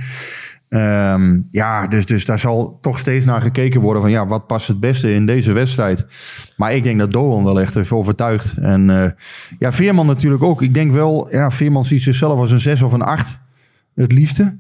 Ehm, 0.69 1.41
ja, 1.49 1.87
dus, 1.87 2.07
dus 2.07 2.25
daar 2.25 2.39
zal 2.39 2.79
toch 2.81 2.99
steeds 2.99 3.25
naar 3.25 3.41
gekeken 3.41 3.81
worden 3.81 4.03
van... 4.03 4.11
ja, 4.11 4.27
wat 4.27 4.47
past 4.47 4.69
het 4.69 4.81
beste 4.81 5.13
in 5.13 5.27
deze 5.27 5.53
wedstrijd? 5.53 6.07
Maar 6.57 6.75
ik 6.75 6.83
denk 6.83 6.99
dat 6.99 7.11
Doan 7.11 7.45
wel 7.45 7.61
echt 7.61 7.75
heeft 7.75 7.91
overtuigd. 7.91 8.55
En 8.57 8.91
eh, 8.91 9.11
ja, 9.59 9.73
Veerman 9.73 10.07
natuurlijk 10.07 10.43
ook. 10.43 10.63
Ik 10.63 10.75
denk 10.75 10.93
wel, 10.93 11.29
ja, 11.31 11.51
Veerman 11.51 11.85
ziet 11.85 12.03
zichzelf 12.03 12.39
als 12.39 12.51
een 12.51 12.61
6 12.61 12.83
of 12.83 12.93
een 12.93 13.03
8. 13.03 13.39
Het 13.95 14.13
liefste. 14.13 14.57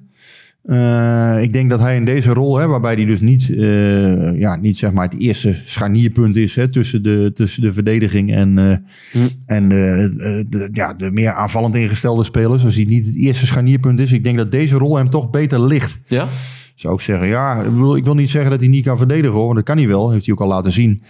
Eh, 0.64 1.42
ik 1.42 1.53
denk 1.53 1.70
dat 1.70 1.81
hij 1.81 1.96
in 1.96 2.05
deze 2.05 2.33
rol, 2.33 2.57
hè, 2.59 2.66
waarbij 2.66 2.94
hij 2.94 3.05
dus 3.05 3.20
niet, 3.20 3.50
eh, 3.57 4.38
ja, 4.38 4.57
niet 4.57 4.77
zeg 4.77 4.92
maar 4.92 5.05
het 5.05 5.18
eerste 5.18 5.57
scharnierpunt 5.64 6.37
is 6.37 6.55
hè, 6.57 6.68
tussen, 6.68 7.03
de, 7.03 7.31
tussen 7.35 7.62
de 7.62 7.72
verdediging 7.72 8.35
en, 8.35 8.59
eh, 8.59 8.77
Hm. 9.12 9.29
en 9.46 9.68
de, 9.68 10.68
ja, 10.72 10.92
de 10.94 11.11
meer 11.11 11.33
aanvallend 11.33 11.74
ingestelde 11.74 12.24
spelers. 12.24 12.64
Als 12.64 12.74
hij 12.77 12.85
niet 12.85 13.07
het 13.07 13.16
eerste 13.16 13.46
scharnierpunt 13.46 14.00
is. 14.00 14.12
Ik 14.12 14.24
denk 14.24 14.37
dat 14.37 14.50
deze 14.53 14.77
rol 14.77 14.96
hem 14.96 15.11
toch 15.11 15.31
beter 15.31 15.61
ligt. 15.61 15.98
Ja? 16.07 16.27
Zou 16.74 16.94
ik 16.94 17.00
zeggen. 17.00 17.29
Ja, 17.29 17.62
ik 17.62 17.72
wil, 17.72 17.96
ik 17.96 18.05
wil 18.05 18.14
niet 18.14 18.31
zeggen 18.31 18.50
dat 18.50 18.61
hij 18.61 18.68
niet 18.68 18.85
kan 18.85 18.96
verdedigen 18.96 19.33
hoor. 19.33 19.44
Want 19.44 19.55
dat 19.57 19.64
kan 19.64 19.77
hij 19.77 19.87
wel. 19.87 20.11
Heeft 20.11 20.24
hij 20.27 20.35
ook 20.35 20.40
al 20.40 20.48
laten 20.48 20.72
zien. 20.72 21.03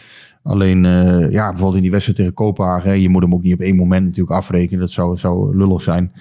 Alleen, 0.42 0.82
ja, 1.30 1.46
bijvoorbeeld 1.48 1.74
in 1.74 1.82
die 1.82 1.90
wedstrijd 1.90 2.18
tegen 2.18 2.34
Kopenhagen. 2.34 2.88
hè, 2.90 2.96
Je 2.96 3.08
moet 3.08 3.22
hem 3.22 3.34
ook 3.34 3.42
niet 3.42 3.54
op 3.54 3.60
één 3.60 3.76
moment 3.76 4.04
natuurlijk 4.04 4.36
afrekenen. 4.36 4.80
Dat 4.80 4.90
zou, 4.90 5.16
zou 5.16 5.56
lullig 5.56 5.80
zijn. 5.82 6.12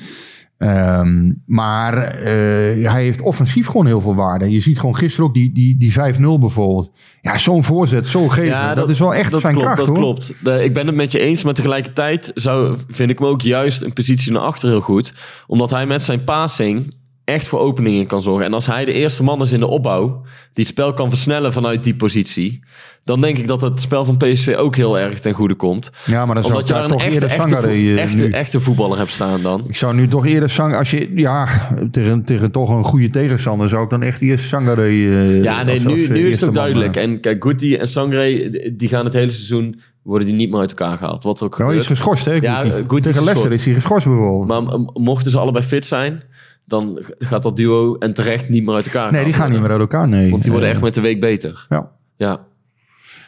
Ehm, 0.63 1.31
maar 1.45 1.93
eh, 2.03 2.91
hij 2.91 3.03
heeft 3.03 3.21
offensief 3.21 3.65
gewoon 3.65 3.85
heel 3.85 4.01
veel 4.01 4.15
waarde. 4.15 4.51
Je 4.51 4.59
ziet 4.59 4.79
gewoon 4.79 4.95
gisteren 4.95 5.25
ook 5.25 5.33
die, 5.33 5.51
die, 5.51 5.77
die 5.77 5.91
5-0 5.91 5.95
bijvoorbeeld. 6.39 6.91
Ja, 7.21 7.37
zo'n 7.37 7.63
voorzet, 7.63 8.07
zo 8.07 8.27
geven. 8.27 8.75
dat, 8.75 8.89
is 8.89 8.99
wel 8.99 9.13
echt 9.13 9.31
dat 9.31 9.41
zijn 9.41 9.53
klopt, 9.53 9.67
kracht 9.67 9.87
dat 9.87 9.97
hoor. 9.97 9.97
klopt. 9.97 10.61
Ik 10.63 10.73
ben 10.73 10.87
het 10.87 10.95
met 10.95 11.11
je 11.11 11.19
eens, 11.19 11.43
maar 11.43 11.53
tegelijkertijd 11.53 12.31
zou, 12.33 12.77
vind 12.89 13.09
ik 13.09 13.19
hem 13.19 13.27
ook 13.27 13.41
juist 13.41 13.81
een 13.81 13.93
positie 13.93 14.31
naar 14.31 14.41
achter 14.41 14.69
heel 14.69 14.81
goed. 14.81 15.13
Omdat 15.47 15.69
hij 15.69 15.85
met 15.85 16.01
zijn 16.01 16.23
passing 16.23 16.93
echt 17.25 17.47
voor 17.47 17.59
openingen 17.59 18.05
kan 18.07 18.21
zorgen. 18.21 18.45
En 18.45 18.53
als 18.53 18.65
hij 18.65 18.85
de 18.85 18.93
eerste 18.93 19.23
man 19.23 19.41
is 19.41 19.51
in 19.51 19.59
de 19.59 19.67
opbouw, 19.67 20.21
die 20.53 20.63
het 20.63 20.67
spel 20.73 20.93
kan 20.93 21.09
versnellen 21.09 21.53
vanuit 21.53 21.83
die 21.83 21.95
positie, 21.95 22.63
dan 23.03 23.21
denk 23.21 23.37
ik 23.37 23.47
dat 23.47 23.61
het 23.61 23.81
spel 23.81 24.05
van 24.05 24.17
PSV 24.17 24.55
ook 24.57 24.75
heel 24.75 24.99
erg 24.99 25.19
ten 25.19 25.33
goede 25.33 25.55
komt. 25.55 25.91
Ja, 26.05 26.25
maar 26.25 26.35
dan 26.35 26.43
zou 26.43 26.57
je 26.57 26.63
daar 26.73 26.87
toch 26.87 26.99
echte, 27.01 27.13
eerder 27.13 27.29
echte, 27.29 27.41
Sangare 27.49 27.67
eh, 27.67 28.33
echte, 28.33 28.59
voetballer 28.59 28.97
hebt 28.97 29.09
staan 29.11 29.41
dan. 29.41 29.63
Ik 29.67 29.75
zou 29.75 29.93
nu 29.93 30.07
toch 30.07 30.25
eerder 30.25 30.49
Sang... 30.49 30.75
Als 30.75 30.91
je, 30.91 31.11
ja, 31.15 31.47
tegen, 31.91 32.23
tegen 32.23 32.51
toch 32.51 32.69
een 32.69 32.83
goede 32.83 33.09
tegenstander 33.09 33.69
zou 33.69 33.83
ik 33.83 33.89
dan 33.89 34.01
echt 34.01 34.21
eerst 34.21 34.45
Sangare... 34.47 34.81
eh, 34.85 35.43
Ja, 35.43 35.63
nee, 35.63 35.79
nu, 35.79 36.07
nu 36.07 36.27
is 36.27 36.33
het 36.39 36.49
ook 36.49 36.55
duidelijk. 36.55 36.95
eh. 36.95 37.03
En 37.03 37.19
kijk, 37.19 37.43
Guti 37.43 37.75
en 37.75 37.87
Sangre, 37.87 38.49
die 38.77 38.87
gaan 38.89 39.05
het 39.05 39.13
hele 39.13 39.31
seizoen, 39.31 39.75
worden 40.03 40.27
die 40.27 40.35
niet 40.35 40.49
meer 40.49 40.59
uit 40.59 40.69
elkaar 40.69 40.97
gehaald. 40.97 41.23
Wat 41.23 41.41
ook 41.41 41.57
Nou, 41.57 41.69
hij 41.69 41.79
is 41.79 41.87
gebeurt. 41.87 41.99
geschorst, 42.01 42.25
hè? 42.25 42.33
Ja, 42.33 42.59
Guti. 42.59 42.75
Guti 42.87 42.95
is 42.95 43.01
Tegen 43.03 43.23
Leicester 43.23 43.51
is 43.51 43.65
hij 43.65 43.73
geschorst 43.73 44.05
bijvoorbeeld. 44.07 44.47
Maar 44.47 44.79
mochten 44.93 45.31
ze 45.31 45.37
allebei 45.39 45.65
fit 45.65 45.85
zijn, 45.85 46.21
dan 46.65 46.99
gaat 47.19 47.43
dat 47.43 47.57
duo 47.57 47.95
en 47.97 48.13
terecht 48.13 48.49
niet 48.49 48.65
meer 48.65 48.75
uit 48.75 48.85
elkaar 48.85 49.11
nee, 49.11 49.23
die 49.23 49.33
gaan 49.33 49.51
niet 49.51 49.61
meer 49.61 49.71
uit 49.71 49.79
elkaar, 49.79 50.07
nee. 50.07 50.31
Want 50.31 50.43
die 50.43 50.51
worden 50.51 50.69
echt 50.69 50.81
met 50.81 50.93
de 50.93 51.01
week 51.01 51.19
beter. 51.19 51.65
Ja. 51.69 51.91
Ja, 52.17 52.45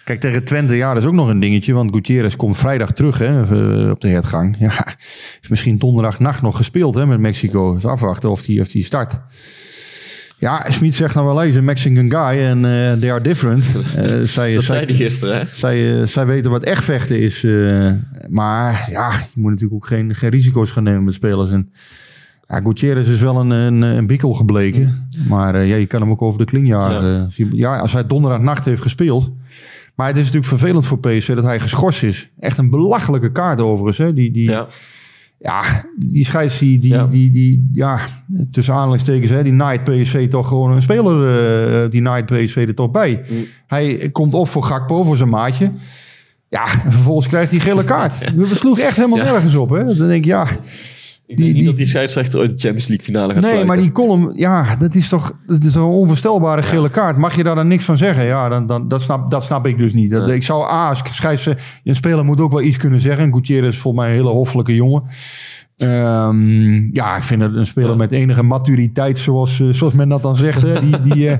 Kijk, 0.06 0.20
tegen 0.20 0.44
Twente, 0.44 0.76
ja, 0.76 0.94
dat 0.94 1.02
is 1.02 1.08
ook 1.08 1.14
nog 1.14 1.28
een 1.28 1.40
dingetje. 1.40 1.74
Want 1.74 1.94
Gutierrez 1.94 2.36
komt 2.36 2.58
vrijdag 2.58 2.92
terug 2.92 3.18
hè, 3.18 3.42
eh, 3.42 3.90
op 3.90 4.02
de 4.02 4.08
hertgang. 4.08 4.56
Ja, 4.60 4.74
heeft 4.76 5.50
misschien 5.50 5.78
donderdagnacht 5.78 6.42
nog 6.42 6.56
gespeeld 6.56 6.96
hè, 6.96 7.06
met 7.06 7.20
Mexico. 7.20 7.74
Dus 7.74 7.86
afwachten 7.86 8.30
of 8.30 8.42
die, 8.42 8.62
of 8.62 8.68
die 8.68 8.84
start. 8.84 9.20
Ja, 10.38 10.66
Smit 10.70 10.94
zegt 10.94 11.16
nou 11.16 11.26
wel, 11.26 11.44
is 11.44 11.56
een 11.56 11.64
Mexican 11.64 12.12
guy 12.12 12.44
en 12.44 12.66
eh 12.66 12.94
they 12.94 13.12
are 13.12 13.22
different. 13.22 13.64
Zij, 14.30 14.54
dat 14.54 14.64
zei 14.64 14.86
hij 14.86 14.96
gisteren, 14.96 15.38
hè? 15.40 15.46
zij, 15.46 16.06
zij 16.08 16.26
weten 16.26 16.52
wat 16.52 16.64
echt 16.64 16.84
vechten 16.84 17.20
is. 17.20 17.46
maar 18.30 18.88
ja, 18.90 19.12
je 19.12 19.42
moet 19.42 19.52
natuurlijk 19.52 19.84
ook 19.84 19.88
geen, 19.88 20.16
geen 20.16 20.30
risico's 20.30 20.72
gaan 20.72 20.84
nemen 20.84 21.04
met 21.04 21.14
spelers. 21.14 21.52
En, 21.52 21.72
ja, 22.48 22.60
Gutierrez 22.60 23.08
is 23.08 23.22
wel 23.22 23.40
een, 23.40 23.50
een, 23.50 23.82
een 23.82 24.08
bikkel 24.08 24.34
gebleken. 24.34 25.08
Maar 25.28 25.56
eh, 25.56 25.68
ja, 25.70 25.76
je 25.76 25.86
kan 25.86 26.02
hem 26.02 26.10
ook 26.10 26.22
over 26.22 26.40
de 26.40 26.46
kling 26.46 26.68
jagen. 26.68 27.30
Ja. 27.36 27.48
ja, 27.52 27.80
als 27.80 27.94
hij 27.94 28.08
donderdagnacht 28.08 28.66
heeft 28.66 28.82
gespeeld. 28.82 29.32
Maar 29.96 30.08
het 30.08 30.16
is 30.18 30.24
natuurlijk 30.24 30.52
vervelend 30.52 30.86
voor 30.86 31.00
PSV 31.00 31.36
dat 31.36 31.44
hij 31.44 31.60
geschorst 31.60 32.04
is. 32.04 32.30
Echt 32.40 32.58
een 32.58 32.70
belachelijke 32.70 33.32
kaart 33.32 33.62
overigens. 33.62 33.98
Hè? 33.98 34.14
Die, 34.14 34.32
die, 34.32 34.50
ja. 34.50 34.68
Ja, 35.40 35.86
die 35.98 36.26
scheids 36.26 36.60
die, 36.60 36.80
die, 36.80 36.92
Ja. 36.92 37.06
die, 37.08 37.30
die, 37.32 37.70
ja, 37.74 38.00
tussen 38.52 38.74
aanhalingstekens, 38.74 39.30
hè, 39.30 39.44
die 39.44 39.52
naait 39.52 39.84
PSV 39.84 40.28
toch 40.30 40.48
gewoon 40.48 40.72
een 40.72 40.82
speler, 40.82 41.84
eh, 41.84 41.90
die 41.90 42.02
naait 42.02 42.26
PSV 42.26 42.66
er 42.68 42.76
toch 42.76 42.92
bij. 42.92 43.22
Hij 43.68 44.10
komt 44.12 44.34
op 44.34 44.48
voor 44.48 44.64
Gakpo, 44.64 45.04
voor 45.04 45.16
zijn 45.16 45.30
maatje. 45.30 45.72
Ja, 46.50 46.84
en 46.84 46.92
vervolgens 46.92 47.28
krijgt 47.28 47.52
hij 47.52 47.60
gele 47.60 47.84
kaart. 47.84 48.14
We 48.36 48.56
sloegen 48.56 48.86
echt 48.86 48.96
helemaal 48.96 49.18
nergens 49.18 49.56
op. 49.56 49.70
Hè? 49.70 49.86
Dan 49.86 50.08
denk 50.08 50.12
ik, 50.12 50.26
ja, 50.26 50.48
ik 51.28 51.36
Die- 51.36 51.46
denk 51.46 51.48
niet 51.50 51.58
die- 51.58 51.66
dat 51.68 51.78
die 51.78 51.86
scheidsrechter 51.86 52.40
ooit 52.40 52.50
de 52.52 52.58
Champions 52.58 52.88
League 52.88 53.06
finale 53.06 53.34
gaat 53.34 53.42
Nee, 53.44 53.66
maar 53.66 53.78
die 53.78 53.92
column, 53.92 54.32
ja, 54.36 54.76
dat 54.76 54.96
is 54.96 55.10
toch, 55.10 55.34
dat 55.46 55.64
is 55.64 55.76
een 55.76 55.82
onvoorstelbare 55.82 56.62
gele 56.64 56.90
kaart. 56.90 57.18
Mag 57.18 57.36
je 57.36 57.44
daar 57.44 57.56
dan 57.56 57.68
niks 57.68 57.84
van 57.84 57.98
zeggen? 57.98 58.26
Ja, 58.26 58.50
dan, 58.50 58.68
dan, 58.68 58.88
dat, 58.88 59.02
snap, 59.02 59.30
dat 59.32 59.44
snap 59.44 59.68
ik 59.68 59.78
dus 59.78 59.94
niet. 59.94 60.12
Dat, 60.12 60.28
Ja. 60.28 60.34
Ik 60.34 60.44
zou 60.44 60.64
A, 60.64 60.90
als 60.90 61.02
scheids, 61.10 61.46
een 61.84 61.96
speler 61.96 62.26
moet 62.26 62.40
ook 62.40 62.52
wel 62.52 62.62
iets 62.62 62.78
kunnen 62.78 63.00
zeggen. 63.00 63.24
En 63.26 63.34
Gutierrez 63.34 63.70
is 63.74 63.78
volgens 63.80 64.04
mij 64.04 64.12
een 64.14 64.20
hele 64.20 64.34
hoffelijke 64.36 64.76
jongen. 64.76 65.04
Ehm, 65.78 66.88
ja, 66.96 67.18
ik 67.18 67.24
vind 67.24 67.42
het 67.42 67.56
een 67.56 67.66
speler 67.66 67.96
met 67.96 68.12
enige 68.12 68.44
maturiteit, 68.44 69.18
zoals, 69.18 69.60
eh, 69.60 69.68
zoals 69.72 69.94
men 69.94 70.10
dat 70.10 70.22
dan 70.22 70.36
zegt. 70.36 70.62
Hè. 70.62 70.80
Die, 70.80 71.00
die 71.14 71.30
eh, 71.30 71.38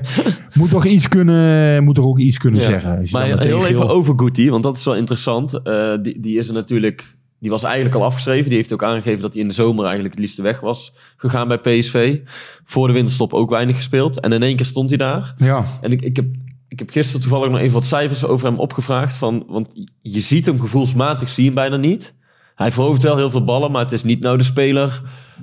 moet 0.54 0.70
toch 0.70 0.84
iets 0.86 1.08
kunnen, 1.08 1.84
moet 1.84 1.94
toch 1.94 2.04
ook 2.04 2.18
iets 2.18 2.38
kunnen 2.38 2.60
Ja. 2.60 2.66
zeggen. 2.66 3.06
Maar 3.12 3.40
heel 3.42 3.66
even 3.66 3.88
over 3.88 4.14
Guti, 4.16 4.50
want 4.50 4.62
dat 4.62 4.76
is 4.76 4.84
wel 4.84 4.96
interessant. 4.96 5.62
Eh, 5.62 5.96
die, 6.02 6.20
die 6.20 6.38
is 6.38 6.48
er 6.48 6.54
natuurlijk... 6.54 7.15
Die 7.46 7.54
was 7.54 7.64
eigenlijk 7.64 7.94
al 7.94 8.04
afgeschreven. 8.04 8.48
Die 8.48 8.56
heeft 8.58 8.72
ook 8.72 8.82
aangegeven 8.84 9.20
dat 9.22 9.32
hij 9.32 9.42
in 9.42 9.48
de 9.48 9.54
zomer 9.54 9.84
eigenlijk 9.84 10.14
het 10.14 10.22
liefste 10.22 10.42
weg 10.42 10.60
was 10.60 10.92
gegaan 11.16 11.48
bij 11.48 11.58
PSV. 11.58 12.18
Voor 12.64 12.86
de 12.86 12.92
winterstop 12.92 13.32
ook 13.34 13.50
weinig 13.50 13.76
gespeeld. 13.76 14.20
En 14.20 14.32
in 14.32 14.42
één 14.42 14.56
keer 14.56 14.66
stond 14.66 14.88
hij 14.88 14.98
daar. 14.98 15.34
Ja, 15.36 15.64
En 15.80 15.92
ik, 15.92 16.02
ik, 16.02 16.16
heb, 16.16 16.26
ik 16.68 16.78
heb 16.78 16.90
gisteren 16.90 17.20
toevallig 17.20 17.50
nog 17.50 17.58
even 17.60 17.72
wat 17.74 17.84
cijfers 17.84 18.24
over 18.24 18.46
hem 18.46 18.58
opgevraagd. 18.58 19.16
Van, 19.16 19.44
want 19.48 19.68
je 20.02 20.20
ziet 20.20 20.46
hem 20.46 20.60
gevoelsmatig, 20.60 21.28
zie 21.30 21.42
je 21.44 21.50
hem 21.50 21.58
bijna 21.58 21.76
niet. 21.76 22.14
Hij 22.54 22.72
verovert 22.72 23.02
wel 23.02 23.16
heel 23.16 23.30
veel 23.30 23.44
ballen, 23.44 23.70
maar 23.70 23.82
het 23.82 23.92
is 23.92 24.04
niet 24.04 24.20
nou 24.20 24.38
de 24.38 24.44
speler 24.44 25.02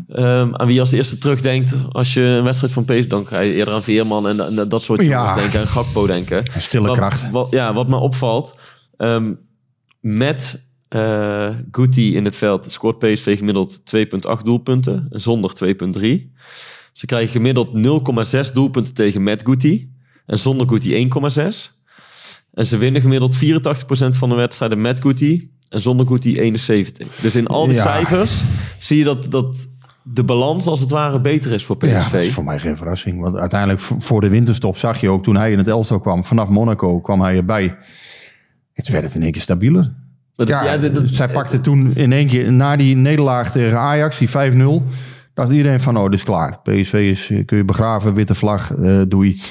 ehm, 0.10 0.50
aan 0.56 0.66
wie 0.66 0.74
je 0.76 0.80
als 0.80 0.92
eerste 0.92 1.18
terugdenkt. 1.18 1.76
Als 1.92 2.14
je 2.14 2.22
een 2.22 2.44
wedstrijd 2.44 2.74
van 2.74 2.86
PSV, 2.86 3.08
dan 3.08 3.28
ga 3.28 3.40
je 3.40 3.54
eerder 3.54 3.74
aan 3.74 3.84
Veerman 3.84 4.28
en, 4.28 4.40
en 4.60 4.70
dat 4.70 4.82
soort 4.82 5.02
Ja. 5.02 5.06
jongens 5.08 5.36
denken. 5.36 5.60
Aan 5.60 5.68
Gakpo 5.68 6.08
denken. 6.08 6.38
een 6.54 6.62
stille 6.62 6.88
Wat- 6.88 6.98
kracht. 6.98 7.32
Wat, 7.32 7.48
ja, 7.52 7.74
wat 7.74 7.88
me 7.88 7.96
opvalt, 7.96 8.56
ehm, 8.98 9.34
met 10.00 10.72
Guti 11.72 12.16
in 12.16 12.26
het 12.26 12.36
veld 12.36 12.72
scoort 12.72 13.00
PSV 13.00 13.38
gemiddeld 13.38 13.80
2,8 13.96 14.44
doelpunten. 14.44 15.08
En 15.10 15.20
zonder 15.20 15.52
2,3. 15.66 16.32
Ze 16.92 17.06
krijgen 17.06 17.32
gemiddeld 17.32 17.70
0,6 18.48 18.54
doelpunten 18.54 18.94
tegen 18.94 19.24
met 19.24 19.42
Guti. 19.46 19.92
En 20.26 20.38
zonder 20.38 20.68
Guti 20.68 21.10
1,6. 21.32 21.82
En 22.54 22.66
ze 22.66 22.78
winnen 22.78 23.02
gemiddeld 23.02 23.36
84% 23.36 23.38
van 24.18 24.30
de 24.30 24.36
wedstrijden 24.36 24.82
met 24.82 25.02
Guti. 25.02 25.52
En 25.70 25.82
zonder 25.82 26.08
Guti 26.08 26.40
71. 26.40 27.16
Dus 27.22 27.36
in 27.36 27.48
al 27.48 27.66
die 27.66 27.76
Ja. 27.76 27.84
cijfers 27.84 28.42
zie 28.80 28.98
je 28.98 29.04
dat, 29.04 29.32
dat 29.32 29.68
de 30.04 30.24
balans 30.24 30.66
als 30.66 30.80
het 30.80 30.90
ware 30.90 31.22
beter 31.22 31.52
is 31.52 31.66
voor 31.66 31.76
Ja, 31.80 32.00
PSV. 32.00 32.12
dat 32.12 32.22
is 32.22 32.32
voor 32.34 32.44
mij 32.44 32.60
geen 32.60 32.78
verrassing. 32.78 33.22
Want 33.22 33.36
uiteindelijk 33.36 33.82
voor 33.82 34.22
de 34.22 34.30
winterstop 34.30 34.78
zag 34.78 35.02
je 35.02 35.10
ook 35.10 35.24
toen 35.24 35.36
hij 35.36 35.52
in 35.52 35.58
het 35.58 35.68
elftal 35.68 36.00
kwam. 36.00 36.24
Vanaf 36.24 36.48
Monaco 36.50 37.00
kwam 37.02 37.22
hij 37.22 37.36
erbij. 37.36 37.78
Het 38.74 38.88
werd 38.88 39.04
het 39.04 39.16
in 39.16 39.22
één 39.24 39.32
keer 39.32 39.42
stabieler. 39.42 39.94
Dat 40.36 40.50
is- 40.50 40.54
Ja, 40.54 40.62
zij 41.06 41.30
pakte 41.30 41.62
toen 41.62 41.92
in 41.96 42.12
één 42.12 42.28
keer 42.28 42.54
na 42.54 42.76
die 42.76 42.96
nederlaag 42.96 43.52
tegen 43.52 43.78
Ajax, 43.80 44.18
die 44.18 44.30
5-0. 44.30 44.84
Dacht 45.34 45.52
iedereen 45.52 45.80
van, 45.80 45.98
oh, 45.98 46.04
dit 46.04 46.14
is 46.14 46.24
klaar. 46.24 46.60
PSV 46.64 46.94
is, 46.94 47.30
eh, 47.30 47.46
kun 47.46 47.58
je 47.58 47.64
begraven, 47.66 48.14
witte 48.14 48.36
vlag, 48.36 48.74
eh 48.76 49.02
doei. 49.08 49.42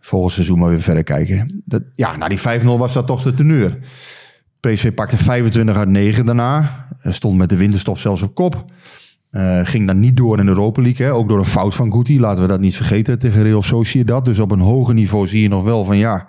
Volgend 0.00 0.32
seizoen 0.32 0.58
maar 0.58 0.68
weer 0.68 0.80
verder 0.80 1.04
kijken. 1.04 1.62
Dat, 1.64 1.82
ja, 1.94 2.16
na 2.16 2.28
die 2.28 2.38
5-0 2.38 2.78
was 2.78 2.92
dat 2.92 3.06
toch 3.06 3.22
de 3.22 3.32
teneur. 3.32 3.78
PSV 4.60 4.92
pakte 4.94 5.16
25 5.16 5.76
uit 5.76 5.88
9 5.88 6.26
daarna. 6.26 6.86
Stond 7.02 7.36
met 7.38 7.48
de 7.48 7.56
winterstop 7.56 7.98
zelfs 7.98 8.22
op 8.22 8.34
kop. 8.34 8.64
Eh, 9.30 9.60
ging 9.62 9.86
dan 9.86 9.98
niet 10.00 10.16
door 10.16 10.38
in 10.38 10.44
de 10.44 10.50
Europa 10.50 10.82
League. 10.82 11.06
Hè? 11.06 11.12
Ook 11.12 11.28
door 11.28 11.38
een 11.38 11.44
fout 11.44 11.74
van 11.74 11.92
Guti. 11.92 12.20
Laten 12.20 12.42
we 12.42 12.48
dat 12.48 12.60
niet 12.60 12.76
vergeten 12.76 13.18
tegen 13.18 13.42
Real 13.42 13.62
Sociedad. 13.62 14.24
Dus 14.24 14.38
op 14.38 14.50
een 14.50 14.60
hoger 14.60 14.94
niveau 14.94 15.26
zie 15.26 15.42
je 15.42 15.48
nog 15.48 15.64
wel 15.64 15.84
van 15.84 15.96
ja... 15.96 16.28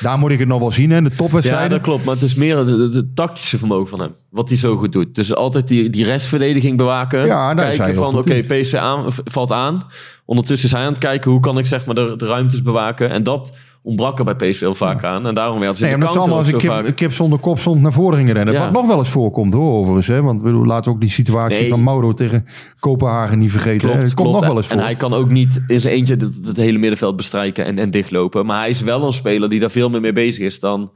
Daar 0.00 0.18
moet 0.18 0.30
ik 0.30 0.38
het 0.38 0.48
nog 0.48 0.60
wel 0.60 0.70
zien, 0.70 0.90
hè? 0.90 1.02
De 1.02 1.10
Ja, 1.10 1.16
topwedstrijden. 1.16 1.70
dat 1.70 1.80
klopt. 1.80 2.04
Maar 2.04 2.14
het 2.14 2.22
is 2.22 2.34
meer 2.34 2.56
het 2.56 3.16
tactische 3.16 3.58
vermogen 3.58 3.88
van 3.88 4.00
hem. 4.00 4.10
Wat 4.30 4.48
hij 4.48 4.58
zo 4.58 4.76
goed 4.76 4.92
doet. 4.92 5.14
Dus 5.14 5.34
altijd 5.34 5.68
die, 5.68 5.90
die 5.90 6.04
restverdediging 6.04 6.76
bewaken. 6.76 7.26
Ja, 7.26 7.54
hij 7.54 7.76
kijken 7.76 7.94
van, 7.94 8.18
oké, 8.18 8.34
in. 8.34 8.46
PSV 8.46 8.74
aan, 8.74 9.04
valt 9.08 9.52
aan. 9.52 9.82
Ondertussen 10.24 10.68
is 10.68 10.74
hij 10.74 10.84
aan 10.84 10.88
het 10.92 10.98
kijken, 10.98 11.30
hoe 11.30 11.40
kan 11.40 11.58
ik 11.58 11.66
zeg 11.66 11.86
maar 11.86 11.94
de, 11.94 12.14
de 12.16 12.26
ruimtes 12.26 12.62
bewaken. 12.62 13.10
En 13.10 13.22
dat 13.22 13.52
ontbrak 13.86 14.18
er 14.18 14.24
bij 14.24 14.34
PSV 14.34 14.60
heel 14.60 14.74
vaak 14.74 15.04
aan. 15.04 15.26
En 15.26 15.34
daarom 15.34 15.60
werd 15.60 15.76
ze 15.76 15.82
Nee, 15.84 15.96
maar 15.96 16.00
de 16.00 16.06
dat 16.06 16.14
is 16.14 16.22
counter 16.22 16.34
allemaal 16.34 16.38
als 16.38 16.46
ook 16.46 16.72
een 16.72 16.82
kip, 16.84 16.86
vaak. 16.86 16.96
kip 16.96 17.12
zonder 17.12 17.38
kop 17.38 17.58
stond 17.58 17.80
naar 17.82 17.92
voren 17.92 18.18
gingen 18.18 18.34
rennen. 18.34 18.54
Ja. 18.54 18.60
Wat 18.64 18.72
nog 18.72 18.86
wel 18.86 18.98
eens 18.98 19.08
voorkomt 19.08 19.52
hoor, 19.52 19.72
overigens. 19.72 20.06
Hè? 20.06 20.22
Want 20.22 20.42
we 20.42 20.50
laten 20.50 20.92
ook 20.92 21.00
die 21.00 21.10
situatie 21.10 21.58
Nee. 21.60 21.68
van 21.68 21.82
Mauro 21.82 22.12
tegen 22.12 22.46
Kopenhagen 22.80 23.38
niet 23.38 23.50
vergeten. 23.50 23.88
Klopt. 23.88 24.02
Het 24.02 24.14
komt 24.14 24.28
klopt. 24.28 24.32
nog 24.40 24.46
wel 24.46 24.56
eens 24.56 24.66
voor. 24.66 24.76
En 24.76 24.82
hij 24.84 24.96
kan 24.96 25.14
ook 25.14 25.30
niet 25.30 25.62
in 25.66 25.80
zijn 25.80 25.94
eentje 25.94 26.14
het, 26.14 26.38
het 26.44 26.56
hele 26.56 26.78
middenveld 26.78 27.16
bestrijken 27.16 27.64
en, 27.64 27.78
en 27.78 27.90
dichtlopen. 27.90 28.46
Maar 28.46 28.58
hij 28.60 28.70
is 28.70 28.80
wel 28.80 29.02
een 29.06 29.12
speler 29.12 29.48
die 29.48 29.60
daar 29.60 29.70
veel 29.70 29.90
meer 29.90 30.00
mee 30.00 30.12
bezig 30.12 30.44
is 30.44 30.60
dan 30.60 30.90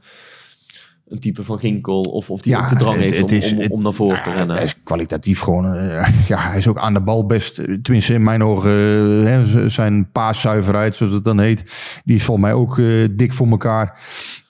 een 1.11 1.19
type 1.19 1.43
van 1.43 1.57
Ginkel. 1.59 1.99
Of, 1.99 2.29
of 2.29 2.41
die 2.41 2.57
ook 2.57 2.69
de 2.69 2.75
drang 2.75 2.91
het- 2.99 3.01
heeft 3.01 3.17
het 3.19 3.31
om, 3.31 3.59
is- 3.59 3.69
om, 3.69 3.81
naar 3.81 3.93
voren 3.93 4.13
nou, 4.13 4.23
te 4.29 4.33
rennen. 4.33 4.55
Hij 4.55 4.65
is 4.65 4.75
kwalitatief 4.83 5.39
gewoon... 5.39 5.73
eh, 5.75 6.07
ja, 6.27 6.39
hij 6.39 6.57
is 6.57 6.67
ook 6.67 6.77
aan 6.77 6.93
de 6.93 7.01
bal 7.01 7.25
best... 7.25 7.55
Tenminste, 7.81 8.13
in 8.13 8.23
mijn 8.23 8.43
ogen... 8.43 8.71
eh, 8.71 9.31
hè, 9.31 9.69
zijn 9.69 10.09
paaszuiverheid, 10.11 10.95
zoals 10.95 11.13
het 11.13 11.23
dan 11.23 11.39
heet... 11.39 11.63
die 12.05 12.15
is 12.15 12.23
volgens 12.23 12.45
mij 12.47 12.55
ook 12.55 12.79
eh, 12.79 13.07
dik 13.11 13.33
voor 13.33 13.47
elkaar. 13.47 13.99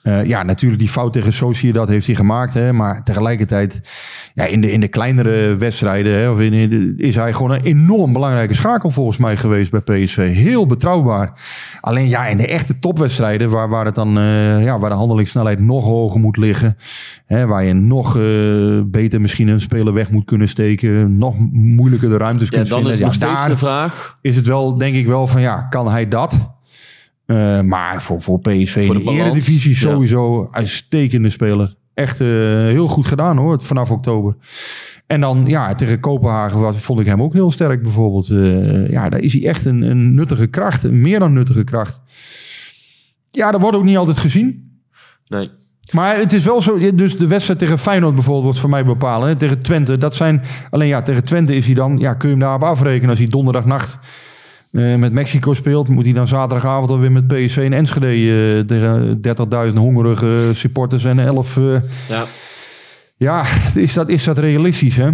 Eh, 0.02 0.24
ja, 0.24 0.42
natuurlijk 0.42 0.80
die 0.80 0.90
fout 0.90 1.12
tegen 1.12 1.32
Sociedad 1.32 1.88
heeft 1.88 2.06
hij 2.06 2.14
gemaakt. 2.14 2.54
Hè, 2.54 2.72
maar 2.72 3.04
tegelijkertijd... 3.04 3.80
Ja, 4.34 4.44
in, 4.44 4.60
de, 4.60 4.72
in 4.72 4.80
de 4.80 4.88
kleinere 4.88 5.56
wedstrijden... 5.56 6.12
Hè, 6.12 6.30
of 6.30 6.40
in, 6.40 6.52
in 6.52 6.68
de- 6.70 6.94
is 6.96 7.14
hij 7.14 7.32
gewoon 7.32 7.50
een 7.50 7.62
enorm 7.62 8.12
belangrijke 8.12 8.54
schakel 8.54 8.90
volgens 8.90 9.18
mij 9.18 9.36
geweest 9.36 9.70
bij 9.70 9.80
PSV. 9.80 10.34
Heel 10.34 10.66
betrouwbaar. 10.66 11.32
Alleen 11.80 12.08
ja, 12.08 12.26
in 12.26 12.36
de 12.36 12.46
echte 12.46 12.78
topwedstrijden... 12.78 13.50
waar, 13.50 13.68
waar, 13.68 13.84
het 13.84 13.94
dan, 13.94 14.18
eh, 14.18 14.64
ja, 14.64 14.78
waar 14.78 14.90
de 14.90 14.96
handelingssnelheid 14.96 15.60
nog 15.60 15.84
hoger 15.84 16.20
moet 16.20 16.36
liggen... 16.36 16.76
Hè, 17.26 17.46
waar 17.46 17.64
je 17.64 17.72
nog 17.72 18.16
eh, 18.16 18.80
beter 18.84 19.20
misschien 19.20 19.48
een 19.48 19.60
speler 19.60 19.92
weg 19.92 20.10
moet 20.10 20.24
kunnen 20.24 20.48
steken. 20.48 21.18
Nog 21.18 21.34
moeilijker 21.52 22.08
de 22.08 22.16
ruimtes 22.16 22.48
ja, 22.48 22.56
kunt 22.56 22.68
dan 22.68 22.78
vinden. 22.78 22.98
is 22.98 23.04
ja, 23.04 23.12
steeds 23.12 23.40
daar 23.40 23.48
de 23.48 23.56
vraag. 23.56 24.14
is 24.20 24.36
het 24.36 24.46
wel, 24.46 24.74
denk 24.74 24.94
ik 24.94 25.06
wel 25.06 25.26
van 25.26 25.40
ja, 25.40 25.62
kan 25.62 25.88
hij 25.90 26.08
dat? 26.08 26.50
Eh, 27.32 27.60
maar 27.60 28.02
voor, 28.02 28.22
voor 28.22 28.40
PSV 28.40 28.86
Voor 28.86 28.94
de 28.94 29.02
de, 29.02 29.10
eredivisie 29.10 29.70
ja. 29.70 29.76
sowieso 29.76 30.48
uitstekende 30.50 31.28
speler. 31.28 31.74
Echt 31.94 32.20
eh, 32.20 32.26
heel 32.26 32.88
goed 32.88 33.06
gedaan 33.06 33.36
hoor, 33.36 33.60
vanaf 33.60 33.90
oktober. 33.90 34.36
En 35.06 35.20
dan 35.20 35.44
ja, 35.46 35.74
tegen 35.74 36.00
Kopenhagen 36.00 36.60
was, 36.60 36.76
vond 36.76 37.00
ik 37.00 37.06
hem 37.06 37.22
ook 37.22 37.32
heel 37.32 37.50
sterk 37.50 37.82
bijvoorbeeld. 37.82 38.28
Eh, 38.28 38.90
ja, 38.90 39.08
daar 39.08 39.20
is 39.20 39.32
hij 39.32 39.46
echt 39.46 39.64
een, 39.64 39.82
een 39.82 40.14
nuttige 40.14 40.46
kracht. 40.46 40.84
Een 40.84 41.00
meer 41.00 41.18
dan 41.18 41.32
nuttige 41.32 41.64
kracht. 41.64 42.00
Ja, 43.30 43.50
dat 43.50 43.60
wordt 43.60 43.76
ook 43.76 43.84
niet 43.84 43.96
altijd 43.96 44.18
gezien. 44.18 44.80
Nee. 45.26 45.50
Maar 45.92 46.16
het 46.16 46.32
is 46.32 46.44
wel 46.44 46.60
zo, 46.60 46.94
dus 46.94 47.18
de 47.18 47.26
wedstrijd 47.26 47.58
tegen 47.58 47.78
Feyenoord 47.78 48.14
bijvoorbeeld 48.14 48.44
wordt 48.44 48.58
voor 48.58 48.70
mij 48.70 48.84
bepalen. 48.84 49.28
Hè? 49.28 49.36
Tegen 49.36 49.62
Twente, 49.62 49.98
dat 49.98 50.14
zijn, 50.14 50.42
alleen 50.70 50.88
ja, 50.88 51.02
tegen 51.02 51.24
Twente 51.24 51.56
is 51.56 51.66
hij 51.66 51.74
dan, 51.74 51.96
ja, 51.98 52.14
kun 52.14 52.28
je 52.28 52.34
hem 52.34 52.44
daarop 52.44 52.62
afrekenen. 52.62 53.08
Als 53.08 53.18
hij 53.18 53.28
donderdagnacht 53.28 53.98
eh, 54.72 54.94
met 54.96 55.12
Mexico 55.12 55.52
speelt, 55.54 55.88
moet 55.88 56.04
hij 56.04 56.12
dan 56.14 56.26
zaterdagavond 56.26 56.90
alweer 56.90 57.12
met 57.12 57.26
PSV 57.26 57.56
in 57.56 57.72
Enschede 57.72 58.06
eh, 58.06 58.60
tegen 58.66 59.20
30.000 59.70 59.76
hongerige 59.78 60.50
supporters 60.52 61.04
en 61.04 61.18
11. 61.18 61.56
eh, 61.56 61.62
Ja. 62.08 62.24
ja, 63.16 63.44
is 63.74 63.92
dat, 63.92 64.08
is 64.08 64.24
dat 64.24 64.38
realistisch 64.38 64.96
hè? 64.96 65.10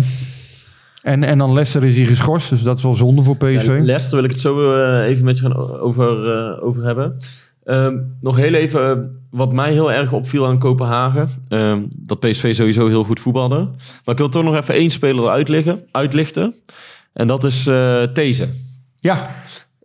En, 1.02 1.24
en 1.24 1.38
dan 1.38 1.52
Leicester 1.52 1.84
is 1.84 1.96
hij 1.96 2.06
geschorst, 2.06 2.50
dus 2.50 2.62
dat 2.62 2.76
is 2.76 2.82
wel 2.82 2.94
zonde 2.94 3.22
voor 3.22 3.36
PSV. 3.36 3.66
Ja, 3.66 3.84
Leicester 3.84 4.14
wil 4.16 4.24
ik 4.24 4.30
het 4.30 4.40
zo 4.40 4.74
eh, 4.74 5.08
even 5.08 5.24
met 5.24 5.38
je 5.38 5.42
gaan 5.42 5.56
over, 5.80 6.30
eh, 6.36 6.64
over 6.64 6.84
hebben. 6.84 7.16
Ehm, 7.64 7.96
nog 8.20 8.36
heel 8.36 8.54
even, 8.54 8.90
eh, 8.90 8.96
wat 9.30 9.52
mij 9.52 9.72
heel 9.72 9.92
erg 9.92 10.12
opviel 10.12 10.46
aan 10.46 10.58
Kopenhagen. 10.58 11.28
ehm, 11.48 11.78
dat 11.96 12.20
PSV 12.20 12.54
sowieso 12.54 12.88
heel 12.88 13.04
goed 13.04 13.20
voetbalde. 13.20 13.56
Maar 14.04 14.14
ik 14.14 14.18
wil 14.18 14.28
toch 14.28 14.44
nog 14.44 14.54
even 14.56 14.74
één 14.74 14.90
speler 14.90 15.28
uitlichten. 15.92 16.54
En 17.12 17.26
dat 17.26 17.44
is 17.44 17.66
eh 17.66 18.02
These. 18.02 18.48
Ja, 19.08 19.34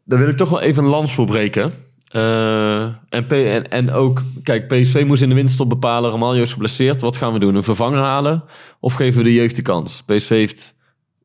Daar 0.06 0.20
wil 0.20 0.28
ik 0.28 0.38
toch 0.38 0.50
wel 0.50 0.62
even 0.62 0.84
een 0.84 0.90
lans 0.90 1.14
voor 1.14 1.26
breken. 1.26 1.72
Eh, 2.08 2.82
en, 3.10 3.26
P- 3.28 3.32
en, 3.32 3.70
en 3.72 3.92
ook, 3.92 4.24
kijk, 4.44 4.68
PSV 4.68 5.04
moest 5.08 5.22
in 5.22 5.30
de 5.30 5.36
winterstop 5.36 5.70
bepalen. 5.70 6.12
Ramaljo 6.12 6.42
is 6.42 6.52
geblesseerd. 6.52 7.02
Wat 7.02 7.18
gaan 7.18 7.34
we 7.34 7.40
doen? 7.40 7.56
Een 7.56 7.64
vervanger 7.64 8.00
halen? 8.00 8.44
Of 8.80 8.94
geven 8.94 9.18
we 9.18 9.24
de 9.24 9.34
jeugd 9.34 9.56
de 9.56 9.62
kans? 9.62 10.04
PSV 10.06 10.30
heeft 10.30 10.76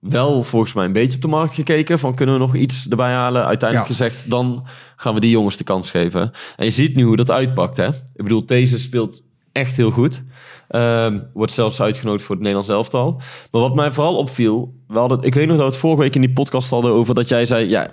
wel 0.00 0.42
volgens 0.42 0.72
mij 0.72 0.84
een 0.84 0.92
beetje 0.92 1.14
op 1.16 1.22
de 1.22 1.28
markt 1.28 1.54
gekeken. 1.54 1.98
Van 1.98 2.14
kunnen 2.14 2.34
we 2.34 2.40
nog 2.40 2.54
iets 2.54 2.88
erbij 2.88 3.12
halen? 3.12 3.44
Uiteindelijk 3.46 3.90
Ja. 3.90 3.94
gezegd, 3.96 4.30
dan 4.30 4.66
gaan 4.96 5.14
we 5.14 5.20
die 5.20 5.30
jongens 5.30 5.56
de 5.56 5.64
kans 5.64 5.90
geven. 5.90 6.30
En 6.56 6.64
je 6.64 6.70
ziet 6.70 6.94
nu 6.96 7.02
hoe 7.02 7.16
dat 7.16 7.30
uitpakt. 7.30 7.76
Hè? 7.76 7.86
Ik 7.88 8.22
bedoel, 8.22 8.46
deze 8.46 8.78
speelt 8.78 9.22
echt 9.52 9.76
heel 9.76 9.90
goed. 9.90 10.22
Ehm, 10.68 11.18
wordt 11.34 11.52
zelfs 11.52 11.80
uitgenodigd 11.80 12.24
voor 12.24 12.34
het 12.34 12.44
Nederlands 12.44 12.72
elftal. 12.72 13.20
Maar 13.50 13.60
wat 13.60 13.74
mij 13.74 13.92
vooral 13.92 14.16
opviel, 14.16 14.74
we 14.88 14.98
hadden, 14.98 15.22
ik 15.22 15.34
weet 15.34 15.46
nog 15.46 15.56
dat 15.56 15.64
we 15.66 15.70
het 15.72 15.80
vorige 15.80 16.02
week 16.02 16.14
in 16.14 16.20
die 16.20 16.32
podcast 16.32 16.70
hadden 16.70 16.90
over 16.90 17.14
dat 17.14 17.28
jij 17.28 17.44
zei, 17.44 17.68
ja, 17.68 17.90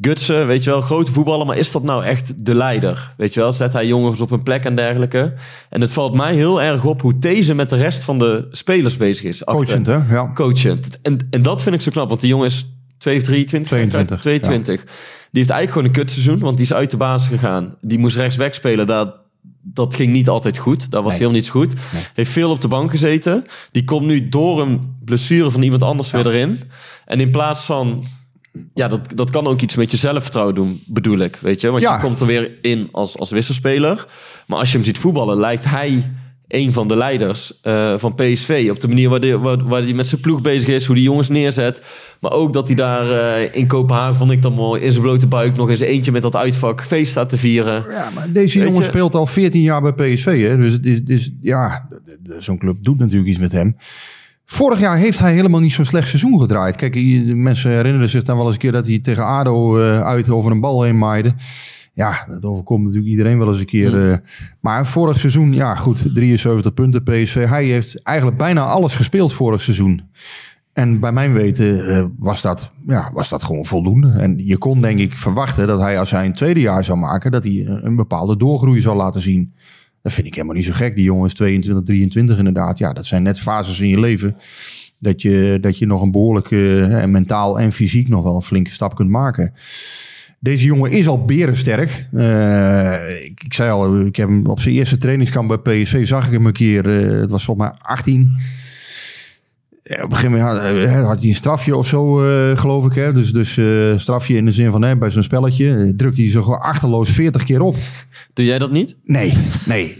Gutsen, 0.00 0.46
weet 0.46 0.64
je 0.64 0.70
wel, 0.70 0.80
grote 0.80 1.12
voetballer, 1.12 1.46
maar 1.46 1.56
is 1.56 1.72
dat 1.72 1.82
nou 1.82 2.04
echt 2.04 2.46
de 2.46 2.54
leider? 2.54 3.14
Weet 3.16 3.34
je 3.34 3.40
wel, 3.40 3.52
zet 3.52 3.72
hij 3.72 3.86
jongens 3.86 4.20
op 4.20 4.30
een 4.30 4.42
plek 4.42 4.64
en 4.64 4.74
dergelijke. 4.74 5.34
En 5.68 5.80
het 5.80 5.90
valt 5.92 6.14
mij 6.14 6.34
heel 6.34 6.62
erg 6.62 6.84
op 6.84 7.00
hoe 7.00 7.18
deze 7.18 7.54
met 7.54 7.70
de 7.70 7.76
rest 7.76 8.04
van 8.04 8.18
de 8.18 8.48
spelers 8.50 8.96
bezig 8.96 9.24
is. 9.24 9.44
achter- 9.46 9.64
coachend 9.64 9.86
hè? 9.86 10.14
Ja. 10.14 10.32
coachend. 10.34 11.00
En, 11.02 11.26
en 11.30 11.42
dat 11.42 11.62
vind 11.62 11.74
ik 11.74 11.80
zo 11.80 11.90
knap, 11.90 12.08
want 12.08 12.20
die 12.20 12.30
jongen 12.30 12.46
is 12.46 12.66
2 12.98 13.16
of 13.16 13.22
23? 13.22 13.70
22, 13.70 14.20
22. 14.20 14.84
Die 14.84 14.92
heeft 15.32 15.50
eigenlijk 15.50 15.70
gewoon 15.70 15.86
een 15.86 15.92
kutseizoen, 16.06 16.38
want 16.38 16.56
die 16.56 16.66
is 16.66 16.72
uit 16.72 16.90
de 16.90 16.96
basis 16.96 17.28
gegaan. 17.28 17.74
Die 17.80 17.98
moest 17.98 18.16
rechtsback 18.16 18.54
spelen, 18.54 18.86
dat, 18.86 19.14
dat 19.62 19.94
ging 19.94 20.12
niet 20.12 20.28
altijd 20.28 20.58
goed. 20.58 20.90
Dat 20.90 21.02
was 21.02 21.10
Nee. 21.12 21.20
heel 21.20 21.30
niet 21.30 21.48
goed. 21.48 21.72
Heeft 22.14 22.30
veel 22.30 22.50
op 22.50 22.60
de 22.60 22.68
bank 22.68 22.90
gezeten. 22.90 23.44
Die 23.70 23.84
komt 23.84 24.06
nu 24.06 24.28
door 24.28 24.60
een 24.62 24.96
blessure 25.04 25.50
van 25.50 25.62
iemand 25.62 25.82
anders 25.82 26.10
weer 26.10 26.26
erin. 26.26 26.60
En 27.04 27.20
in 27.20 27.30
plaats 27.30 27.60
van... 27.64 28.04
Ja, 28.74 28.88
dat, 28.88 29.00
dat 29.14 29.30
kan 29.30 29.46
ook 29.46 29.60
iets 29.60 29.74
met 29.74 29.90
je 29.90 29.96
zelfvertrouwen 29.96 30.54
doen, 30.54 30.82
bedoel 30.86 31.18
ik. 31.18 31.36
Weet 31.36 31.60
je? 31.60 31.70
Want 31.70 31.82
Ja. 31.82 31.94
je 31.94 32.00
komt 32.02 32.20
er 32.20 32.26
weer 32.26 32.50
in 32.62 32.88
als, 32.92 33.18
als 33.18 33.30
wisselspeler. 33.30 34.06
Maar 34.46 34.58
als 34.58 34.70
je 34.70 34.76
hem 34.76 34.86
ziet 34.86 34.98
voetballen, 34.98 35.38
lijkt 35.38 35.64
hij 35.64 36.10
een 36.50 36.72
van 36.72 36.88
de 36.88 36.96
leiders 36.96 37.60
eh, 37.62 37.94
van 37.96 38.14
PSV. 38.14 38.68
Op 38.70 38.80
de 38.80 38.88
manier 38.88 39.08
waar 39.08 39.20
hij 39.20 39.36
waar, 39.38 39.64
waar 39.64 39.82
die 39.84 39.94
met 39.94 40.06
zijn 40.06 40.20
ploeg 40.20 40.40
bezig 40.42 40.68
is, 40.68 40.86
hoe 40.86 40.94
die 40.94 41.04
jongens 41.04 41.28
neerzet. 41.28 41.82
Maar 42.20 42.32
ook 42.32 42.52
dat 42.52 42.66
hij 42.66 42.76
daar 42.76 43.10
eh, 43.10 43.54
in 43.54 43.66
Kopenhagen, 43.66 44.16
vond 44.16 44.30
ik 44.30 44.42
dan 44.42 44.52
mooi, 44.52 44.82
in 44.82 44.90
zijn 44.90 45.02
blote 45.02 45.26
buik 45.26 45.56
nog 45.56 45.70
eens 45.70 45.80
eentje 45.80 46.12
met 46.12 46.22
dat 46.22 46.36
uitvak 46.36 46.84
feest 46.84 47.10
staat 47.10 47.28
te 47.28 47.38
vieren. 47.38 47.84
Ja, 47.88 48.08
maar 48.14 48.32
deze 48.32 48.58
Weet 48.58 48.68
jongen 48.68 48.82
je- 48.82 48.88
speelt 48.88 49.14
al 49.14 49.26
14 49.26 49.62
jaar 49.62 49.82
bij 49.82 49.92
PSV. 50.14 50.48
Hè? 50.48 50.56
Dus, 50.56 50.72
het 50.72 50.86
is, 50.86 51.00
is, 51.04 51.30
ja, 51.40 51.88
zo'n 52.38 52.58
club 52.58 52.76
doet 52.80 52.98
natuurlijk 52.98 53.30
iets 53.30 53.38
met 53.40 53.52
hem. 53.52 53.76
Vorig 54.44 54.80
jaar 54.80 54.96
heeft 54.96 55.18
hij 55.18 55.32
helemaal 55.32 55.60
niet 55.60 55.72
zo'n 55.72 55.84
slecht 55.84 56.08
seizoen 56.08 56.38
gedraaid. 56.40 56.76
Kijk, 56.76 56.94
mensen 57.34 57.70
herinneren 57.70 58.08
zich 58.08 58.22
dan 58.22 58.36
wel 58.36 58.44
eens 58.44 58.54
een 58.54 58.60
keer 58.60 58.72
dat 58.72 58.86
hij 58.86 58.98
tegen 58.98 59.24
ADO 59.24 59.78
eh, 59.80 60.00
uit 60.02 60.30
over 60.30 60.50
een 60.50 60.60
bal 60.60 60.82
heen 60.82 60.98
maaide. 60.98 61.32
Ja, 62.00 62.26
dat 62.28 62.44
overkomt 62.44 62.84
natuurlijk 62.84 63.10
iedereen 63.10 63.38
wel 63.38 63.48
eens 63.48 63.58
een 63.58 63.66
keer. 63.66 64.10
eh. 64.10 64.16
maar 64.60 64.86
vorig 64.86 65.18
seizoen, 65.18 65.52
ja 65.52 65.74
goed, 65.74 66.14
73 66.14 66.74
punten 66.74 67.02
PSV. 67.02 67.46
Hij 67.46 67.64
heeft 67.64 68.02
eigenlijk 68.02 68.36
bijna 68.36 68.64
alles 68.64 68.94
gespeeld 68.94 69.32
vorig 69.32 69.60
seizoen. 69.60 70.02
En 70.72 71.00
bij 71.00 71.12
mijn 71.12 71.32
weten 71.32 71.86
eh, 71.86 72.04
was, 72.18 72.42
dat, 72.42 72.70
ja, 72.86 73.10
was 73.12 73.28
dat 73.28 73.42
gewoon 73.42 73.64
voldoende. 73.64 74.10
En 74.10 74.46
je 74.46 74.58
kon 74.58 74.80
denk 74.80 74.98
ik 74.98 75.16
verwachten 75.16 75.66
dat 75.66 75.80
hij 75.80 75.98
als 75.98 76.10
hij 76.10 76.26
een 76.26 76.32
tweede 76.32 76.60
jaar 76.60 76.84
zou 76.84 76.98
maken... 76.98 77.30
dat 77.30 77.44
hij 77.44 77.66
een, 77.66 77.86
een 77.86 77.96
bepaalde 77.96 78.36
doorgroei 78.36 78.80
zou 78.80 78.96
laten 78.96 79.20
zien. 79.20 79.52
Dat 80.02 80.12
vind 80.12 80.26
ik 80.26 80.34
helemaal 80.34 80.56
niet 80.56 80.64
zo 80.64 80.72
gek. 80.72 80.94
Die 80.94 81.04
jongen 81.04 81.26
is 81.26 81.34
22, 81.34 81.84
23 81.84 82.38
inderdaad. 82.38 82.78
Ja, 82.78 82.92
dat 82.92 83.06
zijn 83.06 83.22
net 83.22 83.40
fases 83.40 83.80
in 83.80 83.88
je 83.88 84.00
leven. 84.00 84.36
Dat 84.98 85.22
je, 85.22 85.58
dat 85.60 85.78
je 85.78 85.86
nog 85.86 86.02
een 86.02 86.10
behoorlijke, 86.10 86.82
eh, 86.82 87.06
mentaal 87.08 87.60
en 87.60 87.72
fysiek 87.72 88.08
nog 88.08 88.22
wel 88.22 88.34
een 88.34 88.42
flinke 88.42 88.70
stap 88.70 88.94
kunt 88.94 89.10
maken. 89.10 89.52
Deze 90.42 90.64
jongen 90.64 90.90
is 90.90 91.08
al 91.08 91.24
berensterk. 91.24 92.08
Eh, 92.12 93.22
ik, 93.24 93.42
ik 93.44 93.54
zei 93.54 93.70
al, 93.70 94.00
ik 94.00 94.16
heb 94.16 94.28
hem 94.28 94.46
op 94.46 94.60
zijn 94.60 94.74
eerste 94.74 94.96
trainingskamp 94.98 95.48
bij 95.62 95.82
PSV 95.82 96.06
zag 96.06 96.26
ik 96.26 96.32
hem 96.32 96.46
een 96.46 96.52
keer. 96.52 96.88
eh, 96.88 97.20
het 97.20 97.30
was 97.30 97.44
volgens 97.44 97.68
mij 97.68 97.78
18. 97.82 98.30
Ja, 99.82 99.96
op 100.02 100.10
een 100.10 100.16
gegeven 100.16 100.38
moment 100.38 100.58
had, 100.58 100.74
eh, 100.74 101.06
had 101.06 101.18
hij 101.20 101.28
een 101.28 101.34
strafje 101.34 101.76
of 101.76 101.86
zo, 101.86 102.14
geloof 102.56 102.86
ik. 102.86 102.94
Hè? 102.94 103.12
Dus, 103.12 103.32
dus 103.32 103.50
strafje 104.00 104.36
in 104.36 104.44
de 104.44 104.50
zin 104.50 104.70
van 104.70 104.82
hè, 104.82 104.96
bij 104.96 105.10
zo'n 105.10 105.22
spelletje. 105.22 105.92
Drukt 105.96 106.16
hij 106.16 106.30
zo 106.30 106.42
gewoon 106.42 106.60
achterloos 106.60 107.10
40 107.10 107.44
keer 107.44 107.60
op. 107.60 107.76
Doe 108.34 108.44
jij 108.44 108.58
dat 108.58 108.70
niet? 108.70 108.96
Nee, 109.04 109.32
nee. 109.66 109.98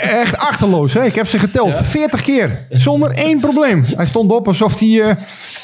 Echt 0.00 0.36
achterloos. 0.36 0.92
Hè? 0.92 1.04
Ik 1.04 1.14
heb 1.14 1.26
ze 1.26 1.38
geteld. 1.38 1.74
40 1.82 2.22
keer. 2.22 2.66
Zonder 2.70 3.10
één 3.10 3.40
probleem. 3.40 3.82
Hij 3.94 4.06
stond 4.06 4.32
op 4.32 4.46
alsof 4.46 4.78
hij 4.78 5.16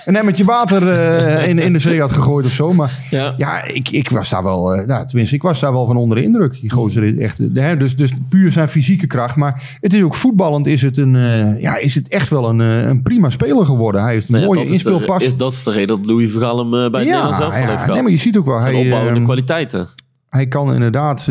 een 0.07 0.17
emmertje 0.17 0.45
water 0.45 0.89
eh, 0.89 1.49
in, 1.49 1.59
in 1.59 1.73
de 1.73 1.79
zee 1.79 2.01
had 2.01 2.13
gegooid 2.13 2.47
of 2.47 2.53
zo. 2.53 2.73
Maar 2.73 2.99
Ja. 3.11 3.35
ja, 3.37 3.65
ik, 3.65 3.89
ik 3.91 4.11
was 4.11 4.29
daar 4.29 4.43
wel... 4.43 4.75
eh, 4.75 4.87
nou, 4.87 5.07
tenminste, 5.07 5.35
ik 5.35 5.43
was 5.43 5.61
daar 5.61 5.73
wel 5.73 5.87
van 5.87 5.97
onder 5.97 6.17
de 6.17 6.23
indruk. 6.23 6.61
Die 6.61 6.71
gozer 6.71 7.05
is 7.05 7.19
echt... 7.19 7.41
hè, 7.55 7.77
dus, 7.77 7.97
dus 7.97 8.13
puur 8.29 8.53
zijn 8.53 8.69
fysieke 8.69 9.07
kracht. 9.07 9.37
Maar 9.37 9.77
het 9.81 9.93
is 9.95 10.03
ook 10.03 10.15
voetballend 10.15 10.67
is 10.67 10.83
het, 10.83 10.97
een, 10.97 11.17
eh, 11.17 11.61
ja, 11.61 11.77
is 11.77 11.95
het 11.95 12.09
echt 12.09 12.29
wel 12.29 12.49
een, 12.49 12.59
een 12.59 13.03
prima 13.03 13.31
speler 13.31 13.65
geworden. 13.65 14.03
Hij 14.03 14.13
heeft 14.13 14.29
een 14.29 14.33
Nou 14.35 14.47
ja, 14.47 14.55
mooie 14.55 14.71
inspeelpas. 14.73 15.23
Is, 15.23 15.37
dat 15.37 15.53
is 15.53 15.63
de 15.63 15.71
reden 15.71 15.87
dat 15.97 16.07
Louis 16.07 16.31
Vergaal 16.31 16.59
hem 16.59 16.71
bij 16.71 16.81
het 16.81 16.93
Nederlands 16.93 17.39
elftal 17.41 17.51
heeft 17.63 17.73
gehad. 17.81 17.95
nee, 17.95 18.03
maar 18.03 18.11
je 18.13 18.17
ziet 18.19 18.37
ook 18.37 18.47
wel... 18.47 18.59
Zijn 18.59 18.73
Hij, 18.75 18.83
opbouwende 18.83 19.15
ehm, 19.15 19.25
kwaliteiten. 19.25 19.89
hij 20.29 20.47
kan 20.47 20.73
inderdaad 20.75 21.29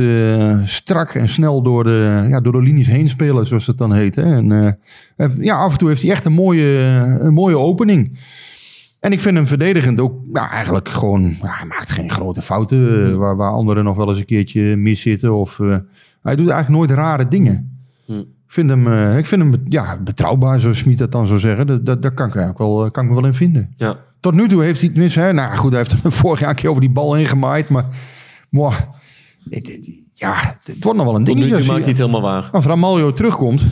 strak 0.64 1.14
en 1.14 1.28
snel 1.28 1.62
door 1.62 1.84
de, 1.84 2.26
ja, 2.30 2.42
door 2.42 2.54
de 2.54 2.62
linies 2.62 2.88
heen 2.88 3.08
spelen, 3.08 3.46
zoals 3.46 3.68
het 3.68 3.78
dan 3.78 3.94
heet. 3.94 4.16
Hè. 4.16 4.24
En, 4.36 4.78
ja, 5.40 5.56
af 5.56 5.72
en 5.72 5.78
toe 5.78 5.88
heeft 5.88 6.02
hij 6.02 6.12
echt 6.12 6.26
een 6.26 6.34
mooie, 6.34 6.78
een 7.20 7.34
mooie 7.34 7.58
opening. 7.58 8.18
En 9.06 9.12
ik 9.12 9.20
vind 9.20 9.36
hem 9.36 9.48
verdedigend 9.48 10.00
ook 10.00 10.14
ja, 10.34 10.50
eigenlijk 10.52 10.90
gewoon... 10.90 11.22
Ja, 11.24 11.38
hij 11.42 11.66
maakt 11.66 11.90
geen 11.90 12.12
grote 12.12 12.42
fouten, 12.42 13.10
eh, 13.12 13.16
waar, 13.16 13.36
waar 13.36 13.52
anderen 13.52 13.84
nog 13.84 13.96
wel 13.96 14.10
eens 14.10 14.20
een 14.20 14.26
keertje 14.26 14.76
mis 14.76 15.02
zitten. 15.02 15.34
Of, 15.34 15.60
eh, 15.60 15.78
hij 16.22 16.36
doet 16.36 16.50
eigenlijk 16.50 16.70
nooit 16.70 16.92
rare 17.00 17.28
dingen. 17.28 17.78
Hm. 18.06 18.12
Ik 18.20 18.26
vind 18.48 18.70
hem, 18.70 18.88
eh, 18.88 19.18
ik 19.18 19.26
vind 19.26 19.42
hem 19.42 19.62
ja, 19.68 19.98
betrouwbaar, 20.04 20.60
zoals 20.60 20.78
Smit 20.78 20.98
dat 20.98 21.12
dan 21.12 21.28
zou 21.28 21.40
zeggen. 21.40 21.68
Dat, 21.68 21.86
dat, 21.86 22.02
daar 22.02 22.12
kan 22.12 22.28
ik, 22.28 22.36
eigenlijk 22.36 22.66
wel, 22.72 22.92
kan 22.92 23.04
ik 23.04 23.10
me 23.10 23.16
wel 23.16 23.26
in 23.26 23.34
vinden. 23.34 23.72
Ja. 23.76 23.96
Tot 24.20 24.34
nu 24.34 24.48
toe 24.48 24.64
heeft 24.64 24.82
hij 24.82 24.90
tenminste... 24.90 25.20
Hè, 25.20 25.34
nou 25.34 25.56
goed, 25.56 25.72
hij 25.72 25.80
heeft 25.88 26.04
er 26.04 26.12
vorig 26.22 26.40
jaar 26.40 26.50
een 26.50 26.56
keer 26.56 26.70
over 26.70 26.82
die 26.82 26.92
bal 26.92 27.14
heen 27.14 27.26
gemaaid. 27.26 27.70
Maar 27.70 27.86
mwah, 28.50 28.76
het, 29.50 29.68
het- 29.68 29.90
ja, 30.14 30.58
het 30.64 30.84
wordt 30.84 30.98
nog 30.98 31.08
wel 31.08 31.16
een 31.16 31.24
Tot 31.24 31.36
nu 31.36 31.42
dingetje. 31.42 31.48
toe 31.50 31.58
Als, 31.58 31.68
maakt 31.68 31.80
hij- 31.82 31.90
het 31.90 31.98
helemaal 31.98 32.22
waar. 32.22 32.50
als 32.52 32.66
Ramaljo 32.66 33.14
terugkomt... 33.14 33.66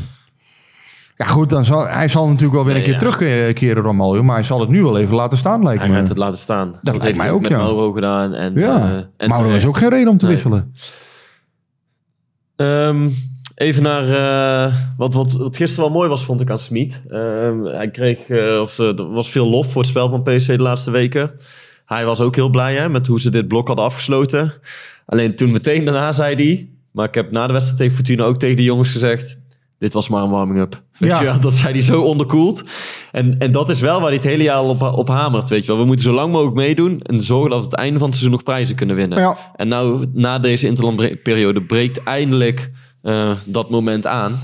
Ja 1.18 1.26
goed, 1.26 1.50
dan 1.50 1.66
zal, 1.66 1.88
hij 1.88 2.08
zal 2.08 2.28
natuurlijk 2.28 2.54
wel 2.54 2.66
weer 2.66 2.76
een 2.76 2.84
keer 2.84 2.94
ja. 2.94 3.00
terugkeren, 3.00 3.84
Ramaljo. 3.84 4.24
Maar 4.24 4.36
hij 4.36 4.44
zal 4.44 4.60
het 4.60 4.70
nu 4.70 4.84
wel 4.84 4.98
even 4.98 5.16
laten 5.16 5.38
staan, 5.38 5.64
lijkt 5.64 5.82
Hij 5.82 5.90
me. 5.90 5.96
gaat 5.96 6.08
het 6.08 6.18
laten 6.18 6.40
staan. 6.40 6.72
Dat, 6.72 6.80
lijkt 6.84 7.02
heeft 7.02 7.18
mij 7.18 7.26
hij 7.26 7.36
ook, 7.36 7.42
met 7.42 7.52
ja. 7.52 7.58
Mauro 7.58 7.92
gedaan. 7.92 8.34
En, 8.34 8.54
ja, 8.54 8.92
eh, 8.92 8.98
en 9.18 9.30
Mauro 9.30 9.50
is 9.50 9.66
ook 9.66 9.78
geen 9.78 9.90
reden 9.90 10.08
om 10.08 10.18
te 10.18 10.26
Nee. 10.26 10.34
wisselen. 10.34 10.74
Ehm, 12.56 13.08
even 13.56 13.84
naar 13.84 14.04
eh, 14.10 14.76
wat, 14.98 15.14
wat, 15.14 15.34
wat 15.34 15.58
gisteren 15.58 15.84
wel 15.86 15.94
mooi 15.98 16.10
was, 16.10 16.26
vond 16.26 16.42
ik 16.42 16.50
aan 16.50 16.60
Smit. 16.60 17.02
Ehm, 17.10 17.64
hij 17.64 17.90
kreeg, 17.92 18.30
eh, 18.30 18.60
of 18.62 18.78
er 18.78 19.12
was 19.12 19.30
veel 19.30 19.50
lof 19.50 19.72
voor 19.72 19.82
het 19.82 19.90
spel 19.90 20.10
van 20.10 20.24
PSV 20.24 20.56
de 20.56 20.62
laatste 20.64 20.92
weken. 20.92 21.32
Hij 21.86 22.06
was 22.06 22.22
ook 22.22 22.36
heel 22.36 22.50
blij 22.50 22.76
hè, 22.76 22.90
met 22.90 23.08
hoe 23.08 23.20
ze 23.22 23.30
dit 23.30 23.48
blok 23.48 23.68
hadden 23.68 23.86
afgesloten. 23.86 24.54
Alleen 25.06 25.36
toen 25.36 25.52
meteen 25.52 25.86
daarna 25.86 26.12
zei 26.12 26.36
hij, 26.36 26.70
maar 26.92 27.08
ik 27.08 27.16
heb 27.16 27.32
na 27.32 27.48
de 27.48 27.54
wedstrijd 27.54 27.80
tegen 27.80 27.96
Fortuna 27.96 28.24
ook 28.24 28.38
tegen 28.38 28.56
de 28.56 28.64
jongens 28.64 28.92
gezegd, 28.92 29.38
dit 29.84 29.94
was 29.94 30.10
maar 30.10 30.24
een 30.24 30.30
warming-up. 30.30 30.82
Ja. 30.98 31.20
je 31.20 31.26
wel, 31.26 31.40
dat 31.40 31.54
zei 31.54 31.74
hij 31.74 31.82
zo 31.82 32.02
onderkoeld. 32.02 32.64
En, 33.12 33.40
en 33.40 33.52
dat 33.52 33.70
is 33.70 33.80
wel 33.80 34.00
waar 34.00 34.08
hij 34.08 34.16
het 34.16 34.24
hele 34.24 34.44
jaar 34.44 34.62
op, 34.62 34.82
op 34.82 35.08
hamert. 35.08 35.50
Weet 35.50 35.62
je 35.62 35.68
wel. 35.68 35.78
We 35.78 35.86
moeten 35.86 36.06
zo 36.06 36.14
lang 36.14 36.32
mogelijk 36.32 36.56
meedoen 36.56 37.00
en 37.00 37.24
zorgen 37.24 37.50
dat 37.50 37.60
we 37.60 37.66
het 37.66 37.76
einde 37.76 38.00
van 38.00 38.08
het 38.08 38.18
seizoen 38.18 38.38
nog 38.38 38.44
prijzen 38.44 38.76
kunnen 38.76 38.96
winnen. 38.96 39.20
Ja. 39.20 39.38
En 39.56 39.68
nou, 39.68 40.06
na 40.14 40.40
deze 40.40 40.68
interlandperiode 40.68 41.64
breekt 41.64 42.04
eindelijk 42.04 42.72
eh, 43.02 43.32
dat 43.46 43.70
moment 43.70 44.08
aan. 44.08 44.40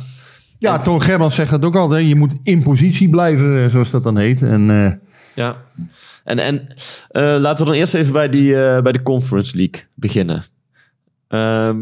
Ja, 0.57 0.79
Toon 0.79 1.01
Gerbrands 1.01 1.35
zegt 1.35 1.51
dat 1.51 1.65
ook 1.65 1.75
altijd. 1.75 2.07
Je 2.07 2.15
moet 2.15 2.35
in 2.43 2.63
positie 2.63 3.09
blijven, 3.09 3.63
eh, 3.63 3.69
zoals 3.69 3.91
dat 3.91 4.03
dan 4.03 4.17
heet. 4.17 4.41
En 4.41 4.69
eh, 4.69 4.91
Ja. 5.35 5.55
En, 6.23 6.39
en 6.39 6.73
laten 7.41 7.65
we 7.65 7.71
dan 7.71 7.79
eerst 7.79 7.93
even 7.93 8.13
bij, 8.13 8.29
die, 8.29 8.51
bij 8.81 8.91
de 8.91 9.03
Conference 9.03 9.55
League 9.55 9.83
beginnen. 9.95 10.43
Ehm, 11.27 11.77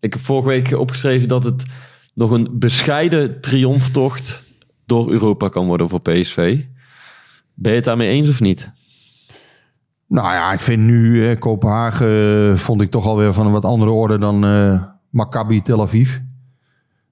ik 0.00 0.12
heb 0.12 0.22
vorige 0.22 0.48
week 0.48 0.72
opgeschreven 0.72 1.28
dat 1.28 1.44
het 1.44 1.62
nog 2.18 2.30
een 2.30 2.48
bescheiden 2.52 3.40
triomftocht 3.40 4.44
door 4.86 5.10
Europa 5.10 5.48
kan 5.48 5.66
worden 5.66 5.88
voor 5.88 6.00
PSV. 6.00 6.64
Ben 7.54 7.70
je 7.70 7.76
het 7.76 7.84
daarmee 7.84 8.08
eens 8.08 8.28
of 8.28 8.40
niet? 8.40 8.72
Nou 10.06 10.32
ja, 10.32 10.52
ik 10.52 10.60
vind 10.60 10.82
nu 10.82 11.28
eh, 11.28 11.38
Kopenhagen 11.38 12.50
eh, 12.50 12.56
vond 12.56 12.82
ik 12.82 12.90
toch 12.90 13.06
alweer 13.06 13.32
van 13.32 13.46
een 13.46 13.52
wat 13.52 13.64
andere 13.64 13.90
orde 13.90 14.18
dan 14.18 14.44
eh 14.44 14.82
Maccabi 15.10 15.62
Tel 15.62 15.80
Aviv. 15.80 16.18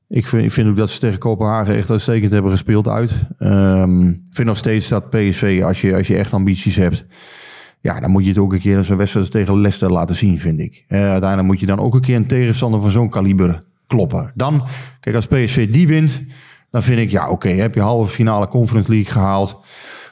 Ik 0.08 0.26
vind, 0.26 0.44
ik 0.44 0.52
vind 0.52 0.68
ook 0.68 0.76
dat 0.76 0.90
ze 0.90 0.98
tegen 0.98 1.18
Kopenhagen 1.18 1.76
echt 1.76 1.90
uitstekend 1.90 2.32
hebben 2.32 2.50
gespeeld 2.50 2.88
uit. 2.88 3.14
Ehm, 3.38 4.08
ik 4.08 4.32
vind 4.32 4.48
nog 4.48 4.56
steeds 4.56 4.88
dat 4.88 5.10
PSV, 5.10 5.62
als 5.64 5.80
je, 5.80 5.96
als 5.96 6.06
je 6.06 6.16
echt 6.16 6.32
ambities 6.32 6.76
hebt, 6.76 7.06
ja, 7.80 8.00
dan 8.00 8.10
moet 8.10 8.22
je 8.22 8.28
het 8.28 8.38
ook 8.38 8.52
een 8.52 8.60
keer 8.60 8.76
in 8.76 8.84
zo'n 8.84 8.96
wedstrijd 8.96 9.30
tegen 9.30 9.54
Leicester 9.60 9.92
laten 9.92 10.16
zien, 10.16 10.38
vind 10.38 10.60
ik. 10.60 10.84
Eh, 10.88 11.00
uiteindelijk 11.00 11.48
moet 11.48 11.60
je 11.60 11.66
dan 11.66 11.78
ook 11.78 11.94
een 11.94 12.00
keer 12.00 12.16
een 12.16 12.26
tegenstander 12.26 12.80
van 12.80 12.90
zo'n 12.90 13.10
kaliber 13.10 13.62
kloppen. 13.86 14.30
Dan, 14.34 14.64
kijk, 15.00 15.16
als 15.16 15.26
PSV 15.26 15.70
die 15.70 15.86
wint, 15.86 16.22
dan 16.70 16.82
vind 16.82 16.98
ik, 16.98 17.10
ja, 17.10 17.28
oké, 17.28 17.48
heb 17.48 17.74
je 17.74 17.80
halve 17.80 18.10
finale 18.12 18.48
Conference 18.48 18.90
League 18.90 19.12
gehaald. 19.12 19.64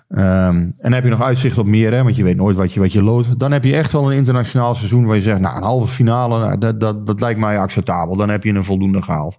Ehm, 0.09 0.71
en 0.77 0.93
heb 0.93 1.05
je 1.05 1.11
nog 1.11 1.23
uitzicht 1.23 1.59
op 1.59 1.67
meer, 1.67 1.93
hè, 1.93 2.03
want 2.03 2.17
je 2.17 2.23
weet 2.23 2.37
nooit 2.37 2.57
wat 2.57 2.73
je, 2.73 2.81
wat 2.81 2.93
je 2.93 3.03
loodt. 3.03 3.39
Dan 3.39 3.53
heb 3.53 3.65
je 3.65 3.77
echt 3.77 3.93
wel 3.93 4.11
een 4.11 4.17
internationaal 4.17 4.75
seizoen 4.75 5.07
waar 5.07 5.15
je 5.15 5.21
zegt, 5.23 5.41
nou, 5.41 5.57
een 5.57 5.63
halve 5.63 5.93
finale, 5.93 6.39
nou, 6.39 6.59
dat, 6.59 6.81
dat, 6.81 7.07
dat 7.07 7.21
lijkt 7.21 7.41
mij 7.41 7.59
acceptabel. 7.59 8.17
Dan 8.17 8.29
heb 8.31 8.45
je 8.45 8.51
een 8.53 8.65
voldoende 8.65 9.03
gehaald. 9.03 9.39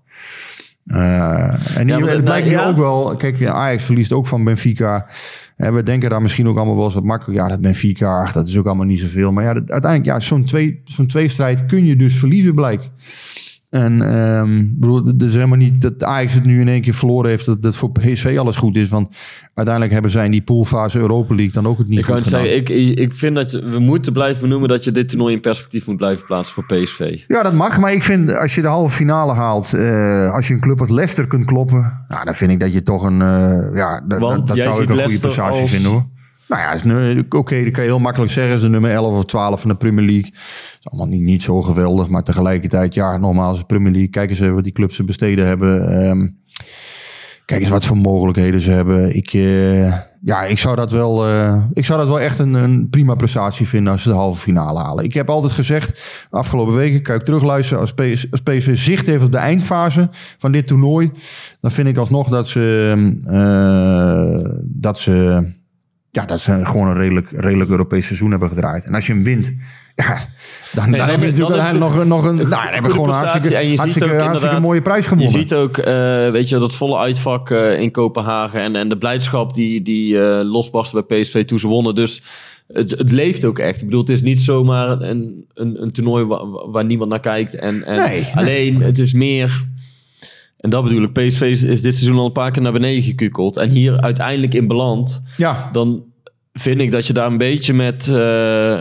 Eh, 0.86 1.78
en 1.78 1.88
Ja, 1.88 1.96
hier, 1.98 2.06
het 2.08 2.18
dat- 2.18 2.28
lijkt 2.28 2.48
me 2.48 2.54
ja. 2.54 2.68
ook 2.68 2.78
wel, 2.78 3.16
kijk, 3.16 3.46
Ajax 3.46 3.84
verliest 3.84 4.12
ook 4.14 4.28
van 4.28 4.44
Benfica. 4.44 5.08
En 5.58 5.74
we 5.74 5.84
denken 5.84 6.10
daar 6.10 6.22
misschien 6.22 6.48
ook 6.48 6.56
allemaal 6.58 6.76
wel 6.76 6.86
eens 6.86 6.94
wat 6.94 7.04
makkelijk. 7.04 7.40
Ja, 7.40 7.48
dat 7.48 7.62
Benfica, 7.62 8.22
ach, 8.22 8.32
dat 8.32 8.48
is 8.48 8.58
ook 8.58 8.66
allemaal 8.66 8.86
niet 8.86 9.00
zoveel. 9.00 9.32
Maar 9.32 9.44
ja, 9.44 9.54
dat, 9.54 9.72
uiteindelijk, 9.72 10.12
ja, 10.12 10.20
zo'n 10.20 10.44
twee, 10.44 10.82
zo'n 10.86 11.08
tweestrijd 11.08 11.66
kun 11.66 11.86
je 11.86 11.96
dus 11.96 12.16
verliezen, 12.18 12.56
blijkt. 12.56 12.92
En 13.70 14.02
ik 14.72 14.80
bedoel, 14.80 15.06
het 15.06 15.22
is 15.22 15.34
helemaal 15.34 15.58
niet 15.58 15.82
dat 15.82 16.04
Ajax 16.04 16.34
het 16.34 16.46
nu 16.46 16.60
in 16.62 16.68
één 16.68 16.82
keer 16.82 16.94
verloren 16.94 17.30
heeft. 17.30 17.46
Dat, 17.46 17.62
dat 17.62 17.76
voor 17.76 17.92
PSV 17.92 18.36
alles 18.40 18.56
goed 18.56 18.76
is. 18.76 18.90
Want 18.90 19.16
uiteindelijk 19.54 19.94
hebben 19.94 20.12
zij 20.12 20.26
in 20.26 20.32
die 20.32 20.42
poolfase 20.42 21.00
Europa 21.00 21.36
League 21.36 21.54
dan 21.54 21.68
ook 21.68 21.78
het 21.78 21.88
niet 21.88 22.00
Ik 22.00 22.06
goed 22.06 22.22
gedaan. 22.22 22.30
zeggen, 22.42 22.56
ik, 22.56 23.00
ik 23.00 23.14
vind 23.14 23.36
dat 23.36 23.52
je- 23.52 23.64
we 23.70 23.80
moeten 23.80 24.14
blijven 24.14 24.42
benoemen 24.42 24.70
dat 24.70 24.84
je 24.84 24.92
dit 24.92 25.10
toernooi 25.10 25.34
in 25.34 25.42
perspectief 25.42 25.88
moet 25.88 25.98
blijven 25.98 26.26
plaatsen 26.26 26.54
voor 26.54 26.66
PSV. 26.66 27.24
Ja, 27.28 27.44
dat 27.44 27.54
mag. 27.54 27.80
Maar 27.80 27.94
ik 27.94 28.04
vind 28.04 28.36
als 28.38 28.56
je 28.56 28.62
de 28.62 28.68
halve 28.68 28.96
finale 28.96 29.34
haalt, 29.34 29.74
eh, 29.74 30.32
als 30.34 30.48
je 30.48 30.54
een 30.54 30.60
club 30.60 30.80
als 30.80 30.90
Leicester 30.90 31.28
kunt 31.28 31.46
kloppen, 31.46 32.06
nou, 32.08 32.26
dan 32.26 32.34
vind 32.34 32.52
ik 32.52 32.60
dat 32.60 32.74
je 32.74 32.82
toch 32.82 33.04
een, 33.04 33.22
eh, 33.22 33.76
ja, 33.76 34.02
dat, 34.08 34.20
Want 34.20 34.38
dat, 34.38 34.48
dat 34.48 34.56
jij 34.58 34.66
zou 34.66 34.84
ik 34.84 34.90
een 34.90 35.00
goede 35.00 35.20
prestatie 35.20 35.62
als- 35.62 35.72
vinden 35.72 35.92
hoor. 35.92 36.06
Nou 36.48 36.62
ja, 36.62 36.86
nu- 36.86 37.26
oké, 37.30 37.64
dat 37.64 37.72
kan 37.74 37.84
je 37.84 37.90
heel 37.90 38.00
makkelijk 38.00 38.32
zeggen. 38.32 38.60
De 38.60 38.70
nummer 38.70 38.92
11 38.92 39.14
of 39.18 39.26
12 39.26 39.60
van 39.62 39.70
de 39.70 39.76
Premier 39.76 40.06
League. 40.06 40.32
is 40.32 40.80
allemaal 40.84 41.08
niet, 41.08 41.22
niet 41.22 41.44
zo 41.44 41.62
geweldig, 41.62 42.08
maar 42.08 42.24
tegelijkertijd, 42.24 42.94
ja, 42.94 43.18
nogmaals, 43.18 43.64
Premier 43.64 43.92
League. 43.92 44.10
Kijk 44.10 44.30
eens 44.30 44.40
wat 44.40 44.64
die 44.64 44.74
clubs 44.74 44.96
te 44.96 45.04
besteden 45.04 45.46
hebben. 45.46 45.90
Ehm, 46.02 46.28
kijk 47.46 47.62
eens 47.62 47.70
wat 47.70 47.86
voor 47.86 47.98
mogelijkheden 47.98 48.62
ze 48.62 48.72
hebben. 48.72 49.16
Ik, 49.16 49.34
eh, 49.34 49.88
ja, 50.22 50.44
ik 50.44 50.60
zou 50.60 50.76
dat 50.76 50.92
wel, 50.92 51.28
eh, 51.28 51.64
ik 51.74 51.86
zou 51.86 52.00
dat 52.00 52.08
wel 52.08 52.20
echt 52.20 52.40
een, 52.40 52.54
een 52.54 52.90
prima 52.90 53.16
prestatie 53.16 53.68
vinden 53.68 53.92
als 53.92 54.02
ze 54.02 54.10
de 54.10 54.16
halve 54.16 54.42
finale 54.42 54.80
halen. 54.80 55.04
Ik 55.04 55.14
heb 55.14 55.30
altijd 55.30 55.54
gezegd, 55.54 56.02
afgelopen 56.30 56.76
weken, 56.76 57.16
ik 57.16 57.24
terugluisteren, 57.24 57.80
als, 57.82 57.94
PS, 57.94 58.26
PSV 58.44 58.78
zicht 58.78 59.06
heeft 59.06 59.24
op 59.24 59.32
de 59.32 59.38
eindfase 59.38 60.10
van 60.38 60.52
dit 60.52 60.68
toernooi, 60.68 61.12
dan 61.62 61.72
vind 61.72 61.88
ik 61.88 61.98
alsnog 61.98 62.30
dat 62.30 62.48
ze, 62.48 62.94
eh, 63.26 64.62
dat 64.64 65.00
ze, 65.00 65.44
ja, 66.16 66.26
dat 66.26 66.40
ze 66.40 66.66
gewoon 66.66 66.88
een 66.88 66.98
redelijk, 66.98 67.28
redelijk 67.32 67.70
Europees 67.70 68.06
seizoen 68.06 68.32
hebben 68.32 68.50
gedraaid. 68.50 68.84
En 68.86 68.94
als 68.94 69.08
je 69.08 69.14
hem 69.14 69.24
wint, 69.24 69.54
ja, 69.96 70.18
dan, 70.74 70.90
Nee, 70.90 71.00
dan, 71.00 71.08
dan- 71.08 71.10
heb 71.20 71.22
je 71.36 71.42
natuurlijk 71.42 71.74
nog, 71.80 71.96
een- 71.96 72.08
nog 72.08 72.24
een, 72.24 72.36
nou, 72.36 72.50
dan 72.50 72.60
heb 72.60 72.74
je 72.74 72.80
goede 72.80 72.92
gewoon 72.94 73.08
een 73.08 73.14
hartstikke, 73.14 73.56
En 73.58 73.64
je 73.64 73.70
ziet 73.70 73.78
hartstikke, 73.80 74.14
ook 74.14 74.22
hartstikke 74.22 74.60
mooie 74.60 74.82
prijs 74.82 75.04
Je 75.04 75.10
gewonnen. 75.10 75.32
ziet 75.32 75.54
ook, 75.54 75.78
eh, 75.78 76.30
weet 76.32 76.50
je, 76.50 76.58
dat 76.58 76.76
volle 76.76 76.98
uitvak 76.98 77.50
eh, 77.52 77.80
in 77.80 77.92
Kopenhagen 77.92 78.60
en, 78.62 78.76
en 78.76 78.90
de 78.90 78.98
blijdschap 78.98 79.54
die, 79.54 79.82
die 79.82 80.22
eh, 80.22 80.46
losbarstte 80.52 81.04
bij 81.08 81.20
PSV 81.22 81.46
toen 81.46 81.60
ze 81.60 81.68
wonnen. 81.68 81.96
Dus 81.96 82.22
het, 82.74 82.92
het 82.92 83.12
leeft 83.12 83.46
ook 83.46 83.60
echt. 83.60 83.80
Ik 83.80 83.86
bedoel, 83.86 84.00
het 84.02 84.10
is 84.10 84.22
niet 84.22 84.40
zomaar 84.40 85.02
een, 85.02 85.46
een, 85.54 85.82
een 85.82 85.92
toernooi 85.92 86.26
waar, 86.26 86.70
waar 86.72 86.86
niemand 86.86 87.10
naar 87.10 87.20
kijkt. 87.20 87.56
En, 87.56 87.86
en 87.86 87.96
Nee, 87.96 88.08
nee. 88.22 88.32
alleen, 88.36 88.82
het 88.82 89.00
is 89.00 89.14
meer... 89.14 89.62
En 90.58 90.70
dat 90.70 90.84
bedoel 90.84 91.04
ik, 91.04 91.14
PSV 91.14 91.42
is, 91.42 91.64
is 91.64 91.82
dit 91.82 91.96
seizoen 91.96 92.20
al 92.20 92.26
een 92.26 92.32
paar 92.32 92.52
keer 92.52 92.62
naar 92.62 92.72
beneden 92.72 93.04
gekukeld. 93.04 93.58
En 93.58 93.70
hier 93.70 94.02
uiteindelijk 94.02 94.54
in 94.54 94.68
beland 94.68 95.22
Ja, 95.38 95.70
dan 95.72 96.04
vind 96.54 96.82
ik 96.82 96.92
dat 96.92 97.08
je 97.08 97.14
daar 97.14 97.28
een 97.28 97.38
beetje 97.38 97.74
met, 97.74 98.08
eh, 98.08 98.80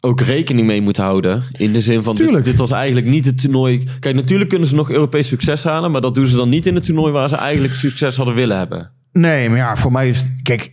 ook 0.00 0.20
rekening 0.20 0.66
mee 0.66 0.80
moet 0.80 0.96
houden. 0.96 1.42
In 1.58 1.72
de 1.72 1.80
zin 1.80 2.02
van, 2.02 2.16
dit, 2.16 2.44
dit 2.44 2.56
was 2.56 2.70
eigenlijk 2.70 3.06
niet 3.06 3.24
het 3.24 3.40
toernooi... 3.40 3.84
Kijk, 4.00 4.14
natuurlijk 4.14 4.50
kunnen 4.50 4.68
ze 4.68 4.74
nog 4.74 4.90
Europees 4.90 5.28
succes 5.28 5.64
halen... 5.64 5.90
maar 5.90 6.00
dat 6.00 6.14
doen 6.14 6.26
ze 6.26 6.36
dan 6.36 6.48
niet 6.48 6.66
in 6.66 6.74
het 6.74 6.84
toernooi 6.84 7.12
waar 7.12 7.28
ze 7.28 7.36
eigenlijk 7.36 7.74
succes 7.74 8.16
hadden 8.16 8.34
willen 8.34 8.56
hebben. 8.56 8.92
Nee, 9.12 9.48
maar 9.48 9.58
ja, 9.58 9.76
voor 9.76 9.92
mij 9.92 10.08
is... 10.08 10.32
Kijk, 10.42 10.72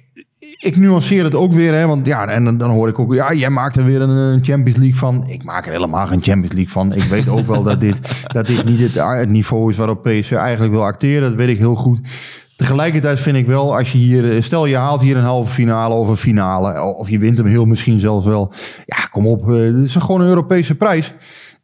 ik 0.58 0.78
nuanceer 0.78 1.24
het 1.24 1.36
ook 1.36 1.52
weer, 1.54 1.74
hè. 1.74 1.88
Want 1.88 2.06
ja, 2.06 2.28
en 2.28 2.58
dan, 2.58 2.70
hoor 2.70 2.88
ik 2.88 3.00
ook... 3.00 3.14
Ja, 3.14 3.34
jij 3.34 3.50
maakt 3.50 3.76
er 3.76 3.86
weer 3.86 4.02
een, 4.02 4.44
Champions 4.44 4.78
League 4.80 4.96
van. 4.96 5.24
Ik 5.28 5.44
maak 5.44 5.66
er 5.66 5.72
helemaal 5.72 6.08
geen 6.08 6.22
Champions 6.24 6.52
League 6.54 6.72
van. 6.72 6.94
Ik 6.94 7.04
weet 7.04 7.28
ook 7.28 7.48
wel 7.48 7.64
dat 7.64 7.82
dit, 7.82 8.00
dat 8.34 8.46
dit 8.48 8.66
niet 8.66 8.80
het, 8.80 8.94
het 9.20 9.30
niveau 9.30 9.70
is 9.70 9.78
waarop 9.78 10.02
PSV 10.04 10.32
eigenlijk 10.32 10.74
wil 10.74 10.86
acteren. 10.86 11.30
Dat 11.30 11.38
weet 11.38 11.50
ik 11.50 11.58
heel 11.58 11.76
goed. 11.76 12.00
Tegelijkertijd 12.56 13.20
vind 13.20 13.38
ik 13.38 13.46
wel, 13.46 13.78
als 13.78 13.92
je 13.92 13.98
hier... 13.98 14.44
Stel, 14.44 14.66
je 14.66 14.76
haalt 14.76 15.02
hier 15.02 15.18
een 15.18 15.24
halve 15.24 15.52
finale 15.52 15.94
of 15.94 16.08
een 16.08 16.18
finale... 16.18 16.82
of 16.82 17.10
je 17.10 17.20
wint 17.20 17.38
hem 17.38 17.48
heel 17.48 17.66
misschien 17.66 18.00
zelfs 18.00 18.26
wel. 18.26 18.54
Ja, 18.86 18.98
kom 19.12 19.28
op. 19.28 19.42
eh, 19.50 19.56
Dit 19.56 19.86
is 19.86 19.96
gewoon 19.96 20.22
een 20.22 20.28
Europese 20.28 20.76
prijs. 20.76 21.14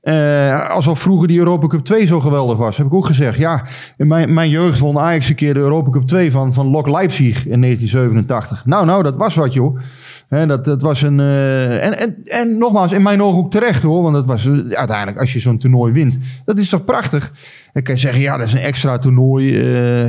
Eh, 0.02 0.70
alsof 0.70 1.00
vroeger 1.00 1.28
die 1.28 1.38
Europa 1.40 1.68
Cup 1.68 1.84
2 1.84 2.06
zo 2.06 2.20
geweldig 2.20 2.58
was, 2.58 2.78
heb 2.78 2.86
ik 2.86 2.94
ook 2.94 3.06
gezegd. 3.06 3.38
Ja, 3.38 3.66
in 3.98 4.08
mijn, 4.08 4.34
mijn 4.34 4.50
jeugd 4.50 4.80
won 4.80 5.00
Ajax 5.00 5.30
een 5.30 5.36
keer 5.36 5.54
de 5.54 5.60
Europa 5.60 5.90
Cup 5.90 6.08
2 6.08 6.32
van, 6.32 6.54
van 6.54 6.68
Lok 6.68 6.88
Leipzig 6.88 7.48
in 7.48 7.62
1987. 7.62 8.66
Nou, 8.66 8.86
nou, 8.86 9.04
dat 9.04 9.16
was 9.16 9.36
wat, 9.36 9.54
joh. 9.54 9.80
Hè, 10.28 10.46
dat, 10.46 10.66
dat 10.66 10.82
was 10.82 11.02
een. 11.02 11.20
eh, 11.20 11.86
en, 11.86 12.00
en, 12.00 12.16
en 12.24 12.58
nogmaals, 12.58 12.92
in 12.92 13.02
mijn 13.02 13.24
ogen 13.24 13.40
ook 13.40 13.52
terecht 13.52 13.84
hoor. 13.84 14.02
Want 14.02 14.14
dat 14.14 14.26
was 14.26 14.46
eh, 14.46 14.54
uiteindelijk, 14.72 15.20
als 15.20 15.34
je 15.34 15.40
zo'n 15.40 15.58
toernooi 15.58 15.94
wint, 15.94 16.18
dat 16.46 16.58
is 16.58 16.70
toch 16.70 16.84
prachtig. 16.84 17.32
Dan 17.74 17.84
kan 17.84 17.94
je 17.94 18.00
zeggen, 18.00 18.22
ja, 18.22 18.38
dat 18.38 18.48
is 18.48 18.54
een 18.54 18.60
extra 18.60 18.98
toernooi. 18.98 19.58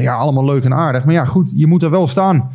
ja, 0.01 0.15
allemaal 0.15 0.45
leuk 0.45 0.65
en 0.65 0.75
aardig. 0.75 1.05
Maar 1.05 1.15
ja, 1.15 1.25
goed, 1.25 1.51
je 1.55 1.67
moet 1.67 1.83
er 1.83 1.91
wel 1.91 2.09
staan. 2.09 2.51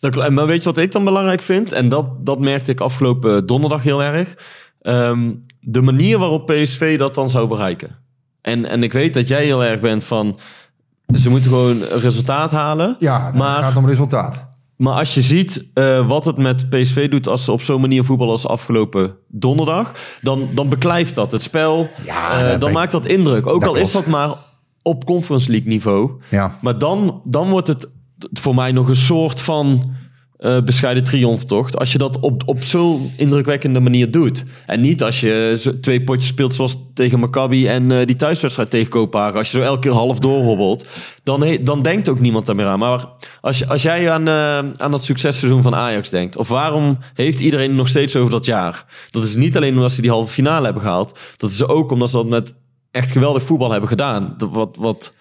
Dat. 0.00 0.30
Maar 0.30 0.46
weet 0.46 0.62
je 0.62 0.68
wat 0.68 0.78
ik 0.78 0.92
dan 0.92 1.04
belangrijk 1.04 1.40
vind? 1.40 1.72
En 1.72 1.88
dat, 1.88 2.26
dat 2.26 2.40
merkte 2.40 2.70
ik 2.70 2.80
afgelopen 2.80 3.46
donderdag 3.46 3.82
heel 3.82 4.02
erg. 4.02 4.34
Ehm, 4.82 5.30
de 5.60 5.82
manier 5.82 6.18
waarop 6.18 6.46
PSV 6.46 6.98
dat 6.98 7.14
dan 7.14 7.30
zou 7.30 7.48
bereiken. 7.48 7.90
En, 8.40 8.64
en 8.64 8.82
ik 8.82 8.92
weet 8.92 9.14
dat 9.14 9.28
jij 9.28 9.44
heel 9.44 9.64
erg 9.64 9.80
bent 9.80 10.04
van... 10.04 10.38
Ze 11.14 11.30
moeten 11.30 11.50
gewoon 11.50 11.82
een 11.82 12.00
resultaat 12.00 12.50
halen. 12.50 12.96
Ja, 12.98 13.26
het 13.26 13.34
Maar- 13.34 13.62
gaat 13.62 13.76
om 13.76 13.86
resultaat. 13.86 14.50
Maar 14.76 14.94
als 14.98 15.14
je 15.14 15.22
ziet 15.22 15.66
eh, 15.74 16.08
wat 16.08 16.24
het 16.24 16.36
met 16.36 16.70
PSV 16.70 17.10
doet 17.10 17.28
als 17.28 17.44
ze 17.44 17.52
op 17.52 17.60
zo'n 17.62 17.80
manier 17.80 18.04
voetballen 18.04 18.32
als 18.32 18.46
afgelopen 18.46 19.14
donderdag, 19.28 19.92
dan, 20.20 20.48
dan 20.54 20.68
beklijft 20.68 21.14
dat 21.14 21.32
het 21.32 21.42
spel. 21.42 21.88
Ja, 22.04 22.52
Eh, 22.52 22.60
dan 22.60 22.72
maakt 22.72 22.92
dat 22.92 23.06
indruk. 23.06 23.46
Ook 23.46 23.60
dat 23.60 23.70
al 23.70 23.76
is 23.76 23.90
dat 23.92 24.06
maar 24.06 24.34
op 24.82 25.04
Conference 25.04 25.50
League 25.50 25.68
niveau. 25.68 26.10
Ja. 26.30 26.56
Maar 26.60 26.78
dan, 26.78 27.20
dan 27.24 27.48
wordt 27.50 27.68
het 27.68 27.88
voor 28.32 28.54
mij 28.54 28.72
nog 28.72 28.88
een 28.88 28.96
soort 28.96 29.40
van 29.40 29.92
eh, 30.42 30.62
bescheiden 30.62 31.04
triomftocht. 31.04 31.78
Als 31.78 31.92
je 31.92 31.98
dat 31.98 32.18
op, 32.20 32.42
op 32.46 32.64
zo'n 32.64 33.12
indrukwekkende 33.16 33.80
manier 33.80 34.10
doet. 34.10 34.44
En 34.66 34.80
niet 34.80 35.02
als 35.02 35.20
je 35.20 35.78
twee 35.80 36.02
potjes 36.02 36.28
speelt 36.28 36.54
zoals 36.54 36.76
tegen 36.94 37.18
Maccabi 37.18 37.66
en 37.66 37.90
eh, 37.90 38.06
die 38.06 38.16
thuiswedstrijd 38.16 38.70
tegen 38.70 38.90
Kopenhagen. 38.90 39.38
Als 39.38 39.50
je 39.50 39.58
zo 39.58 39.64
elke 39.64 39.80
keer 39.80 39.92
half 39.92 40.18
doorhobbelt, 40.18 40.86
dan, 41.22 41.58
dan 41.60 41.82
denkt 41.82 42.08
ook 42.08 42.20
niemand 42.20 42.46
daar 42.46 42.56
meer 42.56 42.66
aan. 42.66 42.78
Maar 42.78 43.08
als, 43.40 43.68
als 43.68 43.82
jij 43.82 44.10
aan, 44.10 44.28
eh, 44.28 44.58
aan 44.76 44.90
dat 44.90 45.04
successeizoen 45.04 45.62
van 45.62 45.74
Ajax 45.74 46.10
denkt. 46.10 46.36
Of 46.36 46.48
waarom 46.48 46.98
heeft 47.14 47.40
iedereen 47.40 47.74
nog 47.74 47.88
steeds 47.88 48.16
over 48.16 48.30
dat 48.30 48.44
jaar? 48.44 48.84
Dat 49.10 49.24
is 49.24 49.34
niet 49.34 49.56
alleen 49.56 49.74
omdat 49.74 49.92
ze 49.92 50.00
die 50.00 50.10
halve 50.10 50.32
finale 50.32 50.64
hebben 50.64 50.82
gehaald. 50.82 51.18
Dat 51.36 51.50
is 51.50 51.66
ook 51.66 51.90
omdat 51.90 52.10
ze 52.10 52.16
dat 52.16 52.28
met 52.28 52.54
echt 52.90 53.10
geweldig 53.10 53.42
voetbal 53.42 53.70
hebben 53.70 53.88
gedaan. 53.88 54.34
Wat, 54.38 54.76
wat, 54.80 55.12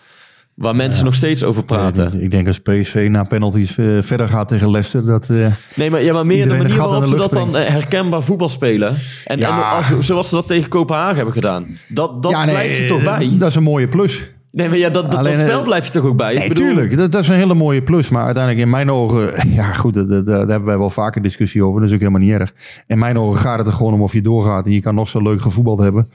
waar 0.61 0.75
mensen 0.75 1.05
nog 1.05 1.15
steeds 1.15 1.43
over 1.43 1.63
praten. 1.63 2.07
Ik, 2.13 2.13
ik 2.21 2.31
denk 2.31 2.47
als 2.47 2.59
PSV 2.59 3.07
na 3.11 3.23
penalties 3.23 3.77
eh, 3.77 3.85
verder 4.01 4.27
gaat 4.27 4.47
tegen 4.47 4.71
Leicester, 4.71 5.05
dat... 5.05 5.29
eh, 5.29 5.47
Nee, 5.75 5.89
maar, 5.89 6.01
ja, 6.03 6.13
maar 6.13 6.25
meer 6.25 6.47
de 6.49 6.55
manier 6.55 6.77
waarop 6.77 7.01
de 7.03 7.09
ze 7.09 7.15
dat 7.15 7.31
dan 7.31 7.55
eh, 7.57 7.67
herkenbaar 7.67 8.23
voetbal 8.23 8.49
spelen. 8.49 8.95
En, 9.25 9.39
Ja. 9.39 9.57
en 9.57 9.77
als, 9.97 10.05
zoals 10.07 10.29
ze 10.29 10.35
dat 10.35 10.47
tegen 10.47 10.69
Kopenhagen 10.69 11.15
hebben 11.15 11.33
gedaan. 11.33 11.65
Dat, 11.87 12.23
dat 12.23 12.31
ja, 12.31 12.45
nee, 12.45 12.53
blijft 12.55 12.77
je 12.77 12.85
toch 12.87 13.03
bij? 13.03 13.35
Dat 13.37 13.49
is 13.49 13.55
een 13.55 13.63
mooie 13.63 13.87
plus. 13.87 14.31
Nee, 14.51 14.67
maar 14.69 14.77
ja, 14.77 14.89
dat, 14.89 15.11
dat, 15.11 15.19
Alleen, 15.19 15.37
dat 15.37 15.45
spel 15.47 15.61
blijft 15.63 15.87
je 15.87 15.93
toch 15.99 16.09
ook 16.09 16.17
bij? 16.17 16.33
Nee, 16.33 16.47
bedoel, 16.47 16.65
tuurlijk. 16.65 16.97
Dat, 16.97 17.11
dat 17.11 17.21
is 17.21 17.27
een 17.27 17.35
hele 17.35 17.53
mooie 17.53 17.81
plus. 17.81 18.09
Maar 18.09 18.23
uiteindelijk 18.25 18.63
in 18.65 18.69
mijn 18.71 18.91
ogen... 18.91 19.31
Ja, 19.59 19.73
goed, 19.73 19.93
dat- 19.93 20.09
dat- 20.09 20.25
daar 20.25 20.37
hebben 20.37 20.65
wij 20.65 20.77
wel 20.77 20.89
vaker 20.89 21.21
discussie 21.21 21.63
over. 21.63 21.79
Dat 21.79 21.89
is 21.89 21.95
ook 21.95 22.01
helemaal 22.01 22.21
niet 22.21 22.31
erg. 22.31 22.53
In 22.87 22.99
mijn 22.99 23.17
ogen 23.17 23.41
gaat 23.41 23.57
het 23.57 23.67
er 23.67 23.73
gewoon 23.73 23.93
om 23.93 24.01
of 24.01 24.13
je 24.13 24.21
doorgaat. 24.21 24.65
En 24.65 24.71
je 24.71 24.81
kan 24.81 24.95
nog 24.95 25.07
zo 25.07 25.21
leuk 25.21 25.41
gevoetbald 25.41 25.79
hebben. 25.79 26.07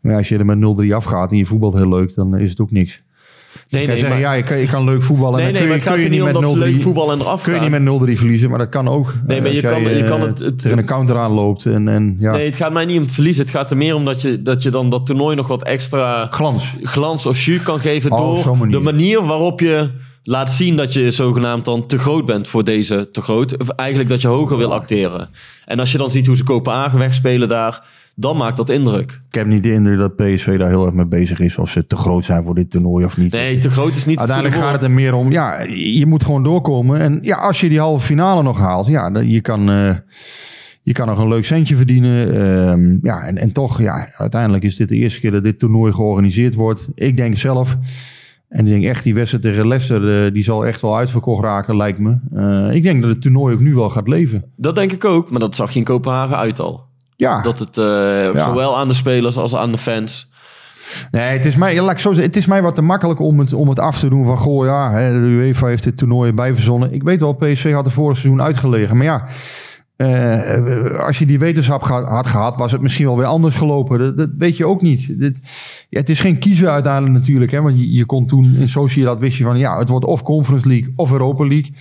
Maar 0.00 0.16
als 0.16 0.28
je 0.28 0.38
er 0.38 0.44
met 0.46 0.58
0-3 0.84 0.92
afgaat 0.94 1.30
en 1.30 1.36
je 1.36 1.46
voetbalt 1.46 1.74
heel 1.74 1.88
leuk... 1.88 2.14
dan 2.14 2.36
is 2.36 2.50
het 2.50 2.60
ook 2.60 2.70
niks. 2.70 3.02
Nee, 3.70 3.80
Je 3.82 3.86
kan 3.86 3.86
nee, 3.86 3.96
zeggen, 3.96 4.08
maar, 4.08 4.18
ja, 4.18 4.32
je 4.32 4.42
kan, 4.42 4.58
je 4.58 4.66
kan 4.66 4.84
leuk 4.84 5.02
voetballen. 5.02 5.38
nee, 5.42 5.52
dan 5.52 5.52
maar 5.52 5.62
kun 5.62 5.72
het 5.72 5.82
je, 5.82 5.88
gaat 5.88 5.94
kun 5.98 6.04
er 6.04 6.10
je 6.12 6.16
niet 6.18 6.26
om 6.26 6.32
dat 6.32 6.42
met 6.42 6.50
ze 6.50 6.56
0-3 6.56 6.72
leuk 6.74 6.82
voetballen 6.82 7.14
en 7.14 7.20
eraf 7.20 7.42
Kun 7.42 7.54
je 7.54 7.60
niet 7.60 7.70
met 7.70 8.16
0-3 8.16 8.18
verliezen, 8.18 8.50
maar 8.50 8.58
dat 8.58 8.68
kan 8.68 8.88
ook. 8.88 9.14
Nee, 9.26 9.38
maar 9.40 9.46
Als 9.50 9.60
je 9.60 9.66
kan- 9.68 9.82
je 9.82 10.04
kan 10.04 10.20
eh, 10.20 10.26
het- 10.26 10.38
het- 10.38 10.62
tegen 10.62 10.78
een 10.78 10.86
counter 10.86 11.16
aanloopt 11.16 11.64
en, 11.66 11.88
en 11.88 12.16
ja, 12.20 12.32
Nee, 12.32 12.46
het 12.46 12.56
gaat 12.56 12.72
mij 12.72 12.84
niet 12.84 12.96
om 12.96 13.02
het 13.02 13.12
verliezen. 13.12 13.42
Het 13.44 13.52
gaat 13.54 13.70
er 13.70 13.76
meer 13.76 13.94
om 13.94 14.04
dat 14.04 14.22
je, 14.22 14.42
dat 14.42 14.62
je 14.62 14.70
dan 14.70 14.90
dat 14.90 15.06
toernooi 15.06 15.36
nog 15.36 15.46
wat 15.46 15.62
extra 15.62 16.26
glans. 16.30 16.74
glans 16.82 17.26
of 17.26 17.40
jus 17.40 17.62
kan 17.62 17.78
geven 17.78 18.10
Oh, 18.12 18.44
door 18.44 18.56
manier. 18.56 18.76
de 18.78 18.82
manier 18.84 19.24
waarop 19.26 19.60
je 19.60 19.90
laat 20.22 20.50
zien 20.52 20.76
dat 20.76 20.92
je 20.92 21.10
zogenaamd 21.10 21.64
dan 21.64 21.86
te 21.86 21.98
groot 21.98 22.26
bent 22.26 22.48
voor 22.48 22.64
deze 22.64 23.08
te 23.12 23.20
groot. 23.20 23.56
Of 23.58 23.68
eigenlijk 23.68 24.08
dat 24.10 24.20
je 24.20 24.28
hoger 24.28 24.56
wil 24.56 24.72
acteren. 24.74 25.28
En 25.64 25.78
als 25.78 25.92
je 25.92 25.98
dan 25.98 26.10
ziet 26.10 26.26
hoe 26.26 26.36
ze 26.36 26.44
Kopenhagen 26.44 26.98
wegspelen 26.98 27.48
daar, 27.48 27.82
dan 28.18 28.36
maakt 28.36 28.56
dat 28.56 28.70
indruk. 28.70 29.18
Ik 29.28 29.34
heb 29.34 29.46
niet 29.46 29.62
de 29.62 29.72
indruk 29.72 29.98
dat 29.98 30.16
PSV 30.16 30.58
daar 30.58 30.68
heel 30.68 30.84
erg 30.86 30.94
mee 30.94 31.06
bezig 31.06 31.40
is. 31.40 31.58
Of 31.58 31.70
ze 31.70 31.86
te 31.86 31.96
groot 31.96 32.24
zijn 32.24 32.42
voor 32.42 32.54
dit 32.54 32.70
toernooi 32.70 33.04
of 33.04 33.16
niet. 33.16 33.32
Nee, 33.32 33.58
te 33.58 33.70
groot 33.70 33.94
is 33.94 34.06
niet 34.06 34.18
Uiteindelijk 34.18 34.56
gaat 34.56 34.72
het 34.72 34.82
er 34.82 34.90
meer 34.90 35.14
om, 35.14 35.32
ja, 35.32 35.60
je 35.74 36.06
moet 36.06 36.24
gewoon 36.24 36.42
doorkomen. 36.42 37.00
En 37.00 37.18
ja, 37.22 37.36
als 37.36 37.60
je 37.60 37.68
die 37.68 37.78
halve 37.78 38.06
finale 38.06 38.42
nog 38.42 38.58
haalt, 38.58 38.86
ja, 38.86 39.10
dan, 39.10 39.28
je 39.28 39.40
kan, 39.40 39.70
eh, 39.70 39.94
je 40.82 40.92
kan 40.92 41.06
nog 41.06 41.18
een 41.18 41.28
leuk 41.28 41.44
centje 41.44 41.76
verdienen. 41.76 42.34
Ehm, 42.34 42.98
ja, 43.02 43.20
en, 43.20 43.38
en 43.38 43.52
toch, 43.52 43.80
ja, 43.80 44.08
uiteindelijk 44.16 44.64
is 44.64 44.76
dit 44.76 44.88
de 44.88 44.96
eerste 44.96 45.20
keer 45.20 45.30
dat 45.30 45.42
dit 45.42 45.58
toernooi 45.58 45.92
georganiseerd 45.92 46.54
wordt. 46.54 46.88
Ik 46.94 47.16
denk 47.16 47.36
zelf, 47.36 47.76
en 48.48 48.66
ik 48.66 48.72
denk 48.72 48.84
echt 48.84 49.04
die 49.04 49.14
wedstrijd 49.14 49.42
tegen 49.42 49.68
Leicester, 49.68 50.24
eh, 50.26 50.32
die 50.32 50.42
zal 50.42 50.66
echt 50.66 50.80
wel 50.80 50.96
uitverkocht 50.96 51.42
raken, 51.42 51.76
lijkt 51.76 51.98
me. 51.98 52.18
Eh, 52.34 52.74
ik 52.74 52.82
denk 52.82 53.00
dat 53.02 53.10
het 53.10 53.22
toernooi 53.22 53.54
ook 53.54 53.60
nu 53.60 53.74
wel 53.74 53.90
gaat 53.90 54.08
leven. 54.08 54.44
Dat 54.56 54.74
denk 54.74 54.92
ik 54.92 55.04
ook, 55.04 55.30
maar 55.30 55.40
dat 55.40 55.54
zag 55.54 55.72
je 55.72 55.78
in 55.78 55.84
Kopenhagen 55.84 56.36
uit 56.36 56.60
al. 56.60 56.86
Ja, 57.16 57.42
Dat 57.42 57.58
het 57.58 57.78
eh, 57.78 58.44
zowel 58.44 58.76
aan 58.76 58.88
de 58.88 58.94
spelers 58.94 59.36
als 59.36 59.54
aan 59.54 59.70
de 59.70 59.78
fans. 59.78 60.28
Nee, 61.10 61.22
het 61.22 61.44
is 61.44 61.56
mij, 61.56 61.80
laat 61.80 61.90
ik 61.90 61.98
zo 61.98 62.08
zeggen, 62.08 62.26
het 62.26 62.36
is 62.36 62.46
mij 62.46 62.62
wat 62.62 62.74
te 62.74 62.82
makkelijk 62.82 63.20
om 63.20 63.38
het, 63.38 63.52
om 63.52 63.68
het 63.68 63.78
af 63.78 63.98
te 63.98 64.08
doen 64.08 64.24
van, 64.26 64.38
goh 64.38 64.64
ja, 64.66 64.90
hè, 64.90 65.12
de 65.12 65.26
UEFA 65.26 65.66
heeft 65.66 65.82
dit 65.82 65.96
toernooi 65.96 66.32
bijverzonnen. 66.32 66.92
Ik 66.92 67.02
weet 67.02 67.20
wel, 67.20 67.32
PSV 67.32 67.72
had 67.72 67.84
het 67.84 67.94
vorig 67.94 68.16
seizoen 68.16 68.42
uitgelegen, 68.42 68.96
maar 68.96 69.06
ja, 69.06 69.26
eh, 69.96 70.98
als 71.06 71.18
je 71.18 71.26
die 71.26 71.38
wetenschap 71.38 71.82
had 71.82 72.26
gehad, 72.26 72.56
was 72.56 72.72
het 72.72 72.80
misschien 72.80 73.06
wel 73.06 73.16
weer 73.16 73.26
anders 73.26 73.54
gelopen. 73.54 73.98
Dat, 73.98 74.16
dat 74.16 74.30
weet 74.38 74.56
je 74.56 74.66
ook 74.66 74.82
niet. 74.82 75.20
Dit, 75.20 75.40
ja, 75.88 75.98
het 76.00 76.08
is 76.08 76.20
geen 76.20 76.38
kiezen 76.38 76.70
uiteindelijk 76.70 77.14
natuurlijk, 77.14 77.50
hè, 77.50 77.62
want 77.62 77.78
je, 77.78 77.92
je 77.92 78.06
kon 78.06 78.26
toen 78.26 78.54
in 78.54 78.68
Sociedad 78.68 79.18
wist 79.18 79.38
je 79.38 79.44
van, 79.44 79.58
ja, 79.58 79.78
het 79.78 79.88
wordt 79.88 80.04
of 80.04 80.22
Conference 80.22 80.68
League 80.68 80.92
of 80.96 81.12
Europa 81.12 81.46
League. 81.46 81.74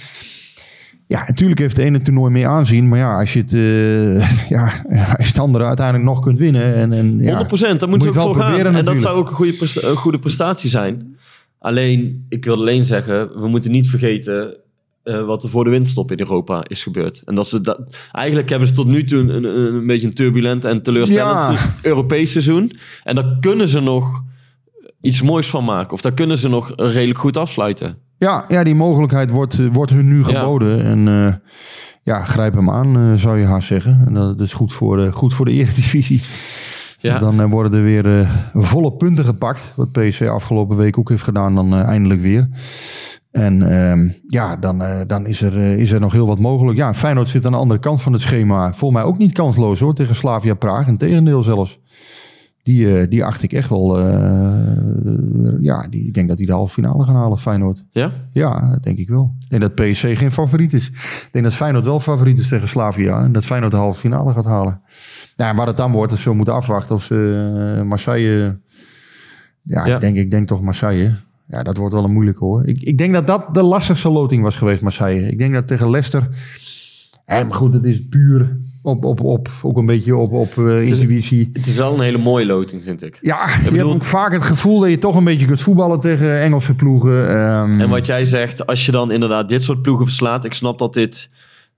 Ja, 1.07 1.23
natuurlijk 1.27 1.59
heeft 1.59 1.75
de 1.75 1.83
ene 1.83 2.01
toernooi 2.01 2.31
meer 2.31 2.47
aanzien, 2.47 2.87
maar 2.87 2.99
ja, 2.99 3.19
als 3.19 3.33
je 3.33 3.39
het, 3.39 3.53
eh, 3.53 4.49
ja, 4.49 4.63
als 5.17 5.25
je 5.25 5.31
het 5.31 5.39
andere 5.39 5.65
uiteindelijk 5.65 6.05
nog 6.05 6.19
kunt 6.19 6.39
winnen 6.39 6.75
en, 6.75 6.93
en 6.93 7.19
ja, 7.19 7.43
100%, 7.43 7.49
daar 7.49 7.69
moet 7.69 7.79
moet 7.79 7.79
je 7.79 7.87
je 7.89 7.89
ook 7.89 8.05
het 8.05 8.13
wel 8.13 8.25
voor 8.25 8.35
gaan. 8.35 8.51
proberen 8.51 8.75
En 8.75 8.83
dat 8.83 8.97
zou 8.97 9.17
ook 9.17 9.29
een 9.29 9.35
goede, 9.35 9.57
een 9.81 9.95
goede 9.95 10.19
prestatie 10.19 10.69
zijn. 10.69 11.17
Alleen, 11.59 12.25
ik 12.29 12.45
wil 12.45 12.55
alleen 12.55 12.83
zeggen, 12.83 13.39
we 13.39 13.47
moeten 13.47 13.71
niet 13.71 13.89
vergeten 13.89 14.55
eh, 15.03 15.25
wat 15.25 15.43
er 15.43 15.49
voor 15.49 15.63
de 15.63 15.69
winststop 15.69 16.11
in 16.11 16.19
Europa 16.19 16.63
is 16.67 16.83
gebeurd. 16.83 17.21
En 17.25 17.35
dat 17.35 17.47
ze 17.47 17.61
dat, 17.61 17.97
eigenlijk 18.11 18.49
hebben 18.49 18.67
ze 18.67 18.73
tot 18.73 18.87
nu 18.87 19.03
toe 19.03 19.19
een, 19.19 19.43
een, 19.43 19.75
een 19.75 19.87
beetje 19.87 20.07
een 20.07 20.13
turbulent 20.13 20.65
en 20.65 20.81
teleurstellend 20.81 21.59
Ja. 21.59 21.75
Europees 21.81 22.31
seizoen. 22.31 22.71
En 23.03 23.15
daar 23.15 23.37
kunnen 23.39 23.67
ze 23.67 23.79
nog 23.79 24.23
iets 25.01 25.21
moois 25.21 25.47
van 25.47 25.65
maken. 25.65 25.93
Of 25.93 26.01
daar 26.01 26.13
kunnen 26.13 26.37
ze 26.37 26.49
nog 26.49 26.73
redelijk 26.75 27.19
goed 27.19 27.37
afsluiten. 27.37 27.97
Ja, 28.25 28.45
ja 28.47 28.63
die 28.63 28.75
mogelijkheid 28.75 29.29
wordt, 29.29 29.59
eh, 29.59 29.65
wordt 29.71 29.91
hun 29.91 30.07
nu 30.07 30.17
Ja. 30.17 30.23
geboden. 30.23 30.83
En 30.83 31.07
eh, 31.07 31.33
ja, 32.03 32.23
grijp 32.23 32.53
hem 32.53 32.69
aan, 32.69 32.97
eh, 32.97 33.13
zou 33.13 33.39
je 33.39 33.45
haast 33.45 33.67
zeggen. 33.67 34.03
En 34.07 34.13
dat 34.13 34.39
is 34.39 34.53
goed 34.53 34.73
voor, 34.73 35.03
eh, 35.03 35.13
goed 35.13 35.33
voor 35.33 35.45
de 35.45 35.51
eredivisie. 35.51 36.21
Ja. 36.99 37.19
Dan 37.19 37.49
worden 37.49 37.73
er 37.79 37.83
weer 37.83 38.27
volle 38.53 38.93
punten 38.93 39.25
gepakt. 39.25 39.73
Wat 39.75 39.91
PSV 39.91 40.27
afgelopen 40.31 40.77
week 40.77 40.97
ook 40.97 41.09
heeft 41.09 41.23
gedaan, 41.23 41.55
dan 41.55 41.73
eindelijk 41.73 42.21
weer. 42.21 42.47
En 43.31 43.61
ehm, 43.79 44.09
ja, 44.27 44.55
dan, 44.55 44.83
dan 45.07 45.25
is, 45.25 45.41
er, 45.41 45.57
is 45.57 45.91
er 45.91 45.99
nog 45.99 46.11
heel 46.11 46.27
wat 46.27 46.39
mogelijk. 46.39 46.77
Ja, 46.77 46.93
Feyenoord 46.93 47.27
zit 47.27 47.45
aan 47.45 47.51
de 47.51 47.57
andere 47.57 47.79
kant 47.79 48.01
van 48.01 48.13
het 48.13 48.21
schema. 48.21 48.73
Volgens 48.73 49.01
mij 49.01 49.09
ook 49.09 49.17
niet 49.17 49.33
kansloos 49.33 49.79
hoor, 49.79 49.93
tegen 49.93 50.15
Slavia 50.15 50.53
Praag. 50.53 50.87
Integendeel 50.87 51.43
zelfs. 51.43 51.79
Die, 52.65 52.99
eh, 52.99 53.09
die 53.09 53.23
acht 53.25 53.43
ik 53.43 53.53
echt 53.53 53.69
wel... 53.69 53.99
eh, 53.99 55.51
ja, 55.59 55.87
die, 55.89 56.07
ik 56.07 56.13
denk 56.13 56.27
dat 56.27 56.37
die 56.37 56.45
de 56.45 56.51
halve 56.51 56.73
finale 56.73 57.03
gaan 57.03 57.15
halen, 57.15 57.37
Feyenoord. 57.37 57.85
Ja? 57.91 58.11
Ja, 58.31 58.71
dat 58.71 58.83
denk 58.83 58.97
ik 58.97 59.09
wel. 59.09 59.35
Denk 59.49 59.61
dat 59.61 59.75
PSC 59.75 60.07
geen 60.17 60.31
favoriet 60.31 60.73
is. 60.73 60.87
Ik 60.87 61.27
denk 61.31 61.45
dat 61.45 61.53
Feyenoord 61.53 61.85
wel 61.85 61.99
favoriet 61.99 62.39
is 62.39 62.47
tegen 62.47 62.67
Slavia. 62.67 63.23
En 63.23 63.31
dat 63.31 63.45
Feyenoord 63.45 63.71
de 63.71 63.77
halve 63.77 63.99
finale 63.99 64.33
gaat 64.33 64.45
halen. 64.45 64.81
En 65.35 65.55
waar 65.55 65.67
het 65.67 65.77
dan 65.77 65.91
wordt, 65.91 66.11
dat 66.11 66.19
ze 66.19 66.31
moeten 66.33 66.53
afwachten. 66.53 66.99
Ze 66.99 67.75
eh, 67.77 67.87
Marseille... 67.87 68.59
Ja, 69.61 69.85
Ja. 69.85 69.95
Ik, 69.95 70.01
denk, 70.01 70.15
ik 70.15 70.31
denk 70.31 70.47
toch 70.47 70.61
Marseille. 70.61 71.17
Ja, 71.47 71.63
dat 71.63 71.77
wordt 71.77 71.93
wel 71.93 72.03
een 72.03 72.13
moeilijke 72.13 72.43
hoor. 72.43 72.65
Ik, 72.65 72.81
ik 72.81 72.97
denk 72.97 73.13
dat 73.13 73.27
dat 73.27 73.53
de 73.53 73.63
lastigste 73.63 74.09
loting 74.09 74.43
was 74.43 74.55
geweest, 74.55 74.81
Marseille. 74.81 75.31
Ik 75.31 75.37
denk 75.37 75.53
dat 75.53 75.67
tegen 75.67 75.89
Leicester... 75.89 76.29
Maar 77.25 77.53
goed, 77.53 77.73
het 77.73 77.85
is 77.85 78.07
puur... 78.07 78.57
Op, 78.85 79.03
op, 79.05 79.21
op, 79.21 79.49
ook 79.61 79.77
een 79.77 79.85
beetje 79.85 80.15
op, 80.15 80.31
op 80.31 80.57
eh, 80.57 80.81
intuïtie. 80.87 81.49
Het 81.53 81.65
is 81.67 81.75
wel 81.75 81.93
een 81.93 82.01
hele 82.01 82.17
mooie 82.17 82.45
loting, 82.45 82.81
vind 82.83 83.03
ik. 83.03 83.17
Ja, 83.21 83.47
je 83.47 83.63
bedoel- 83.63 83.77
hebt 83.79 83.89
ook 83.95 84.03
vaak 84.05 84.31
het 84.33 84.43
gevoel 84.43 84.79
dat 84.79 84.89
je 84.89 84.97
toch 84.97 85.15
een 85.15 85.23
beetje 85.23 85.45
kunt 85.45 85.61
voetballen 85.61 85.99
tegen 85.99 86.41
Engelse 86.41 86.75
ploegen. 86.75 87.29
Ehm, 87.29 87.79
En 87.81 87.89
wat 87.89 88.05
jij 88.05 88.25
zegt, 88.25 88.65
als 88.67 88.85
je 88.85 88.91
dan 88.91 89.11
inderdaad 89.11 89.49
dit 89.49 89.61
soort 89.63 89.81
ploegen 89.81 90.05
verslaat, 90.05 90.45
ik 90.45 90.53
snap 90.53 90.79
dat 90.79 90.93
dit 90.93 91.29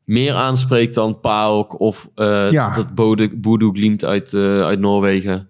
meer 0.04 0.34
aanspreekt 0.34 0.96
dan 0.96 1.20
PAOK 1.20 1.80
of 1.80 2.10
eh 2.16 2.52
Ja. 2.52 2.76
dat 2.76 2.96
Bode, 2.96 3.30
Bodo 3.36 3.72
Glimt 3.72 4.06
uit, 4.06 4.34
eh, 4.34 4.62
uit 4.62 4.80
Noorwegen. 4.80 5.48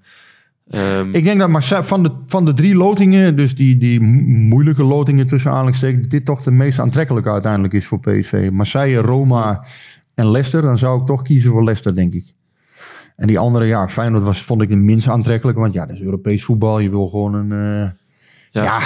Ehm, 0.69 1.09
Ik 1.11 1.23
denk 1.23 1.39
dat 1.39 1.49
Marseille 1.49 1.83
van 1.83 2.03
de, 2.03 2.09
van 2.25 2.45
de 2.45 2.53
drie 2.53 2.75
lotingen, 2.75 3.35
dus 3.35 3.55
die, 3.55 3.77
die 3.77 3.99
mo- 4.01 4.21
moeilijke 4.25 4.83
lotingen 4.83 5.25
tussen 5.27 5.51
aanhalingstekens, 5.51 6.07
dit 6.07 6.25
toch 6.25 6.43
de 6.43 6.51
meest 6.51 6.79
aantrekkelijke 6.79 7.29
uiteindelijk 7.29 7.73
is 7.73 7.85
voor 7.85 7.99
PSV. 7.99 8.49
Marseille, 8.53 9.01
Roma 9.01 9.63
en 10.17 10.31
Leicester, 10.31 10.61
dan 10.61 10.77
zou 10.77 10.99
ik 10.99 11.05
toch 11.05 11.21
kiezen 11.21 11.51
voor 11.51 11.63
Leicester, 11.63 11.95
denk 11.95 12.13
ik. 12.13 12.33
En 13.15 13.27
die 13.27 13.39
andere, 13.39 13.65
ja, 13.65 13.89
Feyenoord 13.89 14.23
was, 14.23 14.41
vond 14.43 14.61
ik 14.61 14.69
de 14.69 14.75
minst 14.75 15.07
aantrekkelijk, 15.07 15.57
want 15.57 15.73
ja, 15.73 15.85
dat 15.85 15.95
is 15.95 16.01
Europees 16.01 16.43
voetbal. 16.43 16.79
Je 16.79 16.89
wil 16.89 17.07
gewoon 17.07 17.33
een, 17.33 17.51
eh, 17.51 17.89
Ja. 18.51 18.63
ja, 18.63 18.81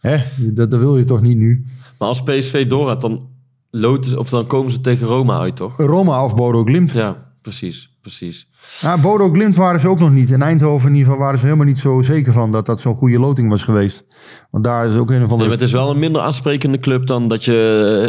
hè, 0.00 0.22
dat, 0.36 0.70
dat 0.70 0.80
wil 0.80 0.98
je 0.98 1.04
toch 1.04 1.22
niet 1.22 1.36
nu. 1.36 1.64
Maar 1.98 2.08
als 2.08 2.22
PSV 2.22 2.66
doorgaat, 2.66 3.00
dan, 3.00 3.28
loten 3.70 4.18
of 4.18 4.28
dan 4.28 4.46
komen 4.46 4.72
ze 4.72 4.80
tegen 4.80 5.06
Roma 5.06 5.38
uit, 5.38 5.56
toch? 5.56 5.76
Roma 5.76 6.24
of 6.24 6.34
Bodo 6.34 6.64
Glimt. 6.64 6.90
Ja, 6.90 7.16
precies, 7.46 7.96
precies. 8.02 8.48
Ja, 8.80 8.98
Bodo 8.98 9.30
Glimt 9.30 9.56
waren 9.56 9.80
ze 9.80 9.88
ook 9.88 9.98
nog 9.98 10.10
niet. 10.10 10.30
In 10.30 10.42
Eindhoven 10.42 10.88
in 10.88 10.94
ieder 10.94 11.08
geval 11.08 11.24
waren 11.24 11.38
ze 11.38 11.44
helemaal 11.44 11.66
niet 11.66 11.78
zo 11.78 12.00
zeker 12.00 12.32
van 12.32 12.50
dat 12.50 12.66
dat 12.66 12.80
zo'n 12.80 12.94
goede 12.94 13.18
loting 13.18 13.50
was 13.50 13.62
geweest. 13.62 14.04
Want 14.50 14.64
daar 14.64 14.86
is 14.86 14.96
ook 14.96 15.10
een 15.10 15.24
of 15.24 15.30
andere... 15.30 15.50
het 15.50 15.62
is 15.62 15.72
wel 15.72 15.90
een 15.90 15.98
minder 15.98 16.22
aansprekende 16.22 16.78
club 16.78 17.06
dan 17.06 17.28
dat 17.28 17.44
je, 17.44 17.54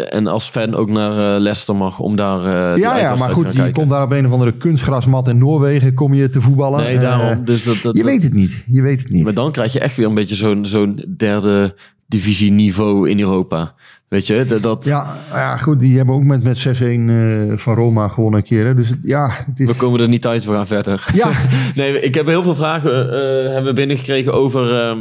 eh, 0.10 0.18
en 0.18 0.28
als 0.28 0.50
fan 0.50 0.76
ook 0.76 0.90
naar 0.90 1.12
eh, 1.12 1.42
Leicester 1.42 1.76
mag, 1.76 2.00
om 2.00 2.16
daar 2.16 2.40
eh, 2.40 2.82
ja, 2.82 2.98
ja, 2.98 3.16
maar 3.16 3.30
goed, 3.30 3.54
je 3.54 3.72
komt 3.72 3.90
daar 3.90 4.04
op 4.04 4.12
een 4.12 4.26
of 4.26 4.32
andere 4.32 4.58
kunstgrasmat 4.58 5.28
in 5.28 5.38
Noorwegen, 5.38 5.94
kom 5.94 6.14
je 6.14 6.30
te 6.30 6.42
voetballen. 6.42 6.80
Nee, 6.80 7.00
daarom. 7.00 7.46
Dus 7.46 7.64
dat, 7.64 7.82
dat, 7.82 7.96
je 7.96 8.02
dat- 8.02 8.12
weet 8.12 8.24
het 8.24 8.34
niet, 8.34 8.64
je 8.68 8.82
weet 8.82 9.02
het 9.02 9.10
niet. 9.10 9.24
Maar 9.24 9.34
dan 9.34 9.52
krijg 9.52 9.74
je 9.74 9.80
echt 9.80 9.96
weer 9.96 10.08
een 10.08 10.14
beetje 10.14 10.36
zo'n 10.36 10.66
zo'n 10.66 11.16
derde 11.18 11.76
divisie 12.08 12.52
niveau 12.52 13.10
in 13.10 13.20
Europa. 13.20 13.74
Weet 14.08 14.28
je, 14.28 14.46
dat, 14.48 14.62
dat, 14.62 14.86
Ja, 14.86 15.18
ja, 15.34 15.58
goed, 15.58 15.80
die 15.80 15.98
hebben 15.98 16.16
ook 16.16 16.24
met, 16.24 16.44
met 16.44 16.68
6-1 16.68 16.82
eh, 16.82 17.58
van 17.58 17.76
Roma 17.76 18.08
gewonnen 18.08 18.40
een 18.40 18.46
keer. 18.46 18.66
Hè. 18.66 18.74
Dus 18.74 18.94
ja, 19.04 19.30
het 19.46 19.60
is... 19.60 19.68
we 19.68 19.76
komen 19.76 20.00
er 20.00 20.08
niet 20.08 20.28
uit, 20.28 20.46
we 20.46 20.52
gaan 20.52 20.68
verder. 20.68 21.06
Ja, 21.14 21.32
Nee, 21.76 22.00
ik 22.00 22.16
heb 22.16 22.26
heel 22.26 22.44
veel 22.44 22.56
vragen 22.56 23.12
eh, 23.12 23.54
hebben 23.54 23.76
binnengekregen 23.76 24.34
over, 24.34 24.80
ehm, 24.80 25.00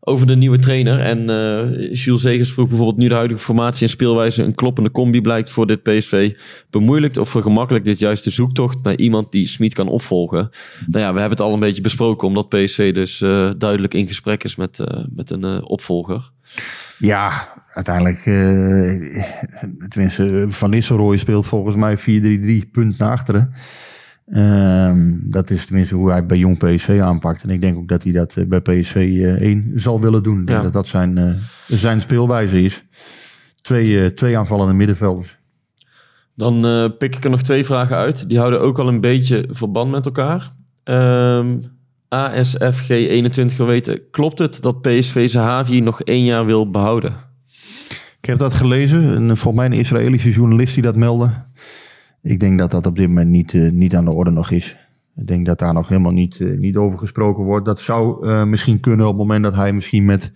over 0.00 0.26
de 0.26 0.36
nieuwe 0.36 0.58
trainer. 0.58 1.00
En 1.00 1.30
eh 1.30 1.92
Jules 1.92 2.20
Zegers 2.20 2.52
vroeg 2.52 2.68
bijvoorbeeld 2.68 2.98
nu 2.98 3.08
de 3.08 3.14
huidige 3.14 3.40
formatie 3.40 3.82
en 3.82 3.88
speelwijze 3.88 4.42
een 4.42 4.54
kloppende 4.54 4.90
combi 4.90 5.20
blijkt 5.20 5.50
voor 5.50 5.66
dit 5.66 5.82
PSV. 5.82 6.32
Bemoeilijkt 6.70 7.16
of 7.16 7.28
vergemakkelijk 7.28 7.84
dit 7.84 7.98
juist 7.98 8.24
de 8.24 8.30
zoektocht 8.30 8.82
naar 8.82 8.96
iemand 8.96 9.32
die 9.32 9.46
Smit 9.46 9.74
kan 9.74 9.88
opvolgen. 9.88 10.50
Nou 10.86 11.04
ja, 11.04 11.12
we 11.12 11.20
hebben 11.20 11.38
het 11.38 11.40
al 11.46 11.52
een 11.52 11.60
beetje 11.60 11.82
besproken, 11.82 12.28
omdat 12.28 12.48
PSV 12.48 12.94
dus 12.94 13.20
eh, 13.20 13.50
duidelijk 13.58 13.94
in 13.94 14.06
gesprek 14.06 14.44
is 14.44 14.56
met, 14.56 14.78
eh, 14.78 15.04
met 15.14 15.30
een 15.30 15.64
opvolger. 15.64 16.30
ja 16.98 17.48
uiteindelijk, 17.72 18.22
tenminste, 19.88 20.46
Van 20.48 20.70
Nistelrooy 20.70 21.16
speelt 21.16 21.46
volgens 21.46 21.76
mij 21.76 21.98
4-3-3, 21.98 22.70
punt 22.72 22.98
naar 22.98 23.10
achteren. 23.10 23.52
Ehm, 24.30 25.16
dat 25.22 25.50
is 25.50 25.66
tenminste 25.66 25.94
hoe 25.94 26.10
hij 26.10 26.26
bij 26.26 26.38
Jong 26.38 26.58
PSV 26.58 26.98
aanpakt. 27.02 27.42
En 27.42 27.50
ik 27.50 27.60
denk 27.60 27.76
ook 27.76 27.88
dat 27.88 28.02
hij 28.02 28.12
dat 28.12 28.36
eh, 28.36 28.46
bij 28.46 28.60
PSV 28.60 28.94
eh, 28.94 29.40
1 29.40 29.72
zal 29.74 30.00
willen 30.00 30.22
doen. 30.22 30.42
Ja. 30.46 30.62
dat 30.62 30.72
dat 30.72 30.86
zijn, 30.86 31.18
eh, 31.18 31.32
zijn 31.66 32.00
speelwijze 32.00 32.62
is. 32.62 32.84
Twee, 33.62 34.02
eh, 34.02 34.06
twee 34.06 34.38
aanvallende 34.38 34.72
middenvelders. 34.74 35.38
Dan 36.34 36.66
eh, 36.66 36.84
pik 36.98 37.16
ik 37.16 37.24
er 37.24 37.30
nog 37.30 37.42
twee 37.42 37.64
vragen 37.64 37.96
uit. 37.96 38.28
Die 38.28 38.38
houden 38.38 38.60
ook 38.60 38.78
al 38.78 38.88
een 38.88 39.00
beetje 39.00 39.48
verband 39.50 39.90
met 39.90 40.06
elkaar. 40.06 40.52
Ehm 40.84 41.58
ASFG21 42.14 43.56
wil 43.56 43.66
weten, 43.66 44.00
klopt 44.10 44.38
het 44.38 44.62
dat 44.62 44.82
PSV 44.82 45.30
Zahavi 45.30 45.80
nog 45.80 46.02
één 46.02 46.24
jaar 46.24 46.46
wil 46.46 46.70
behouden? 46.70 47.12
Ik 48.20 48.28
heb 48.28 48.38
dat 48.38 48.54
gelezen. 48.54 49.02
Een, 49.02 49.36
volgens 49.36 49.54
mij 49.54 49.66
een 49.66 49.84
Israëlische 49.84 50.30
journalist 50.30 50.74
die 50.74 50.82
dat 50.82 50.96
meldde. 50.96 51.30
Ik 52.22 52.40
denk 52.40 52.58
dat 52.58 52.70
dat 52.70 52.86
op 52.86 52.96
dit 52.96 53.08
moment 53.08 53.30
niet, 53.30 53.54
eh, 53.54 53.70
niet 53.70 53.96
aan 53.96 54.04
de 54.04 54.10
orde 54.10 54.30
nog 54.30 54.50
is. 54.50 54.76
Ik 55.16 55.26
denk 55.26 55.46
dat 55.46 55.58
daar 55.58 55.74
nog 55.74 55.88
helemaal 55.88 56.12
niet, 56.12 56.40
eh, 56.40 56.58
niet 56.58 56.76
over 56.76 56.98
gesproken 56.98 57.44
wordt. 57.44 57.66
Dat 57.66 57.80
zou 57.80 58.28
eh, 58.28 58.44
misschien 58.44 58.80
kunnen 58.80 59.06
op 59.06 59.12
het 59.12 59.20
moment 59.20 59.44
dat 59.44 59.54
hij 59.54 59.72
misschien 59.72 60.04
met 60.04 60.32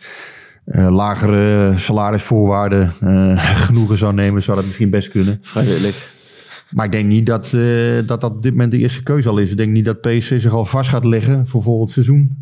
lagere 0.88 1.72
salarisvoorwaarden 1.76 2.92
genoegen 3.66 3.98
zou 3.98 4.14
nemen. 4.14 4.42
Zou 4.42 4.56
dat 4.56 4.66
misschien 4.66 4.90
best 4.90 5.08
kunnen. 5.08 5.38
Vrijwillig. 5.40 6.12
Maar 6.70 6.84
ik 6.84 6.92
denk 6.92 7.06
niet 7.06 7.26
dat, 7.26 7.50
dat 8.06 8.20
dat 8.20 8.24
op 8.24 8.42
dit 8.42 8.52
moment 8.52 8.70
de 8.70 8.78
eerste 8.78 9.02
keuze 9.02 9.28
al 9.28 9.38
is. 9.38 9.50
Ik 9.50 9.56
denk 9.56 9.72
niet 9.72 9.84
dat 9.84 10.00
PSV 10.00 10.40
zich 10.40 10.52
al 10.52 10.64
vast 10.64 10.88
gaat 10.88 11.04
leggen 11.04 11.46
voor 11.46 11.62
volgend 11.62 11.90
seizoen. 11.90 12.36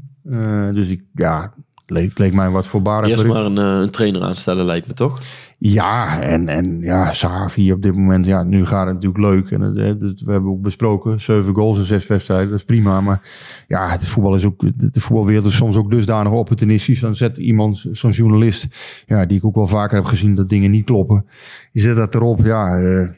Dus 0.74 0.88
ik, 0.88 1.02
ja, 1.14 1.54
leek, 1.92 2.18
leek 2.18 2.32
mij 2.34 2.50
wat 2.50 2.66
voorbarig. 2.66 3.08
Eerst 3.10 3.26
maar 3.26 3.44
een, 3.44 3.58
eh, 3.58 3.80
een 3.82 3.90
trainer 3.90 4.22
aanstellen 4.22 4.64
lijkt 4.64 4.86
me 4.86 4.94
toch? 4.94 5.18
Ja, 5.58 6.20
en, 6.20 6.48
en 6.48 6.80
ja, 6.80 7.12
Sahavi 7.12 7.72
op 7.72 7.82
dit 7.82 7.94
moment, 7.94 8.26
ja, 8.26 8.42
nu 8.42 8.66
gaat 8.66 8.86
het 8.86 8.94
natuurlijk 8.94 9.24
leuk. 9.24 9.50
En 9.50 9.60
het, 9.60 9.76
het- 9.76 10.02
het- 10.02 10.20
we 10.22 10.32
hebben 10.32 10.50
ook 10.50 10.62
besproken, 10.62 11.20
zeven 11.20 11.54
goals 11.54 11.78
in 11.78 11.84
zes 11.84 12.06
wedstrijden, 12.06 12.48
dat 12.50 12.58
is 12.58 12.64
prima. 12.64 13.00
Maar 13.00 13.20
ja, 13.68 13.88
het 13.88 14.06
voetbal 14.06 14.34
is 14.34 14.44
ook, 14.44 14.60
de, 14.76 15.00
voetbalwereld 15.00 15.44
is 15.46 15.56
soms 15.56 15.76
ook 15.76 15.90
dusdanig 15.90 16.32
opportunistisch. 16.32 17.00
Dan 17.00 17.14
zet 17.14 17.36
iemand, 17.36 17.84
zo'n 17.92 18.10
journalist, 18.10 18.66
ja, 19.06 19.26
die 19.26 19.36
ik 19.38 19.44
ook 19.44 19.54
wel 19.54 19.66
vaker 19.66 19.96
heb 19.96 20.04
gezien 20.06 20.34
dat 20.34 20.48
dingen 20.48 20.70
niet 20.70 20.84
kloppen. 20.84 21.26
Je 21.72 21.80
zet 21.80 21.96
dat 21.96 22.14
erop, 22.14 22.40
ja, 22.44 22.76
eh, 22.76 23.08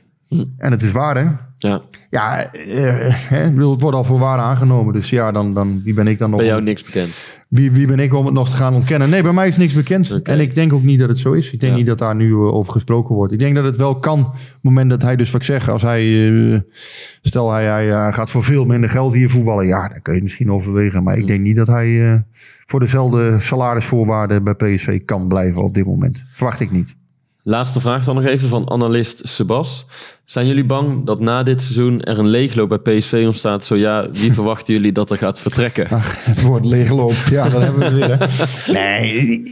en 0.59 0.71
het 0.71 0.83
is 0.83 0.93
waar, 0.93 1.17
hè? 1.17 1.27
Ja, 1.59 1.81
Ja, 2.11 2.53
eh, 2.53 3.13
het 3.29 3.59
wordt 3.59 3.97
al 3.97 4.05
voor 4.05 4.19
waar 4.19 4.39
aangenomen. 4.39 4.93
Dus 4.93 5.11
ja, 5.11 5.33
dan, 5.33 5.55
dan 5.55 5.83
wie 5.85 5.95
ben 5.95 6.07
ik 6.07 6.19
dan 6.19 6.31
nog? 6.31 6.39
bij 6.39 6.49
jou 6.49 6.63
niks 6.63 6.83
bekend. 6.85 7.11
Wie, 7.55 7.71
wie 7.73 7.87
ben 7.87 7.99
ik 7.99 8.15
om 8.15 8.25
het 8.25 8.35
nog 8.35 8.49
te 8.51 8.57
gaan 8.57 8.75
ontkennen? 8.75 9.11
Nee, 9.11 9.23
bij 9.23 9.33
mij 9.33 9.49
is 9.49 9.57
niks 9.57 9.75
bekend. 9.75 10.23
En 10.23 10.41
ik 10.41 10.55
denk 10.55 10.73
ook 10.73 10.83
niet 10.83 10.99
dat 10.99 11.09
het 11.09 11.19
zo 11.19 11.33
is. 11.33 11.53
Ik 11.53 11.61
denk 11.61 11.73
Ja. 11.73 11.79
niet 11.79 11.87
dat 11.87 11.99
daar 11.99 12.15
nu 12.15 12.33
eh, 12.33 12.41
over 12.55 12.73
gesproken 12.73 13.15
wordt. 13.15 13.33
Ik 13.33 13.39
denk 13.39 13.55
dat 13.55 13.65
het 13.65 13.77
wel 13.77 13.95
kan 13.95 14.21
op 14.21 14.33
het 14.33 14.63
moment 14.63 14.91
dat 14.91 15.03
hij 15.03 15.17
dus 15.17 15.31
wat 15.31 15.41
ik 15.41 15.47
zeg. 15.47 15.69
Als 15.69 15.83
hij, 15.83 16.29
eh, 16.53 16.59
stel 17.23 17.53
hij, 17.53 17.65
hij 17.65 17.91
eh, 17.93 18.15
gaat 18.15 18.31
voor 18.31 18.45
veel 18.45 18.65
minder 18.65 18.91
geld 18.91 19.15
hier 19.15 19.31
voetballen. 19.31 19.67
Ja, 19.67 19.89
dan 19.89 20.03
kun 20.03 20.13
je 20.13 20.19
het 20.19 20.23
misschien 20.23 20.53
overwegen. 20.53 21.03
Maar 21.03 21.17
ik 21.17 21.27
denk 21.27 21.41
niet 21.41 21.57
dat 21.57 21.67
hij 21.67 22.25
voor 22.67 22.81
dezelfde 22.81 23.39
salarisvoorwaarden 23.39 24.45
bij 24.45 24.55
PSV 24.55 25.05
kan 25.05 25.29
blijven 25.29 25.63
op 25.63 25.75
dit 25.75 25.87
moment. 25.87 26.25
Verwacht 26.29 26.61
ik 26.61 26.71
niet. 26.71 26.97
Laatste 27.47 27.81
vraag 27.81 28.05
dan 28.05 28.15
nog 28.15 28.25
even 28.25 28.49
van 28.49 28.71
analist 28.71 29.21
Sebas. 29.29 29.87
Zijn 30.25 30.47
jullie 30.47 30.65
bang 30.65 31.07
dat 31.07 31.21
na 31.21 31.43
dit 31.43 31.63
seizoen 31.63 32.03
er 32.03 32.19
een 32.19 32.29
leegloop 32.29 32.69
bij 32.69 32.99
PSV 32.99 33.23
ontstaat? 33.27 33.65
Zo 33.65 33.77
ja, 33.77 34.11
wie 34.11 34.33
verwachten 34.39 34.75
jullie 34.75 34.93
dat 34.93 35.11
er 35.11 35.19
gaat 35.19 35.41
vertrekken? 35.41 35.87
Het 35.91 36.43
woord 36.43 36.65
leegloop. 36.65 37.15
Ja, 37.31 37.49
dan 37.49 37.63
hebben 37.63 37.79
we 37.79 37.85
het 37.85 37.95
weer. 37.95 38.19
Hè. 38.19 38.73
Nee, 38.73 39.43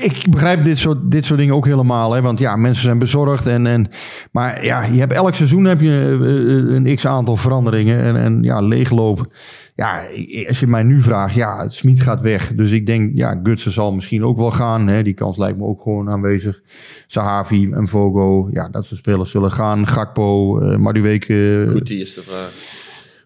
ik, 0.00 0.26
begrijp 0.30 0.64
dit 0.64 0.78
soort, 0.78 1.10
dit 1.10 1.24
soort 1.24 1.38
dingen 1.38 1.54
ook 1.54 1.66
helemaal. 1.66 2.12
Hè, 2.12 2.22
want 2.22 2.38
ja, 2.38 2.56
mensen 2.56 2.82
zijn 2.82 2.98
bezorgd. 2.98 3.46
En, 3.46 3.66
en, 3.66 3.88
maar 4.30 4.64
ja, 4.64 4.84
je 4.84 4.98
hebt, 4.98 5.12
elk 5.12 5.34
seizoen 5.34 5.64
heb 5.64 5.80
je 5.80 6.18
eh, 6.20 6.74
een 6.74 6.96
x-aantal 6.96 7.36
veranderingen. 7.36 8.02
En, 8.02 8.16
en 8.16 8.42
ja, 8.42 8.60
leegloop. 8.60 9.26
Ja, 9.76 10.02
als 10.48 10.60
je 10.60 10.66
mij 10.66 10.82
nu 10.82 11.00
vraagt, 11.00 11.34
ja, 11.34 11.68
Smit 11.68 12.00
gaat 12.00 12.20
weg. 12.20 12.54
Dus 12.54 12.72
ik 12.72 12.86
denk, 12.86 13.10
ja, 13.14 13.40
Gutsen 13.42 13.70
zal 13.72 13.92
misschien 13.92 14.24
ook 14.24 14.36
wel 14.36 14.50
gaan. 14.50 14.86
Hè, 14.86 15.02
die 15.02 15.14
kans 15.14 15.36
lijkt 15.36 15.58
me 15.58 15.64
ook 15.64 15.82
gewoon 15.82 16.10
aanwezig. 16.10 16.60
Sahavi 17.06 17.70
en 17.72 17.88
Vogo, 17.88 18.48
ja, 18.52 18.68
dat 18.68 18.84
soort 18.86 18.98
spelers 19.00 19.30
zullen 19.30 19.50
gaan. 19.50 19.86
Gakpo, 19.86 20.60
uh, 20.60 20.76
Maduweke, 20.76 21.80
die 21.82 22.00
is 22.00 22.14
de 22.14 22.22
vraag. 22.22 22.52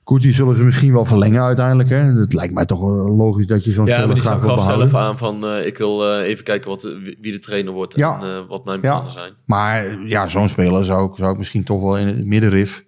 Gucci 0.04 0.32
zullen 0.32 0.54
ze 0.54 0.64
misschien 0.64 0.92
wel 0.92 1.04
verlengen 1.04 1.42
uiteindelijk. 1.42 1.88
Hè? 1.88 1.96
Het 1.96 2.32
lijkt 2.32 2.54
mij 2.54 2.64
toch 2.64 2.80
wel 2.80 3.16
logisch 3.16 3.46
dat 3.46 3.64
je 3.64 3.70
zo'n 3.72 3.86
Ja, 3.86 3.96
speler 3.98 4.16
graag 4.16 4.40
wil 4.40 4.54
behouden. 4.54 4.88
zelf 4.88 5.02
aan 5.02 5.18
van 5.18 5.46
eh, 5.46 5.66
ik 5.66 5.78
wil 5.78 6.08
eh, 6.12 6.28
even 6.28 6.44
kijken 6.44 6.70
wat, 6.70 6.82
wie- 7.20 7.32
de 7.32 7.38
trainer 7.38 7.72
wordt 7.72 7.96
Ja. 7.96 8.20
en 8.20 8.26
eh, 8.26 8.48
wat 8.48 8.64
mijn 8.64 8.78
Ja. 8.82 8.90
plannen 8.92 9.12
zijn. 9.12 9.32
Maar 9.46 9.98
ja, 10.06 10.26
zo'n 10.26 10.48
speler 10.48 10.84
zou 10.84 11.10
ik, 11.10 11.16
zou 11.16 11.32
ik 11.32 11.38
misschien 11.38 11.64
toch 11.64 11.82
wel 11.82 11.98
in 11.98 12.06
het 12.06 12.26
middenrif. 12.26 12.84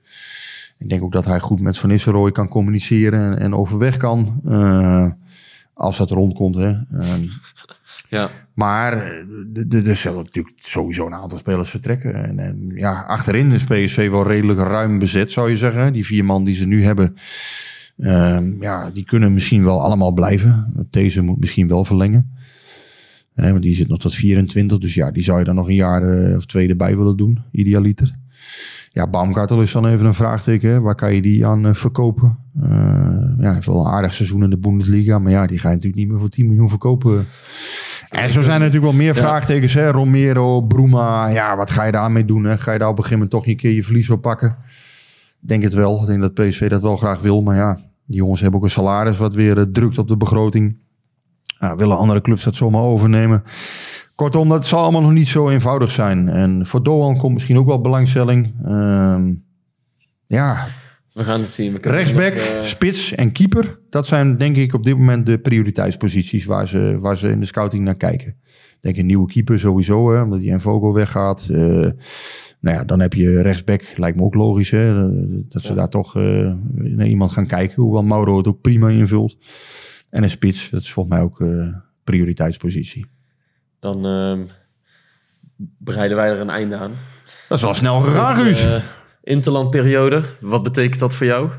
Ik 0.83 0.89
denk 0.89 1.03
ook 1.03 1.13
dat 1.13 1.25
hij 1.25 1.41
goed 1.41 1.61
met 1.61 1.79
Van 1.79 1.89
Nistelrooy 1.89 2.33
kan 2.33 2.49
communiceren 2.49 3.21
en, 3.21 3.39
en 3.39 3.55
overweg 3.55 3.97
kan. 3.97 4.41
eh, 4.45 5.07
als 5.75 5.97
dat 5.97 6.11
rondkomt. 6.11 6.55
Hè. 6.55 6.69
Ehm, 6.69 7.27
Ja, 8.09 8.31
maar 8.55 8.93
eh, 8.93 9.87
er 9.89 9.97
zullen 9.97 10.25
natuurlijk 10.25 10.57
sowieso 10.59 11.07
een 11.07 11.15
aantal 11.15 11.39
spelers 11.39 11.69
vertrekken. 11.69 12.15
En, 12.15 12.39
en 12.39 12.73
ja, 12.75 13.03
achterin 13.03 13.53
is 13.53 13.65
PSV 13.65 14.11
wel 14.11 14.27
redelijk 14.27 14.59
ruim 14.59 14.99
bezet, 14.99 15.33
zou 15.33 15.51
je 15.51 15.57
zeggen. 15.57 15.93
Die 15.93 16.07
vier 16.07 16.25
man 16.25 16.45
die 16.45 16.55
ze 16.55 16.67
nu 16.67 16.85
hebben, 16.85 17.17
ehm, 17.99 18.63
ja, 18.63 18.91
die 18.91 19.05
kunnen 19.05 19.33
misschien 19.33 19.65
wel 19.65 19.81
allemaal 19.81 20.13
blijven. 20.13 20.73
Deze 20.91 21.23
moet 21.23 21.39
misschien 21.39 21.69
wel 21.69 21.85
verlengen. 21.85 22.37
Hè, 23.35 23.51
want 23.51 23.63
die 23.63 23.75
zit 23.75 23.89
nog 23.89 23.99
tot 23.99 24.15
24, 24.15 24.79
dus 24.79 24.95
ja, 24.95 25.11
die 25.11 25.23
zou 25.23 25.39
je 25.39 25.45
dan 25.45 25.55
nog 25.55 25.69
een 25.69 25.75
jaar 25.75 26.03
eh, 26.03 26.37
of 26.37 26.47
twee 26.47 26.69
erbij 26.69 26.97
willen 26.97 27.17
doen, 27.17 27.39
idealiter. 27.53 28.17
Ja, 28.93 29.07
Baumgartel 29.07 29.61
is 29.61 29.73
dan 29.73 29.87
even 29.87 30.07
een 30.07 30.15
vraagteken. 30.15 30.71
Hè. 30.71 30.81
Waar 30.81 30.95
kan 30.95 31.15
je 31.15 31.23
die 31.23 31.47
aan 31.47 31.67
eh, 31.67 31.75
verkopen? 31.75 32.39
Eh, 32.63 32.71
ja, 33.39 33.45
hij 33.45 33.55
heeft 33.55 33.67
wel 33.67 33.81
een 33.81 33.93
aardig 33.93 34.15
seizoen 34.15 34.43
in 34.43 34.51
de 34.51 34.59
Bundesliga. 34.59 35.19
Maar 35.19 35.33
ja, 35.33 35.47
die 35.47 35.59
ga 35.59 35.69
je 35.69 35.75
natuurlijk 35.75 36.03
niet 36.03 36.11
meer 36.11 36.21
voor 36.21 36.29
10 36.29 36.47
miljoen 36.47 36.69
verkopen. 36.69 37.27
En 38.09 38.29
zo 38.31 38.43
zijn 38.43 38.55
er 38.55 38.67
natuurlijk 38.67 38.93
wel 38.93 39.03
meer 39.03 39.15
vraagtekens. 39.15 39.75
Hè? 39.75 39.91
Romero, 39.91 40.61
Bruma. 40.61 41.27
Ja, 41.29 41.57
wat 41.57 41.71
ga 41.71 41.85
je 41.85 41.93
daar 41.93 42.13
mee 42.13 42.25
doen? 42.25 42.45
Hè? 42.45 42.59
Ga 42.59 42.73
je 42.73 42.79
daar 42.79 42.89
op 42.89 42.99
een 42.99 43.05
gegeven 43.05 43.23
moment 43.23 43.31
toch 43.31 43.47
een 43.47 43.57
keer 43.57 43.73
je 43.73 43.83
verlies 43.83 44.11
op 44.11 44.23
pakken? 44.23 44.57
Denk 45.41 45.63
het 45.63 45.75
wel. 45.75 46.01
Ik 46.01 46.07
denk 46.07 46.21
dat 46.21 46.35
PSV 46.35 46.69
dat 46.69 46.83
wel 46.83 46.97
graag 46.97 47.21
wil. 47.21 47.43
Maar 47.43 47.57
ja, 47.57 47.75
die 48.07 48.17
jongens 48.17 48.41
hebben 48.41 48.59
ook 48.59 48.65
een 48.65 48.73
salaris 48.73 49.19
wat 49.19 49.35
weer 49.35 49.59
eh, 49.59 49.65
drukt 49.65 49.99
op 49.99 50.09
de 50.09 50.17
begroting. 50.17 50.77
Nou, 51.59 51.77
willen 51.77 51.99
andere 51.99 52.21
clubs 52.21 52.45
dat 52.45 52.55
zomaar 52.55 52.83
overnemen? 52.83 53.43
Kortom, 54.23 54.49
dat 54.49 54.67
zal 54.67 54.83
allemaal 54.83 55.01
nog 55.01 55.13
niet 55.13 55.29
zo 55.29 55.49
eenvoudig 55.49 55.91
zijn. 55.91 56.29
En 56.29 56.67
voor 56.67 56.83
Doan 56.83 57.19
komt 57.19 57.33
misschien 57.33 57.59
ook 57.59 57.67
wel 57.67 57.81
belangstelling. 57.81 58.55
Ehm, 58.65 59.35
ja, 60.27 60.67
We 61.13 61.25
gaan 61.25 61.41
het 61.41 61.49
zien. 61.49 61.79
Rechtsback, 61.81 62.35
nog, 62.35 62.43
eh, 62.43 62.61
spits 62.61 63.15
en 63.15 63.33
keeper. 63.33 63.79
Dat 63.91 64.07
zijn 64.07 64.37
denk 64.37 64.57
ik 64.57 64.75
op 64.75 64.85
dit 64.85 64.99
moment 64.99 65.27
de 65.27 65.39
prioriteitsposities 65.39 66.45
waar 66.45 66.69
ze, 66.69 66.99
waar 67.01 67.17
ze 67.17 67.29
in 67.29 67.41
de 67.41 67.47
scouting 67.47 67.85
naar 67.85 67.97
kijken. 67.97 68.29
Ik 68.47 68.79
denk 68.81 68.97
een 68.97 69.07
nieuwe 69.07 69.27
keeper 69.27 69.59
sowieso, 69.59 70.13
hè, 70.13 70.23
omdat 70.23 70.41
die 70.41 70.51
Envogo 70.51 70.93
weggaat. 70.93 71.49
Eh, 71.51 71.59
nou 72.61 72.77
ja, 72.77 72.85
dan 72.85 73.01
heb 73.01 73.15
je 73.15 73.43
rechtsback, 73.43 73.95
lijkt 73.97 74.17
me 74.17 74.25
ook 74.25 74.35
logisch. 74.35 74.71
Hè, 74.71 75.09
dat 75.49 75.63
ze 75.63 75.75
daar 75.75 75.89
toch 75.89 76.17
eh, 76.17 76.53
naar 76.73 77.07
iemand 77.07 77.33
gaan 77.33 77.47
kijken. 77.47 77.83
Hoewel 77.83 78.03
Mauro 78.05 78.37
het 78.37 78.49
ook 78.49 78.61
prima 78.61 78.89
invult. 78.89 79.37
En 80.11 80.23
een 80.23 80.31
spits, 80.31 80.71
dat 80.71 80.81
is 80.81 80.93
volgens 80.93 81.15
mij 81.15 81.25
ook 81.25 81.45
prioriteitspositie. 82.05 83.12
Dan 83.83 84.07
ehm, 84.07 84.45
bereiden 85.79 86.17
wij 86.17 86.29
er 86.29 86.41
een 86.41 86.51
einde 86.51 86.77
aan. 86.77 86.93
Dat 87.49 87.59
is 87.59 87.65
wel 87.65 87.75
snel 87.75 88.01
gegaan, 88.01 88.35
Guus. 88.35 88.65
eh, 88.65 88.83
interlandperiode, 89.23 90.23
wat 90.41 90.63
betekent 90.63 91.01
dat 91.01 91.15
voor 91.15 91.27
jou? 91.27 91.51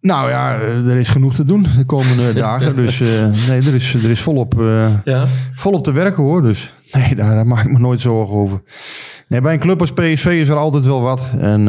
Nou 0.00 0.28
ja, 0.30 0.54
eh, 0.54 0.90
er 0.90 0.96
is 0.96 1.08
genoeg 1.08 1.34
te 1.34 1.44
doen 1.44 1.66
de 1.76 1.84
komende 1.84 2.32
dagen. 2.48 2.74
Dus 2.76 3.00
eh, 3.00 3.46
nee, 3.48 3.60
er 3.62 3.74
is, 3.74 3.94
er 3.94 4.10
is 4.10 4.20
volop, 4.20 4.54
Ja. 5.04 5.26
volop 5.54 5.84
te 5.84 5.92
werken 5.92 6.22
hoor. 6.22 6.42
Dus 6.42 6.72
nee, 6.92 7.14
daar, 7.14 7.34
daar 7.34 7.46
maak 7.46 7.64
ik 7.64 7.72
me 7.72 7.78
nooit 7.78 8.00
zorgen 8.00 8.36
over. 8.36 8.60
Nee, 9.28 9.40
bij 9.40 9.52
een 9.52 9.60
club 9.60 9.80
als 9.80 9.92
PSV 9.92 10.26
is 10.26 10.48
er 10.48 10.56
altijd 10.56 10.84
wel 10.84 11.00
wat. 11.00 11.30
En 11.38 11.66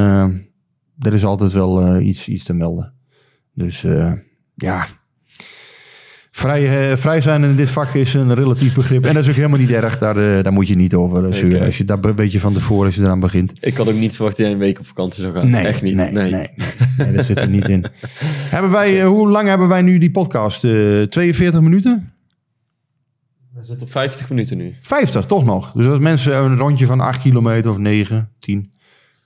er 0.99 1.13
is 1.13 1.25
altijd 1.25 1.51
wel 1.51 1.99
iets, 1.99 2.27
iets 2.27 2.43
te 2.43 2.53
melden. 2.53 2.93
Dus 3.53 3.85
ja, 4.55 4.87
vrij, 6.39 6.89
eh, 6.91 6.97
vrij 6.97 7.21
zijn 7.21 7.43
in 7.43 7.55
dit 7.55 7.69
vak 7.69 7.93
is 7.93 8.13
een 8.13 8.33
relatief 8.35 8.73
begrip. 8.73 9.05
En 9.05 9.13
dat 9.13 9.23
is 9.23 9.29
ook 9.29 9.35
helemaal 9.35 9.59
niet 9.59 9.71
erg. 9.71 9.97
Daar, 9.97 10.17
eh, 10.17 10.43
daar 10.43 10.53
moet 10.53 10.67
je 10.67 10.75
niet 10.75 10.93
over 10.93 11.25
eh, 11.25 11.33
zeuren. 11.33 11.65
Als 11.65 11.77
je 11.77 11.83
daar 11.83 11.97
een 12.01 12.15
beetje 12.15 12.39
van 12.39 12.53
tevoren 12.53 12.85
als 12.85 12.95
je 12.95 13.01
eraan 13.01 13.19
begint. 13.19 13.53
Ik 13.65 13.77
had 13.77 13.87
ook 13.87 13.95
niet 13.95 14.15
verwacht 14.15 14.37
dat 14.37 14.45
jij 14.45 14.55
een 14.55 14.61
week 14.61 14.79
op 14.79 14.87
vakantie 14.87 15.21
zou 15.23 15.35
gaan. 15.35 15.49
Nee, 15.49 15.67
Echt 15.67 15.81
niet. 15.81 15.95
Nee, 15.95 16.11
Nee. 16.11 16.31
nee. 16.31 16.49
nee, 16.97 17.11
dat 17.11 17.25
zit 17.25 17.39
er 17.39 17.49
niet 17.49 17.69
in. 17.69 17.85
hebben 18.55 18.71
wij, 18.71 19.03
hoe 19.03 19.29
lang 19.29 19.47
hebben 19.47 19.67
wij 19.67 19.81
nu 19.81 19.97
die 19.97 20.11
podcast? 20.11 20.63
Eh 20.63 21.01
42 21.01 21.61
minuten? 21.61 22.13
We 23.53 23.63
zitten 23.65 23.85
op 23.85 23.91
50 23.91 24.29
minuten 24.29 24.57
nu. 24.57 24.75
50, 24.79 25.25
toch 25.25 25.45
nog. 25.45 25.71
Dus 25.71 25.87
als 25.87 25.99
mensen 25.99 26.37
een 26.37 26.57
rondje 26.57 26.85
van 26.85 26.99
8 26.99 27.21
kilometer 27.21 27.71
of 27.71 27.77
9, 27.77 28.29
10, 28.37 28.71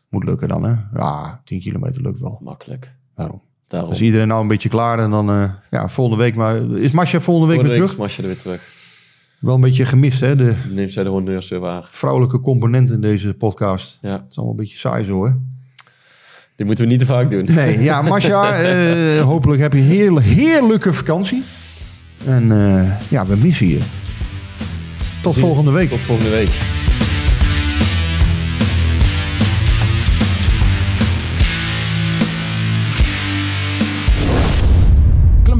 moet 0.09 0.23
lukken 0.23 0.47
dan 0.47 0.63
hè? 0.63 0.75
Ja, 0.93 1.41
10 1.43 1.59
kilometer 1.59 2.01
lukt 2.01 2.19
wel. 2.19 2.39
Makkelijk. 2.43 2.93
Daarom. 3.15 3.41
Daarom. 3.73 3.91
Als 3.91 4.01
iedereen 4.01 4.27
nou 4.27 4.41
een 4.41 4.47
beetje 4.47 4.69
klaar 4.69 4.99
en 4.99 5.09
dan, 5.11 5.29
eh, 5.29 5.43
ja, 5.71 5.87
volgende 5.89 6.23
week 6.23 6.35
maar. 6.35 6.55
Is 6.71 6.91
Masja 6.91 7.19
volgende 7.19 7.47
week 7.53 7.61
Volgende 7.61 7.61
weer 7.61 7.67
week 7.67 7.75
terug? 7.75 7.91
is 7.91 7.97
Masja 7.97 8.21
er 8.21 8.27
weer 8.29 8.37
terug. 8.37 8.61
Wel 9.39 9.55
een 9.55 9.61
beetje 9.61 9.85
gemist 9.85 10.19
hè, 10.19 10.35
de 10.35 10.55
neemt 10.69 10.91
zij 10.91 11.03
de 11.03 11.09
honneurs 11.09 11.49
weer 11.49 11.59
waar. 11.59 11.87
vrouwelijke 11.89 12.39
component 12.39 12.91
in 12.91 13.01
deze 13.01 13.33
podcast. 13.33 13.97
Ja. 14.01 14.11
Het 14.11 14.21
is 14.29 14.35
allemaal 14.37 14.55
een 14.55 14.61
beetje 14.61 14.77
saai 14.77 15.03
zo 15.03 15.25
hè. 15.25 15.31
Die 16.55 16.65
moeten 16.65 16.83
we 16.85 16.89
niet 16.91 16.99
te 16.99 17.05
vaak 17.05 17.29
doen. 17.31 17.45
Nee, 17.49 17.79
ja, 17.79 18.01
Masja, 18.11 18.61
eh, 18.61 19.21
hopelijk 19.21 19.61
heb 19.61 19.73
je 19.73 19.79
een 19.79 19.85
heerl- 19.85 20.17
heerlijke 20.19 20.93
vakantie. 20.93 21.43
En 22.25 22.51
eh, 22.51 22.91
ja, 23.09 23.25
we 23.25 23.35
missen 23.35 23.67
je. 23.67 23.79
Tot 25.21 25.37
volgende 25.39 25.71
week. 25.71 25.89
Tot 25.89 25.99
volgende 25.99 26.31
week. 26.31 26.49